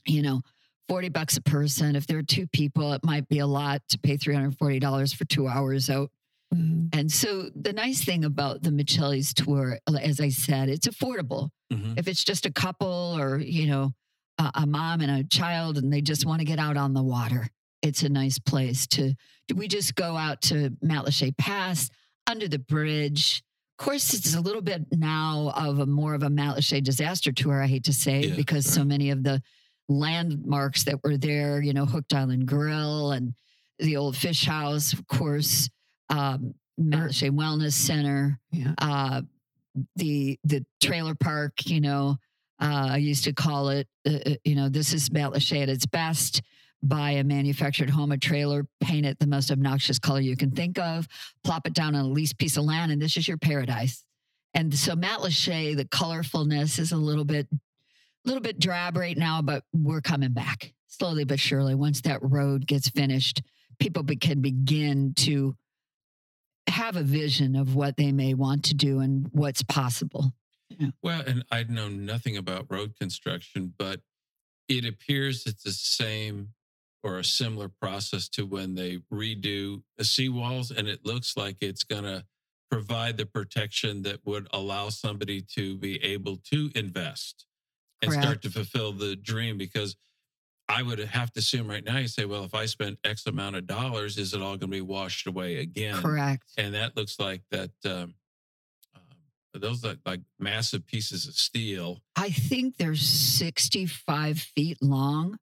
You 0.07 0.23
know, 0.23 0.43
40 0.89 1.09
bucks 1.09 1.37
a 1.37 1.43
person. 1.43 1.97
If 1.97 2.07
there 2.07 2.19
are 2.19 2.23
two 2.23 2.47
people, 2.47 2.93
it 2.93 3.05
might 3.05 3.29
be 3.29 3.41
a 3.41 3.47
lot 3.47 3.83
to 3.89 3.99
pay 3.99 4.17
$340 4.17 5.13
for 5.13 5.25
two 5.25 5.49
hours 5.49 5.91
out. 5.91 6.11
Mhm. 6.55 6.95
And 6.95 7.11
so 7.11 7.51
the 7.57 7.73
nice 7.73 8.05
thing 8.05 8.25
about 8.25 8.63
the 8.63 8.71
Miceli's 8.71 9.35
tour, 9.35 9.81
as 10.01 10.21
I 10.21 10.29
said, 10.29 10.69
it's 10.69 10.87
affordable. 10.87 11.51
Mhm. 11.73 11.99
If 11.99 12.07
it's 12.07 12.23
just 12.23 12.47
a 12.47 12.53
couple 12.53 13.17
or, 13.19 13.41
you 13.41 13.67
know, 13.67 13.95
a, 14.39 14.51
a 14.55 14.67
mom 14.67 15.01
and 15.01 15.11
a 15.11 15.25
child 15.25 15.77
and 15.77 15.93
they 15.93 16.03
just 16.03 16.25
want 16.25 16.39
to 16.39 16.45
get 16.45 16.61
out 16.61 16.77
on 16.77 16.93
the 16.95 17.03
water, 17.03 17.49
it's 17.83 18.03
a 18.03 18.09
nice 18.09 18.39
place 18.39 18.87
to, 18.89 19.15
we 19.55 19.69
just 19.69 19.95
go 19.95 20.17
out 20.17 20.41
to 20.43 20.71
Matlacha 20.85 21.37
Pass 21.37 21.89
under 22.27 22.49
the 22.49 22.59
bridge. 22.59 23.43
Of 23.79 23.85
course, 23.85 24.15
it's 24.15 24.35
a 24.35 24.41
little 24.41 24.63
bit 24.63 24.87
now 24.93 25.53
of 25.55 25.79
a 25.81 25.87
more 25.87 26.15
of 26.15 26.23
a 26.23 26.29
Matlacha 26.29 26.83
disaster 26.83 27.31
tour, 27.33 27.63
I 27.63 27.67
hate 27.67 27.85
to 27.85 27.93
say, 27.93 28.21
Yeah, 28.29 28.35
because 28.37 28.65
so 28.67 28.85
many 28.85 29.11
of 29.11 29.23
the 29.23 29.43
landmarks 29.89 30.85
that 30.85 31.03
were 31.05 31.17
there, 31.17 31.61
you 31.63 31.73
know, 31.73 31.85
Hooked 31.87 32.15
Island 32.15 32.47
Grill 32.47 33.13
and 33.13 33.35
the 33.79 33.97
old 33.97 34.17
fish 34.17 34.45
house, 34.47 34.93
of 34.93 35.07
course, 35.07 35.69
um, 36.09 36.55
Matlacha 36.81 37.31
Wellness 37.31 37.73
Center, 37.73 38.39
Yeah. 38.53 38.75
uh, 38.79 39.23
the 39.97 40.39
the 40.45 40.65
trailer 40.83 41.15
park. 41.15 41.53
You 41.67 41.81
know, 41.83 42.17
uh, 42.61 42.89
I 42.93 42.97
used 42.97 43.25
to 43.25 43.33
call 43.35 43.69
it. 43.69 43.87
Uh, 44.09 44.19
uh, 44.27 44.35
you 44.45 44.55
know, 44.55 44.69
this 44.69 44.93
is 44.95 45.11
Matlacha 45.11 45.63
at 45.63 45.69
its 45.69 45.87
best. 45.87 46.41
Buy 46.83 47.13
a 47.13 47.25
manufactured 47.25 47.91
home, 47.91 48.13
a 48.13 48.19
trailer, 48.19 48.67
paint 48.81 49.07
it 49.07 49.19
the 49.19 49.27
most 49.27 49.51
obnoxious 49.51 49.99
color 49.99 50.21
you 50.21 50.37
can 50.37 50.51
think 50.51 50.79
of, 50.79 51.09
plop 51.43 51.67
it 51.67 51.73
down 51.73 51.95
on 51.95 52.05
a 52.05 52.09
leased 52.09 52.39
piece 52.39 52.57
of 52.57 52.65
land, 52.65 52.93
and 52.93 53.01
this 53.01 53.17
is 53.17 53.27
your 53.27 53.39
paradise. 53.39 54.05
And 54.55 54.75
so 54.75 54.95
Matlacha, 54.95 55.77
the 55.77 55.85
colorfulness 55.85 56.79
is 56.79 56.93
a 56.93 56.97
little 56.97 57.25
bit, 57.25 57.49
a 57.53 57.59
little 58.25 58.43
bit 58.43 58.59
drab 58.59 58.97
right 58.97 59.17
now, 59.17 59.43
but 59.43 59.65
we're 59.73 60.01
coming 60.01 60.33
back 60.33 60.73
slowly 60.87 61.25
but 61.25 61.41
surely. 61.41 61.75
Once 61.75 62.01
that 62.03 62.21
road 62.23 62.67
gets 62.67 62.89
finished, 62.89 63.43
people 63.79 64.03
be, 64.03 64.17
can 64.17 64.41
begin 64.41 65.15
to 65.15 65.57
have 66.69 66.97
a 66.97 67.03
vision 67.03 67.57
of 67.57 67.75
what 67.75 67.97
they 67.97 68.13
may 68.13 68.35
want 68.35 68.65
to 68.65 68.75
do 68.75 69.01
and 69.01 69.29
what's 69.33 69.63
possible. 69.63 70.33
Well, 71.03 71.23
and 71.27 71.45
I 71.51 71.65
know 71.65 71.89
nothing 71.89 72.37
about 72.37 72.67
road 72.69 72.95
construction, 72.99 73.73
but 73.79 74.01
it 74.69 74.85
appears 74.85 75.47
it's 75.47 75.63
the 75.63 75.71
same 75.71 76.49
or 77.07 77.19
a 77.21 77.25
similar 77.25 77.69
process 77.69 78.29
to 78.29 78.45
when 78.45 78.75
they 78.75 78.99
redo 79.13 79.83
the 79.97 80.03
seawalls, 80.03 80.77
and 80.77 80.89
it 80.89 81.07
looks 81.07 81.37
like 81.37 81.57
it's 81.61 81.85
going 81.85 82.03
to 82.03 82.25
provide 82.69 83.17
the 83.17 83.25
protection 83.25 84.03
that 84.03 84.19
would 84.27 84.49
allow 84.53 84.89
somebody 84.89 85.41
to 85.41 85.77
be 85.77 86.03
able 86.03 86.37
to 86.37 86.69
invest 86.75 87.47
and 88.03 88.13
start 88.13 88.43
to 88.43 88.51
fulfill 88.51 88.91
the 88.91 89.15
dream. 89.15 89.57
Because 89.57 89.95
I 90.69 90.83
would 90.83 90.99
have 90.99 91.33
to 91.35 91.39
assume 91.39 91.69
right 91.69 91.85
now 91.85 91.99
you 91.99 92.09
say, 92.09 92.25
well, 92.25 92.43
if 92.43 92.55
I 92.55 92.67
spent 92.67 92.99
X 93.05 93.25
amount 93.27 93.55
of 93.55 93.69
dollars, 93.69 94.19
is 94.19 94.35
it 94.35 94.43
all 94.43 94.57
going 94.57 94.59
to 94.59 94.67
be 94.67 94.81
washed 94.81 95.29
away 95.29 95.59
again? 95.59 95.95
Correct. 95.95 96.43
and 96.59 96.75
that 96.75 96.97
looks 96.97 97.21
like 97.21 97.43
that 97.53 97.71
um, 97.85 98.15
um, 98.97 99.61
those 99.61 99.85
are 99.85 99.95
like 100.05 100.23
massive 100.41 100.85
pieces 100.89 101.29
of 101.29 101.35
steel 101.35 102.01
I 102.17 102.31
think 102.31 102.79
they're 102.79 102.97
65 102.97 104.39
feet 104.41 104.79
long 104.83 105.39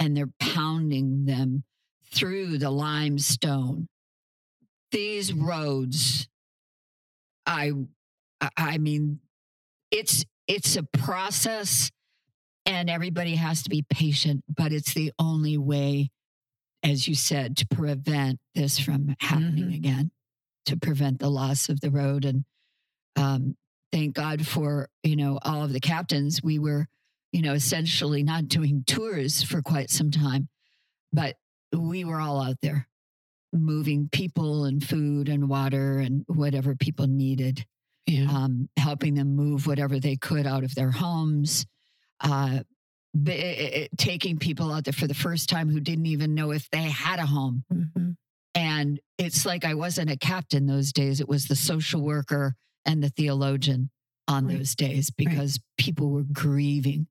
and 0.00 0.16
they're 0.16 0.32
pounding 0.40 1.26
them 1.26 1.62
through 2.12 2.58
the 2.58 2.70
limestone. 2.70 3.86
These 4.90 5.32
roads, 5.32 6.26
I, 7.46 7.72
I- 8.56 8.78
mean, 8.78 9.20
it's 9.92 10.24
it's 10.48 10.74
a 10.76 10.82
process, 10.82 11.90
and 12.66 12.90
everybody 12.90 13.36
has 13.36 13.62
to 13.64 13.70
be 13.70 13.84
patient. 13.88 14.42
But 14.48 14.72
it's 14.72 14.94
the 14.94 15.12
only 15.18 15.56
way, 15.58 16.10
as 16.82 17.06
you 17.06 17.14
said, 17.14 17.56
to 17.58 17.66
prevent 17.68 18.40
this 18.56 18.78
from 18.80 19.14
happening 19.20 19.70
Mhm. 19.70 19.76
again, 19.76 20.10
to 20.66 20.76
prevent 20.76 21.20
the 21.20 21.30
loss 21.30 21.68
of 21.68 21.80
the 21.80 21.90
road. 21.90 22.24
And 22.24 22.44
um, 23.16 23.56
thank 23.92 24.14
God 24.14 24.44
for 24.46 24.88
you 25.04 25.14
know 25.16 25.38
all 25.42 25.62
of 25.62 25.72
the 25.72 25.80
captains. 25.80 26.42
We 26.42 26.58
were, 26.58 26.88
you 27.32 27.42
know, 27.42 27.52
essentially 27.54 28.22
not 28.22 28.48
doing 28.48 28.84
tours 28.86 29.42
for 29.42 29.62
quite 29.62 29.90
some 29.90 30.10
time, 30.10 30.48
but 31.12 31.36
we 31.72 32.04
were 32.04 32.20
all 32.20 32.40
out 32.42 32.56
there 32.62 32.88
moving 33.52 34.08
people 34.10 34.64
and 34.64 34.82
food 34.84 35.28
and 35.28 35.48
water 35.48 35.98
and 35.98 36.24
whatever 36.28 36.74
people 36.76 37.06
needed 37.08 37.64
Yeah. 38.06 38.30
um, 38.30 38.68
helping 38.76 39.14
them 39.14 39.34
move 39.36 39.66
whatever 39.66 39.98
they 40.00 40.16
could 40.16 40.46
out 40.46 40.64
of 40.64 40.74
their 40.74 40.90
homes, 40.90 41.66
uh, 42.20 42.62
b- 43.20 43.32
eh, 43.32 43.70
eh, 43.82 43.88
taking 43.96 44.38
people 44.38 44.72
out 44.72 44.84
there 44.84 44.92
for 44.92 45.06
the 45.08 45.14
first 45.14 45.48
time 45.48 45.68
who 45.68 45.80
didn't 45.80 46.06
even 46.06 46.34
know 46.34 46.50
if 46.52 46.68
they 46.70 46.82
had 46.82 47.18
a 47.20 47.26
home. 47.26 47.64
Mhm. 47.72 48.16
And 48.54 49.00
it's 49.18 49.44
like 49.46 49.64
I 49.64 49.74
wasn't 49.74 50.10
a 50.10 50.16
captain 50.16 50.66
those 50.66 50.92
days, 50.92 51.20
it 51.20 51.28
was 51.28 51.46
the 51.46 51.56
social 51.56 52.00
worker 52.02 52.54
and 52.84 53.02
the 53.02 53.10
theologian 53.10 53.90
on 54.28 54.46
Right. 54.46 54.58
those 54.58 54.74
days 54.74 55.10
because 55.10 55.60
people 55.76 56.10
were 56.10 56.24
grieving. 56.24 57.06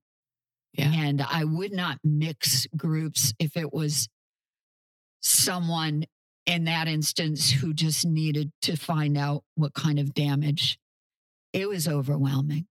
Yeah. 0.74 0.92
And 0.94 1.20
I 1.22 1.44
would 1.44 1.72
not 1.72 1.98
mix 2.04 2.66
groups 2.76 3.34
if 3.38 3.56
it 3.56 3.72
was 3.72 4.08
someone 5.20 6.04
in 6.46 6.64
that 6.64 6.88
instance 6.88 7.50
who 7.50 7.74
just 7.74 8.06
needed 8.06 8.50
to 8.62 8.76
find 8.76 9.16
out 9.18 9.44
what 9.56 9.74
kind 9.74 9.98
of 9.98 10.14
damage. 10.14 10.78
It 11.52 11.68
was 11.68 11.86
overwhelming. 11.88 12.66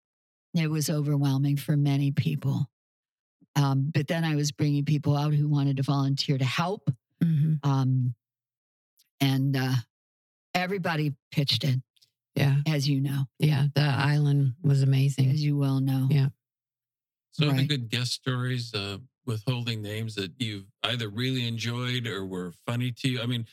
It 0.55 0.69
was 0.69 0.89
overwhelming 0.89 1.57
for 1.57 1.77
many 1.77 2.11
people. 2.11 2.67
Um, 3.55 3.91
but 3.93 4.07
then 4.07 4.23
I 4.23 4.35
was 4.35 4.51
bringing 4.51 4.85
people 4.85 5.15
out 5.15 5.33
who 5.33 5.47
wanted 5.47 5.77
to 5.77 5.83
volunteer 5.83 6.37
to 6.37 6.45
help. 6.45 6.89
Mhm. 7.23 7.59
Um, 7.63 8.15
and 9.19 9.55
uh, 9.55 9.73
everybody 10.55 11.13
pitched 11.31 11.63
in, 11.65 11.83
Yeah. 12.35 12.61
as 12.65 12.87
you 12.87 13.01
know, 13.01 13.25
Yeah. 13.37 13.67
The 13.75 13.81
island 13.81 14.53
was 14.63 14.81
amazing. 14.81 15.29
as 15.29 15.43
you 15.43 15.57
well 15.57 15.81
know. 15.81 16.07
Yeah. 16.09 16.29
So 17.39 17.47
any 17.49 17.59
Right. 17.59 17.69
good 17.69 17.89
guest 17.89 18.11
stories 18.13 18.73
uh, 18.73 18.97
withholding 19.25 19.81
names 19.81 20.15
that 20.15 20.31
you've 20.39 20.65
either 20.83 21.07
really 21.09 21.47
enjoyed 21.47 22.05
or 22.05 22.25
were 22.25 22.51
funny 22.65 22.91
to 22.91 23.07
you? 23.09 23.21
I 23.21 23.25
mean, 23.25 23.45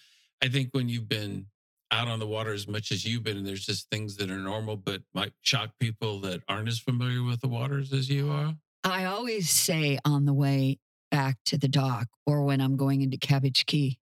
I 0.43 0.49
think 0.49 0.71
when 0.73 0.89
you've 0.89 1.09
been 1.09 1.47
out 1.93 2.09
on 2.09 2.19
the 2.19 2.27
water 2.27 2.53
as 2.53 2.67
much 2.67 2.91
as 2.91 3.05
you've 3.05 3.23
been, 3.23 3.37
and 3.37 3.47
there's 3.47 3.65
just 3.65 3.89
things 3.91 4.17
that 4.17 4.29
are 4.29 4.39
normal 4.39 4.77
but 4.77 5.03
might 5.15 5.33
shock 5.43 5.71
people 5.79 6.19
that 6.23 6.43
aren't 6.49 6.67
as 6.69 6.81
familiar 6.81 7.23
with 7.23 7.41
the 7.41 7.49
waters 7.49 7.93
as 7.93 8.09
you 8.11 8.29
are. 8.31 8.57
I 8.83 9.05
always 9.05 9.49
say 9.51 9.99
on 10.05 10.25
the 10.25 10.35
way 10.35 10.79
back 11.13 11.37
to 11.47 11.57
the 11.57 11.69
dock 11.69 12.09
or 12.27 12.43
when 12.45 12.61
I'm 12.61 12.77
going 12.77 13.03
into 13.03 13.17
Cabbage 13.19 13.67
Key, 13.67 13.99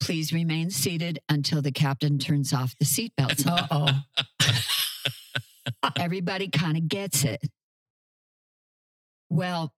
please 0.00 0.32
remain 0.32 0.70
seated 0.70 1.20
until 1.28 1.62
the 1.62 1.70
captain 1.70 2.18
turns 2.18 2.52
off 2.52 2.74
the 2.78 2.84
seatbelts. 2.84 3.46
Uh 3.46 3.66
oh. 3.70 4.02
Everybody 5.98 6.48
kind 6.48 6.76
of 6.76 6.88
gets 6.88 7.24
it. 7.24 7.40
Well, 9.30 9.72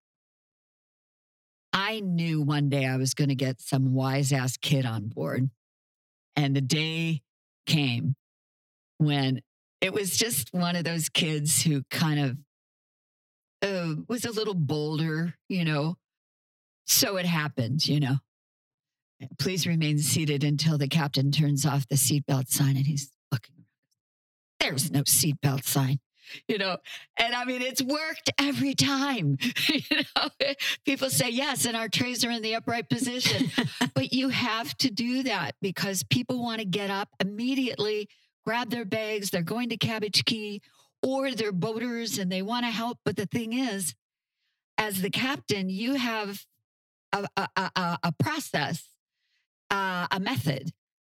I 1.73 2.01
knew 2.01 2.43
one 2.43 2.69
day 2.69 2.87
I 2.87 2.97
was 2.97 3.15
going 3.15 3.29
to 3.29 3.35
get 3.35 3.61
some 3.61 3.95
wise 3.95 4.33
ass 4.33 4.57
kid 4.57 4.85
on 4.85 5.09
board. 5.09 5.51
And 6.37 6.57
the 6.57 6.61
day 6.61 7.23
came 7.67 8.15
when 8.99 9.43
it 9.81 9.93
was 9.93 10.17
just 10.17 10.53
one 10.53 10.77
of 10.77 10.85
those 10.85 11.09
kids 11.09 11.63
who 11.63 11.83
kind 11.91 12.21
of 12.21 12.39
uh, 13.63 13.95
was 14.09 14.25
a 14.25 14.33
little 14.33 14.55
bolder, 14.55 15.35
you 15.49 15.65
know. 15.65 15.97
So 16.87 17.17
it 17.17 17.27
happened, 17.27 17.87
you 17.87 18.01
know. 18.01 18.17
Please 19.39 19.67
remain 19.67 19.99
seated 19.99 20.43
until 20.43 20.79
the 20.79 20.89
captain 20.89 21.31
turns 21.31 21.65
off 21.65 21.89
the 21.89 21.97
seatbelt 21.97 22.49
sign. 22.49 22.77
And 22.77 22.87
he's 22.87 23.11
looking. 23.31 23.65
There's 24.59 24.91
no 24.91 25.03
seatbelt 25.03 25.65
sign, 25.65 25.99
you 26.49 26.59
know. 26.59 26.77
And 27.17 27.35
I 27.35 27.45
mean, 27.45 27.63
it's 27.63 27.83
worked 27.83 28.31
every 28.39 28.75
time. 28.75 29.39
you 29.69 29.81
know, 30.17 30.29
people 30.85 31.11
say 31.11 31.31
yes, 31.31 31.65
and 31.67 31.77
our 31.77 31.89
trays 31.89 32.25
are 32.25 32.31
in 32.31 32.43
the 32.43 32.55
upright 32.55 32.89
position. 32.89 33.51
but 33.95 34.13
you 34.13 34.29
have 34.29 34.77
to 34.79 34.91
do 34.91 35.23
that 35.25 35.55
because 35.61 36.03
people 36.05 36.43
want 36.43 36.61
to 36.61 36.65
get 36.67 36.91
up 36.91 37.09
immediately, 37.21 38.09
grab 38.45 38.71
their 38.71 38.85
bags. 38.85 39.31
They're 39.31 39.43
going 39.43 39.69
to 39.71 39.77
Cabbage 39.77 40.25
Key 40.25 40.63
or 41.03 41.33
they're 41.33 41.53
boaters 41.53 42.19
and 42.19 42.31
they 42.31 42.43
want 42.43 42.65
to 42.65 42.71
help. 42.71 42.99
But 43.05 43.17
the 43.17 43.27
thing 43.27 43.53
is, 43.53 43.95
as 44.79 45.03
the 45.03 45.11
captain, 45.11 45.69
you 45.69 45.95
have 45.95 46.45
a, 47.13 47.27
a, 47.37 47.49
a- 47.57 47.99
a, 48.05 48.13
process, 48.19 48.89
uh, 49.71 50.07
a 50.11 50.21
method. 50.21 50.71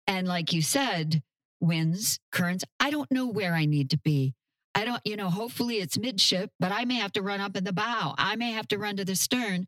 And 0.06 0.26
like 0.26 0.52
you 0.52 0.62
said, 0.62 1.22
winds, 1.60 2.18
currents, 2.32 2.64
I 2.80 2.90
don't 2.90 3.10
know 3.10 3.26
where 3.26 3.54
I 3.54 3.64
need 3.64 3.90
to 3.90 3.98
be. 3.98 4.34
I 4.74 4.84
don't, 4.84 5.00
you 5.04 5.16
know, 5.16 5.30
hopefully 5.30 5.76
it's 5.76 5.98
midship, 5.98 6.50
but 6.58 6.72
I 6.72 6.84
may 6.84 6.96
have 6.96 7.12
to 7.12 7.22
run 7.22 7.40
up 7.40 7.56
in 7.56 7.64
the 7.64 7.72
bow. 7.72 8.14
I 8.18 8.36
may 8.36 8.52
have 8.52 8.68
to 8.68 8.78
run 8.78 8.96
to 8.96 9.04
the 9.04 9.14
stern. 9.16 9.66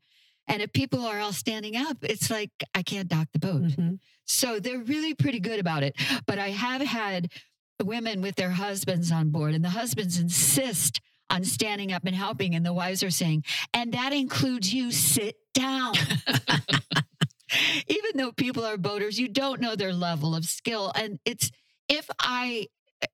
And 0.48 0.62
if 0.62 0.72
people 0.72 1.04
are 1.04 1.18
all 1.18 1.32
standing 1.32 1.76
up, 1.76 1.98
it's 2.02 2.30
like 2.30 2.50
I 2.74 2.82
can't 2.82 3.08
dock 3.08 3.28
the 3.32 3.38
boat. 3.38 3.62
Mhm. 3.62 3.98
So 4.24 4.60
they're 4.60 4.78
really 4.78 5.14
pretty 5.14 5.40
good 5.40 5.58
about 5.60 5.82
it. 5.82 5.94
But 6.26 6.38
I 6.38 6.50
have 6.50 6.82
had 6.82 7.30
women 7.82 8.20
with 8.22 8.36
their 8.36 8.50
husbands 8.50 9.10
on 9.12 9.30
board, 9.30 9.54
and 9.54 9.64
the 9.64 9.70
husbands 9.70 10.18
insist 10.18 11.00
on 11.30 11.44
standing 11.44 11.92
up 11.92 12.04
and 12.04 12.14
helping. 12.14 12.54
And 12.54 12.64
the 12.64 12.72
wives 12.72 13.02
are 13.02 13.10
saying, 13.10 13.44
and 13.74 13.92
that 13.92 14.12
includes 14.12 14.72
you, 14.72 14.92
sit 14.92 15.36
down. 15.54 15.94
Even 17.88 18.10
though 18.16 18.32
people 18.32 18.64
are 18.64 18.76
boaters, 18.76 19.18
you 19.18 19.28
don't 19.28 19.60
know 19.60 19.76
their 19.76 19.92
level 19.92 20.34
of 20.34 20.44
skill. 20.44 20.92
And 20.94 21.18
it's 21.24 21.50
if 21.88 22.08
I 22.18 22.66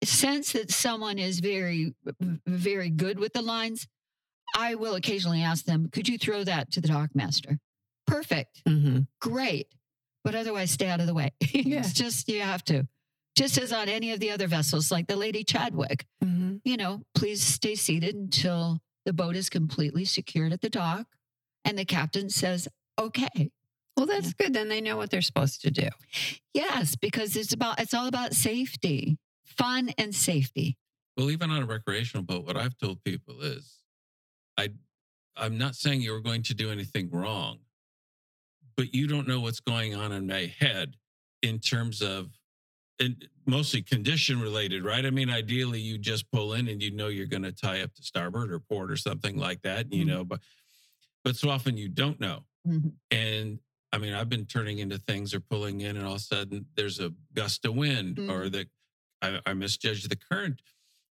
sense 0.05 0.53
that 0.53 0.70
someone 0.70 1.18
is 1.18 1.41
very, 1.41 1.95
very 2.47 2.91
good 2.91 3.18
with 3.18 3.33
the 3.33 3.43
lines, 3.43 3.87
I 4.57 4.74
will 4.74 4.95
occasionally 4.95 5.43
ask 5.43 5.64
them, 5.64 5.89
could 5.91 6.09
you 6.09 6.18
throw 6.18 6.45
that 6.45 6.70
to 6.72 6.80
the 6.80 6.89
dock 6.89 7.14
master? 7.14 7.59
Perfect 8.07 8.62
Mhm. 8.66 9.07
great. 9.20 9.68
But 10.24 10.35
otherwise, 10.35 10.70
stay 10.70 10.89
out 10.89 11.01
of 11.01 11.07
the 11.07 11.14
way. 11.14 11.30
Yeah. 11.53 11.80
it's 11.80 11.93
just, 11.93 12.28
you 12.28 12.41
have 12.43 12.64
to. 12.64 12.87
Just 13.35 13.57
as 13.59 13.72
on 13.72 13.89
any 13.89 14.12
of 14.12 14.20
the 14.20 14.30
other 14.30 14.47
vessels, 14.47 14.91
like 14.91 15.07
the 15.07 15.16
Lady 15.16 15.43
Chadwick, 15.43 16.07
Mhm. 16.22 16.61
you 16.64 16.76
know, 16.76 17.03
please 17.14 17.43
stay 17.43 17.74
seated 17.74 18.14
until 18.14 18.80
the 19.05 19.12
boat 19.12 19.37
is 19.37 19.49
completely 19.49 20.05
secured 20.05 20.53
at 20.53 20.61
the 20.61 20.68
dock. 20.70 21.07
And 21.64 21.78
the 21.78 21.85
captain 21.85 22.28
says, 22.28 22.68
okay. 22.99 23.51
Well, 23.97 24.07
that's 24.07 24.33
good. 24.33 24.53
Then 24.53 24.68
they 24.68 24.80
know 24.80 24.97
what 24.97 25.11
they're 25.11 25.22
supposed 25.22 25.61
to 25.62 25.70
do. 25.70 25.89
Yes, 26.55 26.97
because 26.97 27.37
it's 27.37 27.53
about, 27.53 27.80
it's 27.80 27.95
all 27.95 28.07
about 28.07 28.35
safety, 28.35 29.18
fun 29.57 29.90
and 29.98 30.14
safety. 30.14 30.76
Well, 31.16 31.30
even 31.30 31.50
on 31.50 31.62
a 31.62 31.66
recreational 31.66 32.24
boat, 32.24 32.44
what 32.46 32.57
I've 32.57 32.76
told 32.78 33.03
people 33.05 33.40
is, 33.42 33.78
I, 34.57 34.70
I'm 35.36 35.59
not 35.59 35.74
saying 35.76 36.00
you're 36.00 36.20
going 36.20 36.42
to 36.44 36.55
do 36.55 36.70
anything 36.70 37.11
wrong, 37.11 37.59
but 38.76 38.94
you 38.94 39.07
don't 39.07 39.28
know 39.28 39.40
what's 39.40 39.61
going 39.61 39.94
on 39.94 40.12
in 40.12 40.26
my 40.26 40.53
head 40.59 40.96
in 41.42 41.59
terms 41.59 42.00
of, 42.03 42.30
and 42.98 43.28
mostly 43.46 43.82
condition 43.82 44.40
related, 44.40 44.84
right? 44.84 45.05
I 45.05 45.11
mean, 45.11 45.28
ideally, 45.28 45.80
you 45.80 45.98
just 45.98 46.30
pull 46.30 46.55
in 46.55 46.68
and 46.68 46.82
you 46.82 46.90
know 46.92 47.09
you're 47.09 47.26
going 47.26 47.42
to 47.42 47.53
tie 47.53 47.82
up 47.82 47.92
to 47.94 48.03
starboard 48.03 48.53
or 48.53 48.61
port 48.61 48.90
or 48.90 48.96
something 48.96 49.36
like 49.36 49.62
that, 49.62 49.92
you 49.92 50.05
Mhm. 50.05 50.09
know, 50.09 50.24
but 50.24 50.40
but 51.24 51.36
so 51.36 51.50
often 51.50 51.76
you 51.76 51.88
don't 51.88 52.18
know. 52.20 52.44
Mhm. 52.66 52.92
And 53.11 53.61
I 53.92 53.98
mean, 53.98 54.12
I've 54.14 54.28
been 54.28 54.46
turning 54.46 54.78
into 54.78 54.98
things 54.98 55.34
or 55.34 55.40
pulling 55.40 55.80
in, 55.82 55.96
and 55.96 56.07
all 56.07 56.14
of 56.14 56.20
a 56.20 56.22
sudden 56.22 56.66
there's 56.76 56.98
a 57.00 57.12
gust 57.34 57.64
of 57.64 57.74
wind, 57.74 58.18
or 58.28 58.48
the 58.48 58.68
I, 59.22 59.40
I 59.46 59.54
misjudged 59.54 60.10
the 60.10 60.16
current, 60.16 60.60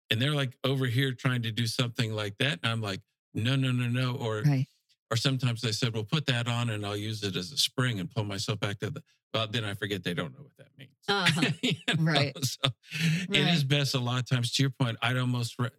and 0.10 0.22
they're 0.22 0.36
like 0.36 0.58
over 0.64 0.86
here 0.86 1.14
trying 1.14 1.42
to 1.44 1.52
do 1.52 1.66
something 1.66 2.14
like 2.14 2.38
that, 2.40 2.60
and 2.64 2.72
I'm 2.72 2.82
like, 2.82 3.02
no, 3.34 3.56
no, 3.56 3.72
no, 3.72 3.88
no, 3.88 4.16
or 4.18 4.42
Right. 4.46 4.68
or 5.10 5.18
sometimes 5.18 5.62
they 5.62 5.72
said, 5.72 5.94
well, 5.94 6.04
put 6.04 6.26
that 6.28 6.48
on, 6.48 6.70
and 6.70 6.86
I'll 6.86 6.98
use 6.98 7.24
it 7.24 7.36
as 7.36 7.52
a 7.52 7.58
spring 7.58 8.00
and 8.00 8.10
pull 8.12 8.24
myself 8.26 8.60
back 8.60 8.80
to 8.80 8.90
the. 8.90 9.02
Well, 9.34 9.48
then 9.48 9.64
I 9.64 9.74
forget 9.76 10.04
they 10.04 10.14
don't 10.14 10.34
know 10.34 10.44
what 10.44 10.58
that 10.58 10.68
means. 10.78 10.92
Uh-huh. 11.08 11.52
You 11.62 11.74
know? 11.88 12.12
Right. 12.12 12.38
So 12.44 12.60
it 13.30 13.38
is 13.48 13.60
Right. 13.60 13.68
best 13.70 13.96
a 13.96 14.00
lot 14.00 14.20
of 14.20 14.28
times. 14.30 14.52
To 14.54 14.64
your 14.64 14.72
point, 14.72 14.98
I'd 15.02 15.16
almost 15.18 15.56
ra- 15.58 15.70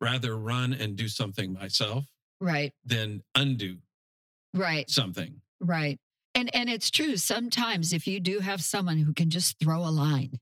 rather 0.00 0.36
run 0.36 0.72
and 0.74 0.94
do 0.94 1.08
something 1.08 1.52
myself 1.52 2.04
Right. 2.40 2.72
than 2.84 3.24
undo 3.34 3.78
Right. 4.54 4.88
something. 4.88 5.40
Right. 5.60 5.98
And 6.36 6.54
and 6.54 6.70
it's 6.70 6.88
true. 6.90 7.16
Sometimes 7.16 7.92
if 7.92 8.06
you 8.06 8.20
do 8.20 8.38
have 8.38 8.62
someone 8.62 8.98
who 8.98 9.12
can 9.12 9.28
just 9.30 9.58
throw 9.58 9.80
a 9.80 9.90
line 9.90 10.38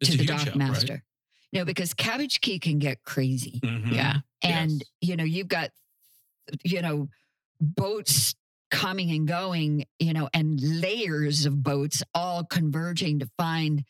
It's 0.00 0.10
to 0.10 0.16
the 0.16 0.22
huge 0.24 0.28
dock 0.28 0.38
help, 0.40 0.48
right? 0.58 0.68
master. 0.68 1.04
You 1.52 1.60
know, 1.60 1.64
because 1.64 1.94
Cabbage 1.94 2.40
Key 2.40 2.58
can 2.58 2.78
get 2.78 3.02
crazy. 3.04 3.60
Mhm. 3.62 3.92
Yeah. 3.92 4.20
And, 4.42 4.72
Yes. 4.72 4.80
you 5.00 5.16
know, 5.16 5.24
you've 5.24 5.48
got, 5.48 5.70
you 6.64 6.82
know, 6.82 7.08
boats 7.60 8.34
coming 8.70 9.10
and 9.12 9.26
going, 9.28 9.84
you 10.00 10.12
know, 10.12 10.28
and 10.34 10.60
layers 10.60 11.46
of 11.46 11.62
boats 11.62 12.02
all 12.12 12.44
converging 12.44 13.20
to 13.20 13.28
find, 13.38 13.84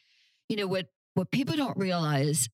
you 0.48 0.56
know, 0.56 0.66
what 0.66 0.88
what 1.14 1.30
people 1.30 1.54
don't 1.56 1.76
realize 1.78 2.48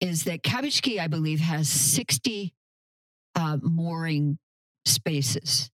is 0.00 0.24
that 0.24 0.42
Cabbage 0.44 0.80
Key, 0.80 0.98
I 1.00 1.08
believe, 1.08 1.40
has 1.40 1.68
60 1.68 2.54
uh, 3.34 3.58
mooring 3.60 4.38
spaces, 4.86 5.70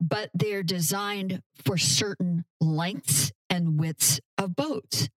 but 0.00 0.30
they're 0.34 0.62
designed 0.64 1.42
for 1.64 1.78
certain 1.78 2.44
lengths 2.60 3.30
and 3.48 3.78
widths 3.80 4.20
of 4.36 4.54
boats. 4.56 5.08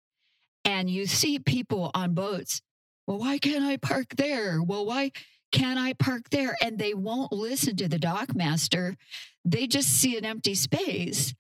And 0.66 0.90
you 0.90 1.06
see 1.08 1.40
people 1.40 1.92
on 1.94 2.14
boats, 2.14 2.62
well, 3.08 3.18
why 3.18 3.38
can't 3.40 3.64
I 3.64 3.78
park 3.78 4.16
there? 4.16 4.62
Well, 4.62 4.86
why 4.86 5.12
can't 5.52 5.80
I 5.80 5.94
park 5.94 6.30
there? 6.30 6.56
And 6.64 6.78
they 6.78 6.94
won't 6.94 7.32
listen 7.32 7.76
to 7.78 7.88
the 7.88 8.00
dock 8.00 8.36
master. 8.36 8.96
They 9.44 9.68
just 9.68 9.90
see 9.90 10.18
an 10.18 10.26
empty 10.26 10.54
space 10.56 11.34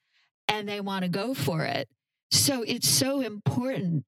and 0.47 0.67
they 0.67 0.82
want 0.82 1.03
to 1.03 1.09
go 1.09 1.34
for 1.34 1.63
it. 1.63 1.88
So 2.32 2.63
it's 2.63 2.89
so 2.89 3.22
important 3.22 4.05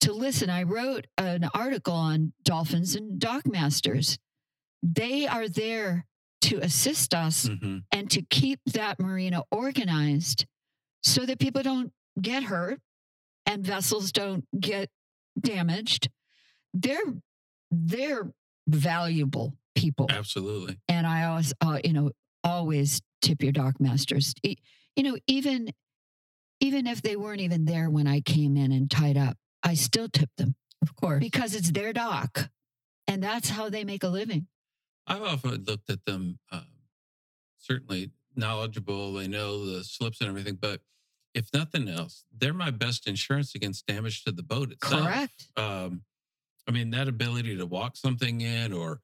to 0.00 0.12
listen. 0.12 0.48
I 0.48 0.62
wrote 0.62 1.06
an 1.18 1.48
article 1.54 1.94
on 1.94 2.32
dolphins 2.42 2.94
and 2.96 3.18
dock 3.18 3.46
masters. 3.46 4.18
They 4.82 5.26
are 5.26 5.48
there 5.48 6.06
to 6.42 6.58
assist 6.58 7.12
us 7.14 7.46
Mhm. 7.46 7.84
and 7.92 8.10
to 8.10 8.22
keep 8.22 8.60
that 8.72 8.98
marina 8.98 9.42
organized 9.50 10.46
so 11.02 11.26
that 11.26 11.38
people 11.38 11.62
don't 11.62 11.92
get 12.20 12.44
hurt 12.44 12.80
and 13.46 13.64
vessels 13.64 14.12
don't 14.12 14.44
get 14.58 14.90
damaged. 15.40 16.08
They're 16.74 17.14
they're 17.70 18.32
valuable 18.66 19.54
people, 19.74 20.06
Absolutely. 20.10 20.78
and 20.88 21.06
I 21.06 21.24
always, 21.24 21.52
uh, 21.60 21.78
you 21.84 21.92
know, 21.92 22.10
always 22.44 23.00
tip 23.22 23.42
your 23.42 23.52
dock 23.52 23.80
masters. 23.80 24.34
E- 24.42 24.56
You 24.96 25.02
know, 25.04 25.16
even 25.26 25.70
even 26.60 26.86
if 26.86 27.00
they 27.02 27.16
weren't 27.16 27.40
even 27.40 27.64
there 27.64 27.88
when 27.88 28.06
I 28.06 28.20
came 28.20 28.56
in 28.56 28.70
and 28.72 28.90
tied 28.90 29.16
up, 29.16 29.36
I 29.62 29.74
still 29.74 30.08
tip 30.08 30.30
them 30.36 30.54
Of 30.82 30.94
course. 30.94 31.20
because 31.20 31.54
it's 31.54 31.70
their 31.70 31.92
dock, 31.92 32.50
and 33.08 33.22
that's 33.22 33.48
how 33.48 33.70
they 33.70 33.84
make 33.84 34.02
a 34.04 34.08
living. 34.08 34.46
I've 35.06 35.22
often 35.22 35.64
looked 35.64 35.90
at 35.90 36.04
them, 36.04 36.38
um, 36.52 36.66
certainly 37.58 38.10
knowledgeable. 38.36 39.12
They 39.14 39.26
know 39.28 39.64
the 39.66 39.82
slips 39.84 40.20
and 40.20 40.28
everything, 40.28 40.56
but 40.60 40.82
if 41.34 41.48
nothing 41.54 41.88
else, 41.88 42.24
they're 42.36 42.52
my 42.54 42.70
best 42.70 43.06
insurance 43.06 43.54
against 43.54 43.86
damage 43.86 44.24
to 44.24 44.32
the 44.32 44.42
boat 44.42 44.72
itself. 44.72 45.02
Correct. 45.04 45.46
Um, 45.56 46.02
I 46.68 46.72
mean, 46.72 46.90
that 46.90 47.08
ability 47.08 47.56
to 47.56 47.66
walk 47.66 47.96
something 47.96 48.40
in 48.40 48.72
or 48.72 49.00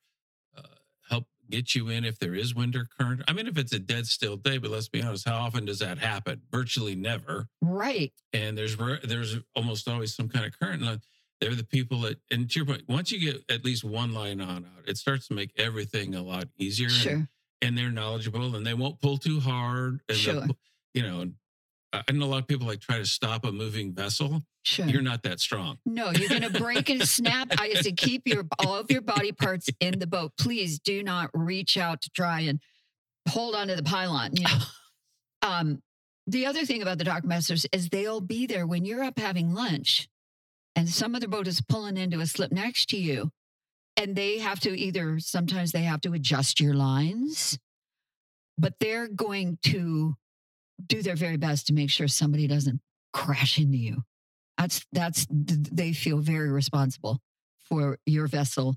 uh, 0.57 0.63
help 1.09 1.27
get 1.51 1.75
you 1.75 1.89
in 1.89 2.05
if 2.05 2.19
there 2.19 2.35
is 2.35 2.55
wind 2.55 2.75
or 2.77 2.87
current. 2.99 3.23
I 3.29 3.33
mean, 3.33 3.47
if 3.47 3.57
it's 3.59 3.73
a 3.73 3.79
dead 3.79 4.07
still 4.07 4.37
day, 4.37 4.59
but 4.59 4.71
let's 4.71 4.89
be 4.89 5.03
honest, 5.03 5.29
how 5.29 5.37
often 5.37 5.65
does 5.65 5.79
that 5.81 5.99
happen? 5.99 6.43
Virtually 6.51 6.95
never. 6.95 7.49
Right. 7.63 8.13
And 8.33 8.57
there's 8.59 8.77
there's 9.05 9.37
almost 9.55 9.89
always 9.89 10.15
some 10.15 10.29
kind 10.29 10.45
of 10.47 10.59
current. 10.59 10.83
They're 11.41 11.55
the 11.55 11.65
people 11.65 12.01
that, 12.01 12.19
and 12.31 12.49
to 12.51 12.59
your 12.59 12.65
point, 12.67 12.85
once 12.89 13.13
you 13.13 13.21
get 13.21 13.45
at 13.51 13.63
least 13.65 13.85
one 13.85 14.15
line 14.15 14.41
on 14.41 14.65
out, 14.65 14.89
it 14.89 14.97
starts 14.97 15.29
to 15.29 15.35
make 15.35 15.51
everything 15.59 16.15
a 16.15 16.23
lot 16.23 16.49
easier. 16.57 16.87
and- 16.89 16.95
Sure. 16.97 17.29
and 17.63 17.77
they're 17.77 17.91
knowledgeable 17.91 18.55
and 18.57 18.67
they 18.67 18.75
won't 18.75 19.01
pull 19.01 19.19
too 19.19 19.41
hard. 19.41 20.01
And 20.09 20.17
Sure. 20.19 20.47
you 20.95 21.03
know, 21.03 21.21
and 21.21 21.35
I 21.93 22.13
know 22.13 22.27
a 22.27 22.27
lot 22.27 22.39
of 22.39 22.49
people 22.49 22.67
like 22.67 22.81
try 22.81 22.99
to 22.99 23.07
stop 23.07 23.45
a 23.45 23.53
moving 23.53 23.93
vessel. 23.93 24.43
Sure. 24.65 24.87
You're 24.87 25.03
not 25.03 25.23
that 25.23 25.41
strong. 25.41 25.79
No, 25.87 26.11
you're 26.11 26.29
going 26.29 26.43
to 26.43 26.51
break 26.51 26.89
and 26.91 27.07
snap. 27.07 27.49
I 27.59 27.73
say 27.75 27.93
keep 27.93 28.23
your 28.27 28.45
all 28.59 28.75
of 28.77 28.91
your 28.91 29.01
body 29.01 29.33
parts 29.33 29.69
in 29.81 29.99
the 29.99 30.07
boat. 30.07 30.33
Please 30.39 30.79
do 30.79 31.03
not 31.03 31.31
reach 31.33 31.77
out 31.77 32.03
to 32.03 32.11
try 32.11 32.41
and 32.41 32.61
hold 33.29 33.55
onto 33.55 33.77
the 33.77 33.83
pylon. 33.83 34.33
You 34.35 34.45
know. 34.45 34.59
um, 35.49 35.83
the 36.27 36.47
other 36.47 36.65
thing 36.65 36.83
about 36.83 36.99
the 36.99 37.05
dock 37.05 37.25
masters 37.25 37.67
is 37.73 37.89
they'll 37.89 38.21
be 38.21 38.47
there 38.47 38.67
when 38.67 38.85
you're 38.85 39.05
up 39.05 39.19
having 39.19 39.55
lunch, 39.55 40.09
and 40.75 40.89
some 40.89 41.15
other 41.15 41.29
boat 41.29 41.47
is 41.47 41.61
pulling 41.61 41.97
into 41.97 42.21
a 42.21 42.27
slip 42.27 42.51
next 42.51 42.91
to 42.91 42.97
you, 42.97 43.31
and 43.97 44.17
they 44.17 44.39
have 44.39 44.59
to 44.61 44.77
either 44.77 45.21
sometimes 45.21 45.71
they 45.71 45.83
have 45.83 46.01
to 46.01 46.13
adjust 46.13 46.61
your 46.61 46.75
lines, 46.75 47.59
but 48.59 48.75
they're 48.81 49.07
going 49.07 49.59
to 49.63 50.17
do 50.85 51.03
their 51.03 51.17
very 51.17 51.37
best 51.37 51.67
to 51.67 51.73
make 51.73 51.91
sure 51.91 52.09
somebody 52.09 52.47
doesn't 52.47 52.81
crash 53.13 53.59
into 53.59 53.79
you. 53.79 54.03
That's 54.59 54.85
that's 54.93 55.27
they 55.31 55.93
feel 55.93 56.19
very 56.19 56.51
responsible 56.51 57.21
for 57.69 57.99
your 58.07 58.27
vessel, 58.27 58.77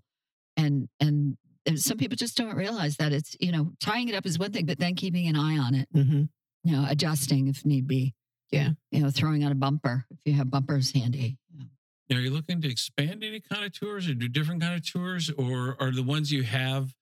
and 0.58 0.90
and 1.00 1.38
and 1.66 1.80
some 1.80 1.98
people 1.98 2.18
just 2.18 2.38
don't 2.38 2.56
realize 2.56 2.98
that 2.98 3.14
it's 3.14 3.36
you 3.40 3.52
know 3.52 3.72
tying 3.80 4.10
it 4.10 4.16
up 4.16 4.26
is 4.26 4.38
one 4.38 4.52
thing, 4.52 4.66
but 4.66 4.80
then 4.80 4.96
keeping 4.96 5.28
an 5.28 5.36
eye 5.36 5.58
on 5.58 5.76
it, 5.76 5.88
hmm 5.94 6.24
you 6.64 6.76
know, 6.76 6.86
adjusting 6.90 7.48
if 7.48 7.66
need 7.66 7.88
be. 7.88 8.14
Yeah. 8.52 8.70
you 8.92 9.02
know, 9.02 9.12
throwing 9.12 9.44
on 9.46 9.52
a 9.52 9.56
bumper 9.56 10.06
if 10.10 10.18
you 10.26 10.34
have 10.34 10.50
bumpers 10.50 10.92
handy. 10.92 11.38
Now, 12.10 12.18
are 12.18 12.20
you 12.20 12.32
looking 12.32 12.62
to 12.62 12.70
expand 12.70 13.24
any 13.24 13.40
kind 13.40 13.64
of 13.64 13.72
tours 13.72 14.10
or 14.10 14.16
do 14.16 14.28
different 14.28 14.62
kind 14.62 14.74
of 14.74 14.84
tours, 14.84 15.30
or 15.38 15.78
are 15.80 15.92
the 15.92 16.02
ones 16.02 16.32
you 16.32 16.42
have, 16.44 16.94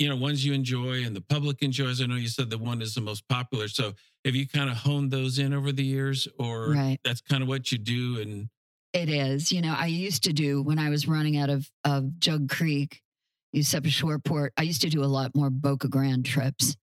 you 0.00 0.08
know, 0.08 0.16
ones 0.16 0.44
you 0.44 0.54
enjoy 0.54 1.04
and 1.04 1.14
the 1.14 1.20
public 1.20 1.62
enjoys? 1.62 2.00
I 2.00 2.06
know 2.06 2.16
you 2.16 2.26
said 2.28 2.48
the 2.48 2.56
one 2.58 2.80
is 2.80 2.94
the 2.94 3.02
most 3.02 3.28
popular. 3.28 3.68
So 3.68 3.92
have 4.24 4.34
you 4.34 4.48
kind 4.48 4.70
of 4.70 4.78
honed 4.78 5.10
those 5.10 5.38
in 5.38 5.52
over 5.52 5.72
the 5.72 5.84
years, 5.84 6.26
or 6.38 6.70
Right. 6.70 6.98
that's 7.04 7.20
kind 7.20 7.42
of 7.42 7.48
what 7.48 7.70
you 7.70 7.76
do? 7.78 8.18
And 8.20 8.48
It 8.94 9.10
is. 9.10 9.52
You 9.52 9.60
know, 9.60 9.74
I 9.76 9.86
used 9.86 10.24
to 10.24 10.32
do 10.32 10.62
when 10.62 10.78
I 10.78 10.88
was 10.88 11.06
running 11.06 11.36
out 11.36 11.50
of 11.50 11.70
of 11.84 12.18
Jug 12.18 12.48
Creek, 12.48 13.02
Eusebia 13.54 13.90
Shoreport. 13.90 14.50
I 14.56 14.62
used 14.62 14.80
to 14.82 14.88
do 14.88 15.04
a 15.04 15.06
lot 15.06 15.34
more 15.36 15.50
Boca 15.50 15.86
Grande 15.86 16.24
trips, 16.24 16.76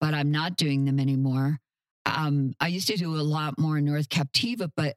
but 0.00 0.14
I'm 0.14 0.30
not 0.30 0.56
doing 0.56 0.84
them 0.84 1.00
anymore. 1.00 1.58
Um, 2.06 2.54
I 2.60 2.68
used 2.68 2.86
to 2.88 2.96
do 2.96 3.16
a 3.16 3.20
lot 3.36 3.58
more 3.58 3.80
North 3.80 4.08
Captiva, 4.08 4.70
but 4.76 4.96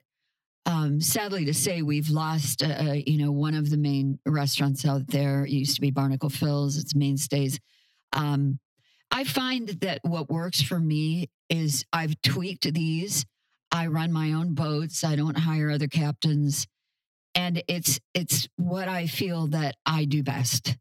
um, 0.65 1.01
sadly 1.01 1.45
to 1.45 1.53
say, 1.53 1.81
we've 1.81 2.09
lost. 2.09 2.63
Uh, 2.63 2.67
uh, 2.67 2.93
you 3.05 3.17
know, 3.17 3.31
one 3.31 3.53
of 3.53 3.69
the 3.69 3.77
main 3.77 4.19
restaurants 4.25 4.85
out 4.85 5.07
there 5.07 5.43
it 5.45 5.51
used 5.51 5.75
to 5.75 5.81
be 5.81 5.91
Barnacle 5.91 6.29
Phil's. 6.29 6.77
Its 6.77 6.95
mainstays. 6.95 7.59
Um, 8.13 8.59
I 9.11 9.23
find 9.25 9.69
that 9.69 9.99
what 10.03 10.29
works 10.29 10.61
for 10.61 10.79
me 10.79 11.29
is 11.49 11.85
I've 11.91 12.19
tweaked 12.21 12.73
these. 12.73 13.25
I 13.71 13.87
run 13.87 14.11
my 14.11 14.33
own 14.33 14.53
boats. 14.53 15.03
I 15.03 15.15
don't 15.15 15.37
hire 15.37 15.69
other 15.69 15.87
captains. 15.87 16.67
And 17.35 17.63
it's 17.67 17.99
it's 18.13 18.47
what 18.57 18.87
I 18.87 19.07
feel 19.07 19.47
that 19.47 19.75
I 19.85 20.05
do 20.05 20.23
best. 20.23 20.77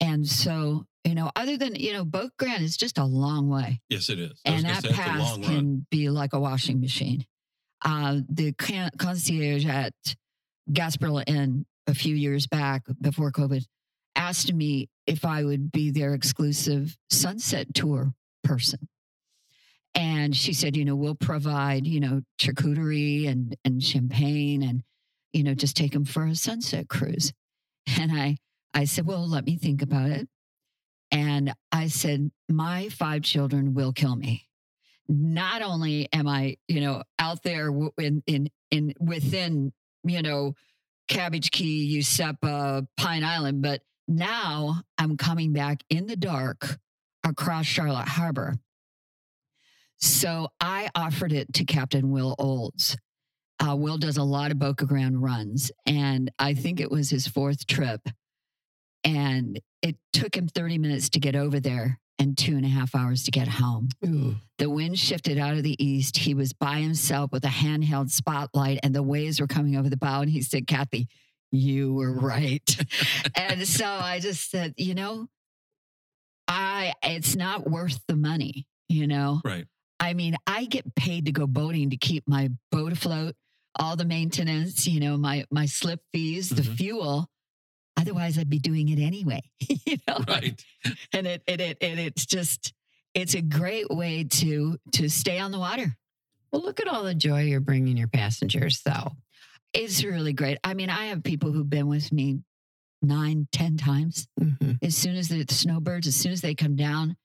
And 0.00 0.26
so, 0.26 0.86
you 1.04 1.14
know, 1.14 1.30
other 1.36 1.56
than, 1.56 1.76
you 1.76 1.92
know, 1.92 2.04
Boca 2.04 2.32
Grande 2.38 2.62
is 2.62 2.76
just 2.76 2.98
a 2.98 3.04
long 3.04 3.48
way. 3.48 3.80
yes, 3.88 4.08
it 4.08 4.18
is. 4.18 4.40
And 4.44 4.64
that 4.64 4.82
say, 4.82 4.88
that's 4.88 4.98
a 4.98 5.02
pass 5.02 5.20
long 5.20 5.42
can 5.42 5.86
be 5.90 6.10
like 6.10 6.32
a 6.32 6.40
washing 6.40 6.80
machine. 6.80 7.24
Uh, 7.84 8.20
the 8.28 8.52
con- 8.52 8.90
concierge 8.98 9.66
at 9.66 9.92
Gasparilla 10.70 11.24
Inn 11.26 11.66
a 11.86 11.94
few 11.94 12.14
years 12.14 12.46
back 12.46 12.82
before 13.00 13.30
COVID 13.30 13.64
asked 14.16 14.52
me 14.52 14.88
if 15.06 15.24
I 15.24 15.44
would 15.44 15.70
be 15.70 15.90
their 15.90 16.14
exclusive 16.14 16.96
sunset 17.10 17.74
tour 17.74 18.14
person. 18.42 18.88
And 19.94 20.34
she 20.34 20.52
said, 20.52 20.76
you 20.76 20.84
know, 20.84 20.96
we'll 20.96 21.14
provide, 21.14 21.86
you 21.86 22.00
know, 22.00 22.22
charcuterie 22.40 23.28
and, 23.28 23.56
and 23.64 23.82
champagne 23.82 24.62
and, 24.62 24.82
you 25.32 25.44
know, 25.44 25.54
just 25.54 25.76
take 25.76 25.92
them 25.92 26.04
for 26.04 26.24
a 26.24 26.34
sunset 26.34 26.88
cruise. 26.88 27.32
And 28.00 28.12
I, 28.12 28.38
I 28.72 28.84
said, 28.84 29.06
well, 29.06 29.28
let 29.28 29.44
me 29.44 29.58
think 29.58 29.82
about 29.82 30.08
it. 30.08 30.26
And 31.10 31.52
I 31.70 31.88
said, 31.88 32.30
my 32.48 32.88
five 32.88 33.20
children 33.20 33.74
will 33.74 33.92
kill 33.92 34.16
me. 34.16 34.48
Not 35.08 35.62
only 35.62 36.08
am 36.12 36.26
I, 36.26 36.56
you 36.68 36.80
know, 36.80 37.02
out 37.18 37.42
there 37.42 37.68
in, 37.98 38.22
in, 38.26 38.48
in 38.70 38.94
within, 38.98 39.72
you 40.02 40.22
know, 40.22 40.54
Cabbage 41.08 41.50
Key, 41.50 41.98
Useppa, 41.98 42.86
Pine 42.96 43.24
Island, 43.24 43.62
but 43.62 43.82
now 44.08 44.82
I'm 44.98 45.16
coming 45.16 45.52
back 45.52 45.82
in 45.90 46.06
the 46.06 46.16
dark 46.16 46.78
across 47.24 47.66
Charlotte 47.66 48.08
Harbor. 48.08 48.54
So 49.98 50.48
I 50.60 50.90
offered 50.94 51.32
it 51.32 51.52
to 51.54 51.64
Captain 51.64 52.10
Will 52.10 52.34
Olds. 52.38 52.96
Uh, 53.60 53.76
Will 53.76 53.98
does 53.98 54.16
a 54.16 54.22
lot 54.22 54.50
of 54.50 54.58
Boca 54.58 54.84
Grande 54.84 55.22
runs, 55.22 55.70
and 55.86 56.30
I 56.38 56.54
think 56.54 56.80
it 56.80 56.90
was 56.90 57.08
his 57.10 57.26
fourth 57.26 57.66
trip. 57.66 58.00
And 59.04 59.60
it 59.82 59.96
took 60.12 60.36
him 60.36 60.48
30 60.48 60.78
minutes 60.78 61.10
to 61.10 61.20
get 61.20 61.36
over 61.36 61.60
there 61.60 62.00
and 62.18 62.38
two 62.38 62.56
and 62.56 62.64
a 62.64 62.68
half 62.68 62.94
hours 62.94 63.24
to 63.24 63.30
get 63.30 63.48
home. 63.48 63.88
Ooh. 64.06 64.36
The 64.58 64.70
wind 64.70 64.98
shifted 64.98 65.36
out 65.38 65.56
of 65.56 65.62
the 65.62 65.82
east. 65.84 66.16
He 66.16 66.34
was 66.34 66.52
by 66.52 66.78
himself 66.80 67.32
with 67.32 67.44
a 67.44 67.48
handheld 67.48 68.10
spotlight, 68.10 68.78
and 68.82 68.94
the 68.94 69.02
waves 69.02 69.40
were 69.40 69.46
coming 69.46 69.76
over 69.76 69.88
the 69.88 69.96
bow. 69.96 70.20
And 70.22 70.30
he 70.30 70.42
said, 70.42 70.66
Cathy, 70.66 71.08
you 71.50 71.92
were 71.94 72.12
right. 72.12 72.76
and 73.36 73.66
so 73.66 73.86
I 73.86 74.20
just 74.20 74.50
said, 74.50 74.74
you 74.76 74.94
know, 74.94 75.28
I 76.46 76.92
it's 77.02 77.34
not 77.36 77.68
worth 77.68 78.00
the 78.06 78.16
money, 78.16 78.66
you 78.88 79.06
know. 79.06 79.40
Right. 79.44 79.66
I 80.00 80.14
mean, 80.14 80.36
I 80.46 80.66
get 80.66 80.94
paid 80.94 81.26
to 81.26 81.32
go 81.32 81.46
boating 81.46 81.90
to 81.90 81.96
keep 81.96 82.24
my 82.28 82.50
boat 82.70 82.92
afloat, 82.92 83.34
all 83.78 83.96
the 83.96 84.04
maintenance, 84.04 84.86
you 84.86 85.00
know, 85.00 85.16
my 85.16 85.44
my 85.50 85.66
slip 85.66 86.00
fees, 86.12 86.50
the 86.50 86.62
Mhm. 86.62 86.76
fuel. 86.76 87.30
Otherwise, 87.96 88.38
I'd 88.38 88.50
be 88.50 88.58
doing 88.58 88.88
it 88.88 88.98
anyway, 88.98 89.40
you 89.60 89.96
know. 90.08 90.18
Right. 90.28 90.62
And 91.12 91.26
it, 91.26 91.42
it, 91.46 91.60
it, 91.60 91.78
and 91.80 91.98
it's 92.00 92.26
just, 92.26 92.72
it's 93.14 93.34
a 93.34 93.40
great 93.40 93.88
way 93.90 94.24
to 94.24 94.76
to 94.92 95.08
stay 95.08 95.38
on 95.38 95.52
the 95.52 95.58
water. 95.58 95.96
Well, 96.52 96.62
look 96.62 96.80
at 96.80 96.88
all 96.88 97.04
the 97.04 97.14
joy 97.14 97.42
you're 97.44 97.60
bringing 97.60 97.96
your 97.96 98.08
passengers. 98.08 98.80
So 98.82 99.12
It's 99.72 100.02
really 100.04 100.32
great. 100.32 100.58
I 100.64 100.74
mean, 100.74 100.90
I 100.90 101.06
have 101.06 101.22
people 101.22 101.52
who've 101.52 101.68
been 101.70 101.86
with 101.88 102.12
me 102.12 102.40
nine, 103.00 103.46
ten 103.52 103.76
times. 103.76 104.26
mhm. 104.40 104.78
As 104.82 104.96
soon 104.96 105.16
as 105.16 105.28
the, 105.28 105.44
snowbirds, 105.48 106.06
as 106.06 106.16
soon 106.16 106.32
as 106.32 106.40
they 106.40 106.54
come 106.54 106.74
down, 106.76 107.16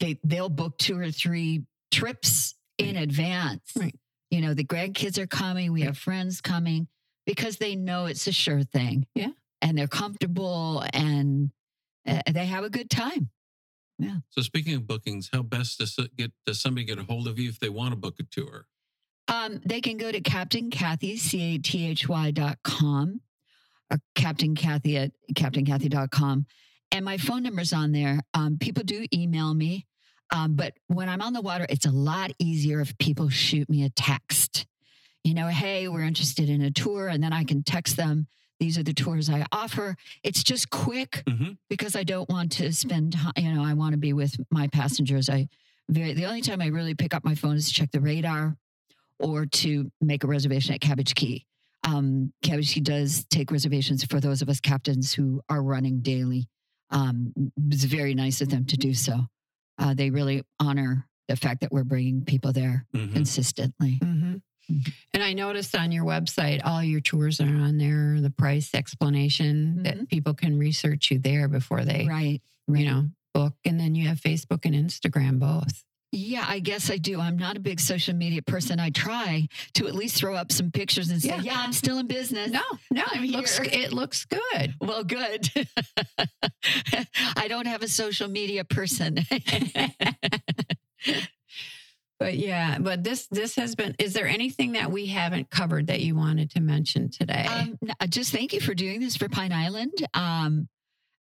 they 0.00 0.18
they'll 0.24 0.48
book 0.48 0.78
two 0.78 0.98
or 0.98 1.10
three 1.10 1.64
trips 1.90 2.54
in 2.78 2.96
advance. 2.96 3.72
Right. 3.76 3.94
You 4.30 4.40
know, 4.40 4.54
the 4.54 4.64
grandkids 4.64 5.18
are 5.18 5.26
coming. 5.26 5.72
We 5.72 5.82
have 5.82 5.98
friends 5.98 6.40
coming 6.40 6.88
because 7.26 7.56
they 7.58 7.74
know 7.76 8.06
it's 8.06 8.26
a 8.26 8.32
sure 8.32 8.62
thing. 8.62 9.06
Yeah. 9.14 9.30
And 9.66 9.76
they're 9.76 9.88
comfortable 9.88 10.84
and 10.92 11.50
uh, 12.06 12.22
they 12.32 12.46
have 12.46 12.62
a 12.62 12.70
good 12.70 12.88
time. 12.88 13.30
Yeah. 13.98 14.18
So 14.30 14.42
speaking 14.42 14.74
of 14.74 14.86
bookings, 14.86 15.28
how 15.32 15.42
best 15.42 15.78
does 15.80 15.98
get 16.16 16.30
does 16.46 16.60
somebody 16.60 16.84
get 16.84 16.98
a 17.00 17.02
hold 17.02 17.26
of 17.26 17.36
you 17.36 17.48
if 17.48 17.58
they 17.58 17.68
want 17.68 17.90
to 17.90 17.96
book 17.96 18.14
a 18.20 18.22
tour? 18.22 18.66
Um, 19.26 19.60
they 19.64 19.80
can 19.80 19.96
go 19.96 20.12
to 20.12 20.20
Captain 20.20 20.70
Cathy, 20.70 21.16
C 21.16 21.54
A 21.54 21.58
T 21.58 21.84
H 21.88 22.08
Y 22.08 22.30
dot 22.30 22.58
com, 22.62 23.22
or 23.90 23.98
Captain 24.14 24.54
Cathy 24.54 24.98
at 24.98 25.10
CaptainCathy.com. 25.34 26.46
And 26.92 27.04
my 27.04 27.16
phone 27.16 27.42
number's 27.42 27.72
on 27.72 27.90
there. 27.90 28.20
Um, 28.34 28.58
people 28.58 28.84
do 28.84 29.06
email 29.12 29.52
me. 29.52 29.86
Um, 30.32 30.54
but 30.54 30.74
when 30.86 31.08
I'm 31.08 31.22
on 31.22 31.32
the 31.32 31.40
water, 31.40 31.66
it's 31.68 31.86
a 31.86 31.90
lot 31.90 32.30
easier 32.38 32.80
if 32.80 32.96
people 32.98 33.28
shoot 33.28 33.68
me 33.68 33.84
a 33.84 33.90
text. 33.90 34.66
You 35.24 35.34
know, 35.34 35.48
hey, 35.48 35.88
we're 35.88 36.02
interested 36.02 36.48
in 36.48 36.62
a 36.62 36.70
tour. 36.70 37.08
And 37.08 37.22
then 37.22 37.32
I 37.32 37.44
can 37.44 37.64
text 37.64 37.96
them, 37.96 38.28
these 38.60 38.78
are 38.78 38.82
the 38.82 38.92
tours 38.94 39.28
I 39.28 39.44
offer. 39.52 39.96
It's 40.22 40.42
just 40.42 40.70
quick 40.70 41.22
Mm-hmm. 41.26 41.52
because 41.68 41.94
I 41.96 42.04
don't 42.04 42.28
want 42.28 42.52
to 42.52 42.72
spend 42.72 43.12
time, 43.14 43.32
you 43.36 43.52
know, 43.52 43.62
I 43.64 43.74
want 43.74 43.92
to 43.92 43.98
be 43.98 44.12
with 44.12 44.36
my 44.50 44.68
passengers. 44.68 45.28
I 45.28 45.48
very, 45.88 46.14
the 46.14 46.26
only 46.26 46.40
time 46.40 46.60
I 46.60 46.66
really 46.68 46.94
pick 46.94 47.14
up 47.14 47.24
my 47.24 47.34
phone 47.34 47.56
is 47.56 47.68
to 47.68 47.74
check 47.74 47.90
the 47.92 48.00
radar 48.00 48.56
or 49.18 49.46
to 49.46 49.90
make 50.00 50.24
a 50.24 50.26
reservation 50.26 50.74
at 50.74 50.80
Cabbage 50.80 51.14
Key. 51.14 51.44
Um, 51.86 52.32
Cabbage 52.42 52.74
Key 52.74 52.80
does 52.80 53.24
take 53.30 53.50
reservations 53.52 54.04
for 54.04 54.18
those 54.20 54.42
of 54.42 54.48
us 54.48 54.58
captains 54.60 55.12
who 55.12 55.40
are 55.48 55.62
running 55.62 56.00
daily. 56.00 56.48
Um, 56.90 57.32
it's 57.70 57.84
very 57.84 58.14
nice 58.14 58.40
of 58.40 58.48
them 58.48 58.64
to 58.66 58.76
do 58.76 58.94
so. 58.94 59.26
Uh, 59.78 59.94
they 59.94 60.10
really 60.10 60.42
honor 60.58 61.06
the 61.28 61.36
fact 61.36 61.60
that 61.60 61.72
we're 61.72 61.84
bringing 61.84 62.24
people 62.24 62.52
there 62.52 62.86
Mm-hmm. 62.94 63.12
consistently. 63.12 63.98
Mhm. 64.02 64.40
Mhm. 64.70 64.92
And 65.14 65.22
I 65.22 65.32
noticed 65.32 65.76
on 65.76 65.92
your 65.92 66.04
website, 66.04 66.60
all 66.64 66.82
your 66.82 67.00
tours 67.00 67.40
are 67.40 67.44
on 67.46 67.78
there, 67.78 68.20
the 68.20 68.30
price 68.30 68.74
explanation 68.74 69.82
that 69.84 70.08
people 70.08 70.34
can 70.34 70.58
research 70.58 71.10
you 71.10 71.18
there 71.18 71.48
before 71.48 71.84
they, 71.84 72.06
Right. 72.08 72.42
right. 72.66 72.80
you 72.80 72.86
know, 72.86 73.08
book. 73.32 73.54
And 73.64 73.78
then 73.78 73.94
you 73.94 74.08
have 74.08 74.20
Facebook 74.20 74.64
and 74.64 74.74
Instagram 74.74 75.38
both. 75.38 75.84
Yeah, 76.12 76.44
I 76.48 76.60
guess 76.60 76.90
I 76.90 76.96
do. 76.98 77.20
I'm 77.20 77.36
not 77.36 77.56
a 77.56 77.60
big 77.60 77.78
social 77.80 78.14
media 78.14 78.40
person. 78.40 78.80
I 78.80 78.90
try 78.90 79.48
to 79.74 79.86
at 79.86 79.94
least 79.94 80.16
throw 80.16 80.34
up 80.34 80.50
some 80.50 80.70
pictures 80.70 81.10
and 81.10 81.20
say, 81.20 81.28
Yeah. 81.28 81.40
yeah, 81.42 81.60
I'm 81.60 81.72
still 81.72 81.98
in 81.98 82.06
business. 82.06 82.50
No, 82.50 82.62
no, 82.90 83.02
I'm 83.12 83.24
it 83.24 83.30
looks, 83.30 83.58
here. 83.58 83.68
it 83.84 83.92
looks 83.92 84.24
good. 84.24 84.74
Well, 84.80 85.04
good. 85.04 85.50
I 87.36 87.48
don't 87.48 87.66
have 87.66 87.82
a 87.82 87.88
social 87.88 88.28
media 88.28 88.64
person. 88.64 89.18
But 92.18 92.36
yeah, 92.36 92.78
but 92.78 93.04
this 93.04 93.26
this 93.28 93.56
has 93.56 93.74
been. 93.74 93.94
Is 93.98 94.14
there 94.14 94.26
anything 94.26 94.72
that 94.72 94.90
we 94.90 95.06
haven't 95.06 95.50
covered 95.50 95.88
that 95.88 96.00
you 96.00 96.14
wanted 96.16 96.50
to 96.52 96.60
mention 96.60 97.10
today? 97.10 97.44
um, 97.46 97.78
uh, 98.00 98.06
just 98.06 98.32
thank 98.32 98.52
you 98.54 98.60
for 98.60 98.74
doing 98.74 99.00
this 99.00 99.16
for 99.16 99.28
Pine 99.28 99.52
Island. 99.52 99.92
Um, 100.14 100.68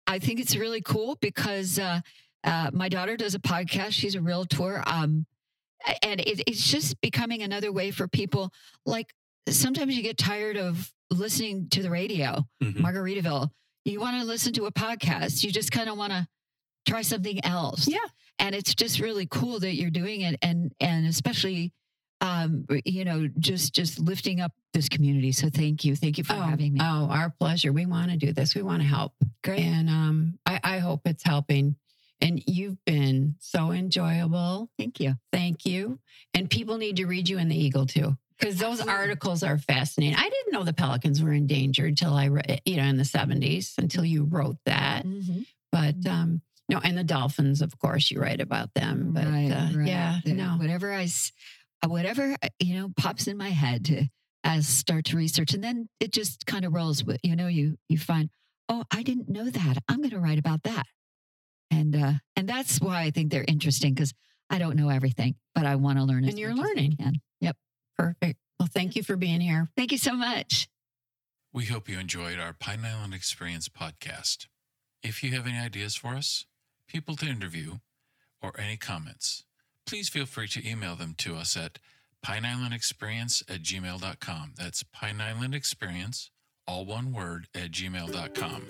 I 0.07 0.19
think 0.21 0.39
it's 0.39 0.55
really 0.57 0.83
cool 0.83 1.17
because 1.21 1.79
uh, 1.79 2.01
uh, 2.45 2.71
my 2.73 2.89
daughter 2.89 3.17
does 3.17 3.35
a 3.35 3.39
podcast. 3.41 3.93
She's 3.93 4.15
a 4.15 4.21
realtor. 4.21 4.83
Um, 4.87 5.27
and 6.03 6.21
it, 6.21 6.43
it's 6.47 6.67
just 6.71 7.01
becoming 7.01 7.43
another 7.43 7.73
way 7.73 7.91
for 7.91 8.07
people. 8.07 8.53
Like 8.87 9.13
sometimes 9.49 9.97
you 9.97 10.03
get 10.03 10.17
tired 10.17 10.57
of 10.57 10.93
listening 11.11 11.69
to 11.71 11.83
the 11.83 11.91
radio. 11.91 12.45
Mhm. 12.63 12.77
Margaritaville, 12.77 13.51
you 13.85 13.99
want 14.01 14.21
to 14.21 14.27
listen 14.27 14.53
to 14.55 14.67
a 14.67 14.73
podcast. 14.73 15.43
You 15.43 15.51
just 15.51 15.73
kind 15.73 15.89
of 15.89 15.99
want 15.99 16.13
to 16.13 16.27
try 16.87 17.03
something 17.03 17.45
else. 17.45 17.89
Yeah. 17.89 17.99
And 18.39 18.55
it's 18.55 18.75
just 18.75 19.01
really 19.01 19.27
cool 19.27 19.61
that 19.61 19.75
you're 19.75 19.91
doing 19.91 20.23
it 20.23 20.37
and 20.43 20.73
and 20.81 21.07
especially 21.07 21.73
um 22.21 22.65
you 22.85 23.05
know 23.05 23.29
just 23.39 23.75
just 23.75 23.99
lifting 23.99 24.41
up 24.41 24.53
this 24.73 24.89
community. 24.89 25.33
So 25.33 25.49
thank 25.51 25.85
you. 25.85 25.95
Thank 25.97 26.19
you 26.19 26.25
for 26.25 26.35
oh, 26.35 26.41
having 26.41 26.75
me. 26.75 26.81
oh, 26.83 27.09
our 27.11 27.31
pleasure. 27.39 27.73
We 27.73 27.87
want 27.87 28.11
to 28.11 28.17
do 28.17 28.33
this. 28.33 28.55
We 28.55 28.63
want 28.63 28.83
to 28.83 28.89
help. 28.89 29.13
Great. 29.43 29.61
And 29.61 29.89
um, 29.89 30.39
I, 30.45 30.61
I 30.65 30.79
hope 30.79 31.03
it's 31.05 31.23
helping. 31.23 31.77
And 32.21 32.43
you've 32.47 32.83
been 32.85 33.37
so 33.39 33.71
enjoyable. 33.73 34.71
Thank 34.79 34.99
you. 35.01 35.15
Thank 35.33 35.67
you. 35.67 35.99
And 36.33 36.49
people 36.51 36.79
need 36.79 36.97
to 36.97 37.07
read 37.07 37.29
you 37.29 37.39
in 37.39 37.49
the 37.49 37.57
Eagle 37.57 37.87
too, 37.87 38.17
because 38.39 38.57
those 38.57 38.81
Absolutely. 38.81 38.95
articles 38.95 39.43
are 39.43 39.59
fascinating. 39.59 40.17
I 40.17 40.29
didn't 40.29 40.53
know 40.53 40.65
the 40.65 40.73
pelicans 40.73 41.23
were 41.23 41.33
endangered 41.33 41.91
until 41.91 42.15
I 42.15 42.29
read, 42.29 42.63
you 42.65 42.77
know, 42.79 42.85
in 42.85 42.97
the 42.97 43.05
seventies 43.05 43.75
until 43.79 44.05
you 44.05 44.25
wrote 44.25 44.57
that. 44.65 45.05
Mhm. 45.05 45.45
But 45.71 46.07
um, 46.09 46.41
no, 46.69 46.79
and 46.83 46.97
the 46.97 47.05
dolphins, 47.05 47.61
of 47.63 47.79
course, 47.79 48.11
you 48.11 48.21
write 48.21 48.41
about 48.41 48.73
them. 48.75 49.13
But 49.13 49.27
right, 49.27 49.51
uh, 49.51 49.69
right. 49.79 49.87
yeah, 49.87 50.21
The- 50.25 50.33
no, 50.35 50.57
Whatever 50.59 50.93
I 50.93 51.05
s- 51.05 51.33
uh, 51.85 51.89
whatever 51.89 52.37
uh, 52.43 52.49
you 52.59 52.75
know 52.75 52.91
pops 52.97 53.27
in 53.27 53.37
my 53.37 53.51
head 53.51 53.85
to 53.87 54.07
as 54.43 54.67
start 54.69 55.07
to 55.07 55.17
research 55.17 55.55
and 55.55 55.65
then 55.65 55.89
it 56.01 56.13
just 56.13 56.45
kind 56.47 56.65
of 56.67 56.75
rolls 56.75 57.03
with 57.03 57.19
you 57.23 57.35
know 57.35 57.47
you 57.47 57.77
you 57.89 57.97
find 57.99 58.29
oh 58.69 58.85
I 58.91 59.03
didn't 59.03 59.29
know 59.31 59.49
that. 59.51 59.79
I'm 59.89 59.99
going 59.99 60.11
to 60.11 60.19
write 60.21 60.39
about 60.39 60.63
that. 60.65 60.85
And 61.71 61.97
uh 61.97 62.13
and 62.37 62.49
that's 62.49 62.81
why 62.81 63.03
I 63.03 63.11
think 63.11 63.31
they're 63.31 63.45
interesting 63.49 63.95
cuz 63.95 64.13
I 64.51 64.59
don't 64.59 64.77
know 64.77 64.91
everything, 64.91 65.35
but 65.55 65.65
I 65.67 65.77
want 65.77 65.99
to 65.99 66.05
learn 66.05 66.25
as 66.25 66.31
And 66.31 66.39
you're 66.39 66.51
much 66.55 66.59
as 66.59 66.65
I 66.65 66.69
learning. 66.69 66.97
can. 66.99 67.15
Yep. 67.41 67.57
perfect. 67.99 68.39
Well, 68.59 68.69
thank 68.73 68.97
you 68.97 69.03
for 69.03 69.17
being 69.17 69.41
here. 69.41 69.71
Thank 69.77 69.93
you 69.93 69.99
so 69.99 70.15
much. 70.15 70.69
We 71.53 71.67
hope 71.67 71.89
you 71.89 71.99
enjoyed 71.99 72.39
our 72.39 72.53
Pine 72.53 72.85
Island 72.85 73.15
Experience 73.15 73.69
podcast. 73.69 74.47
If 75.03 75.23
you 75.23 75.33
have 75.33 75.47
any 75.47 75.59
ideas 75.59 75.95
for 75.95 76.15
us, 76.15 76.47
people 76.87 77.17
to 77.17 77.27
interview, 77.27 77.79
or 78.43 78.53
any 78.59 78.77
comments, 78.77 79.45
please 79.87 80.09
feel 80.09 80.27
free 80.27 80.49
to 80.49 80.69
email 80.69 80.97
them 80.97 81.15
to 81.19 81.37
us 81.37 81.57
at 81.57 81.79
pineislandexperience 82.25 83.43
at 83.51 83.63
gmail.com. 83.63 84.53
That's 84.57 84.83
pineislandexperience, 84.83 86.31
all 86.67 86.87
one 86.87 87.13
word, 87.13 87.49
at 87.55 87.71
gmail.com. 87.71 88.67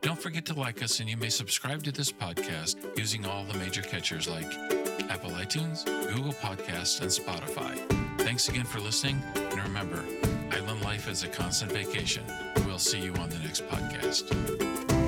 Don't 0.00 0.20
forget 0.20 0.44
to 0.46 0.54
like 0.54 0.82
us, 0.82 1.00
and 1.00 1.08
you 1.08 1.16
may 1.16 1.30
subscribe 1.30 1.82
to 1.84 1.92
this 1.92 2.12
podcast 2.12 2.76
using 2.98 3.24
all 3.24 3.44
the 3.44 3.58
major 3.58 3.80
catchers 3.80 4.28
like 4.28 4.52
Apple 5.08 5.30
iTunes, 5.30 5.84
Google 6.14 6.32
Podcasts, 6.34 7.00
and 7.00 7.10
Spotify. 7.10 7.78
Thanks 8.20 8.48
again 8.48 8.66
for 8.66 8.80
listening, 8.80 9.22
and 9.34 9.62
remember, 9.62 10.04
Island 10.50 10.82
life 10.82 11.08
is 11.08 11.24
a 11.24 11.28
constant 11.28 11.72
vacation. 11.72 12.24
We'll 12.66 12.78
see 12.78 13.00
you 13.00 13.14
on 13.14 13.30
the 13.30 13.38
next 13.38 13.66
podcast. 13.68 15.03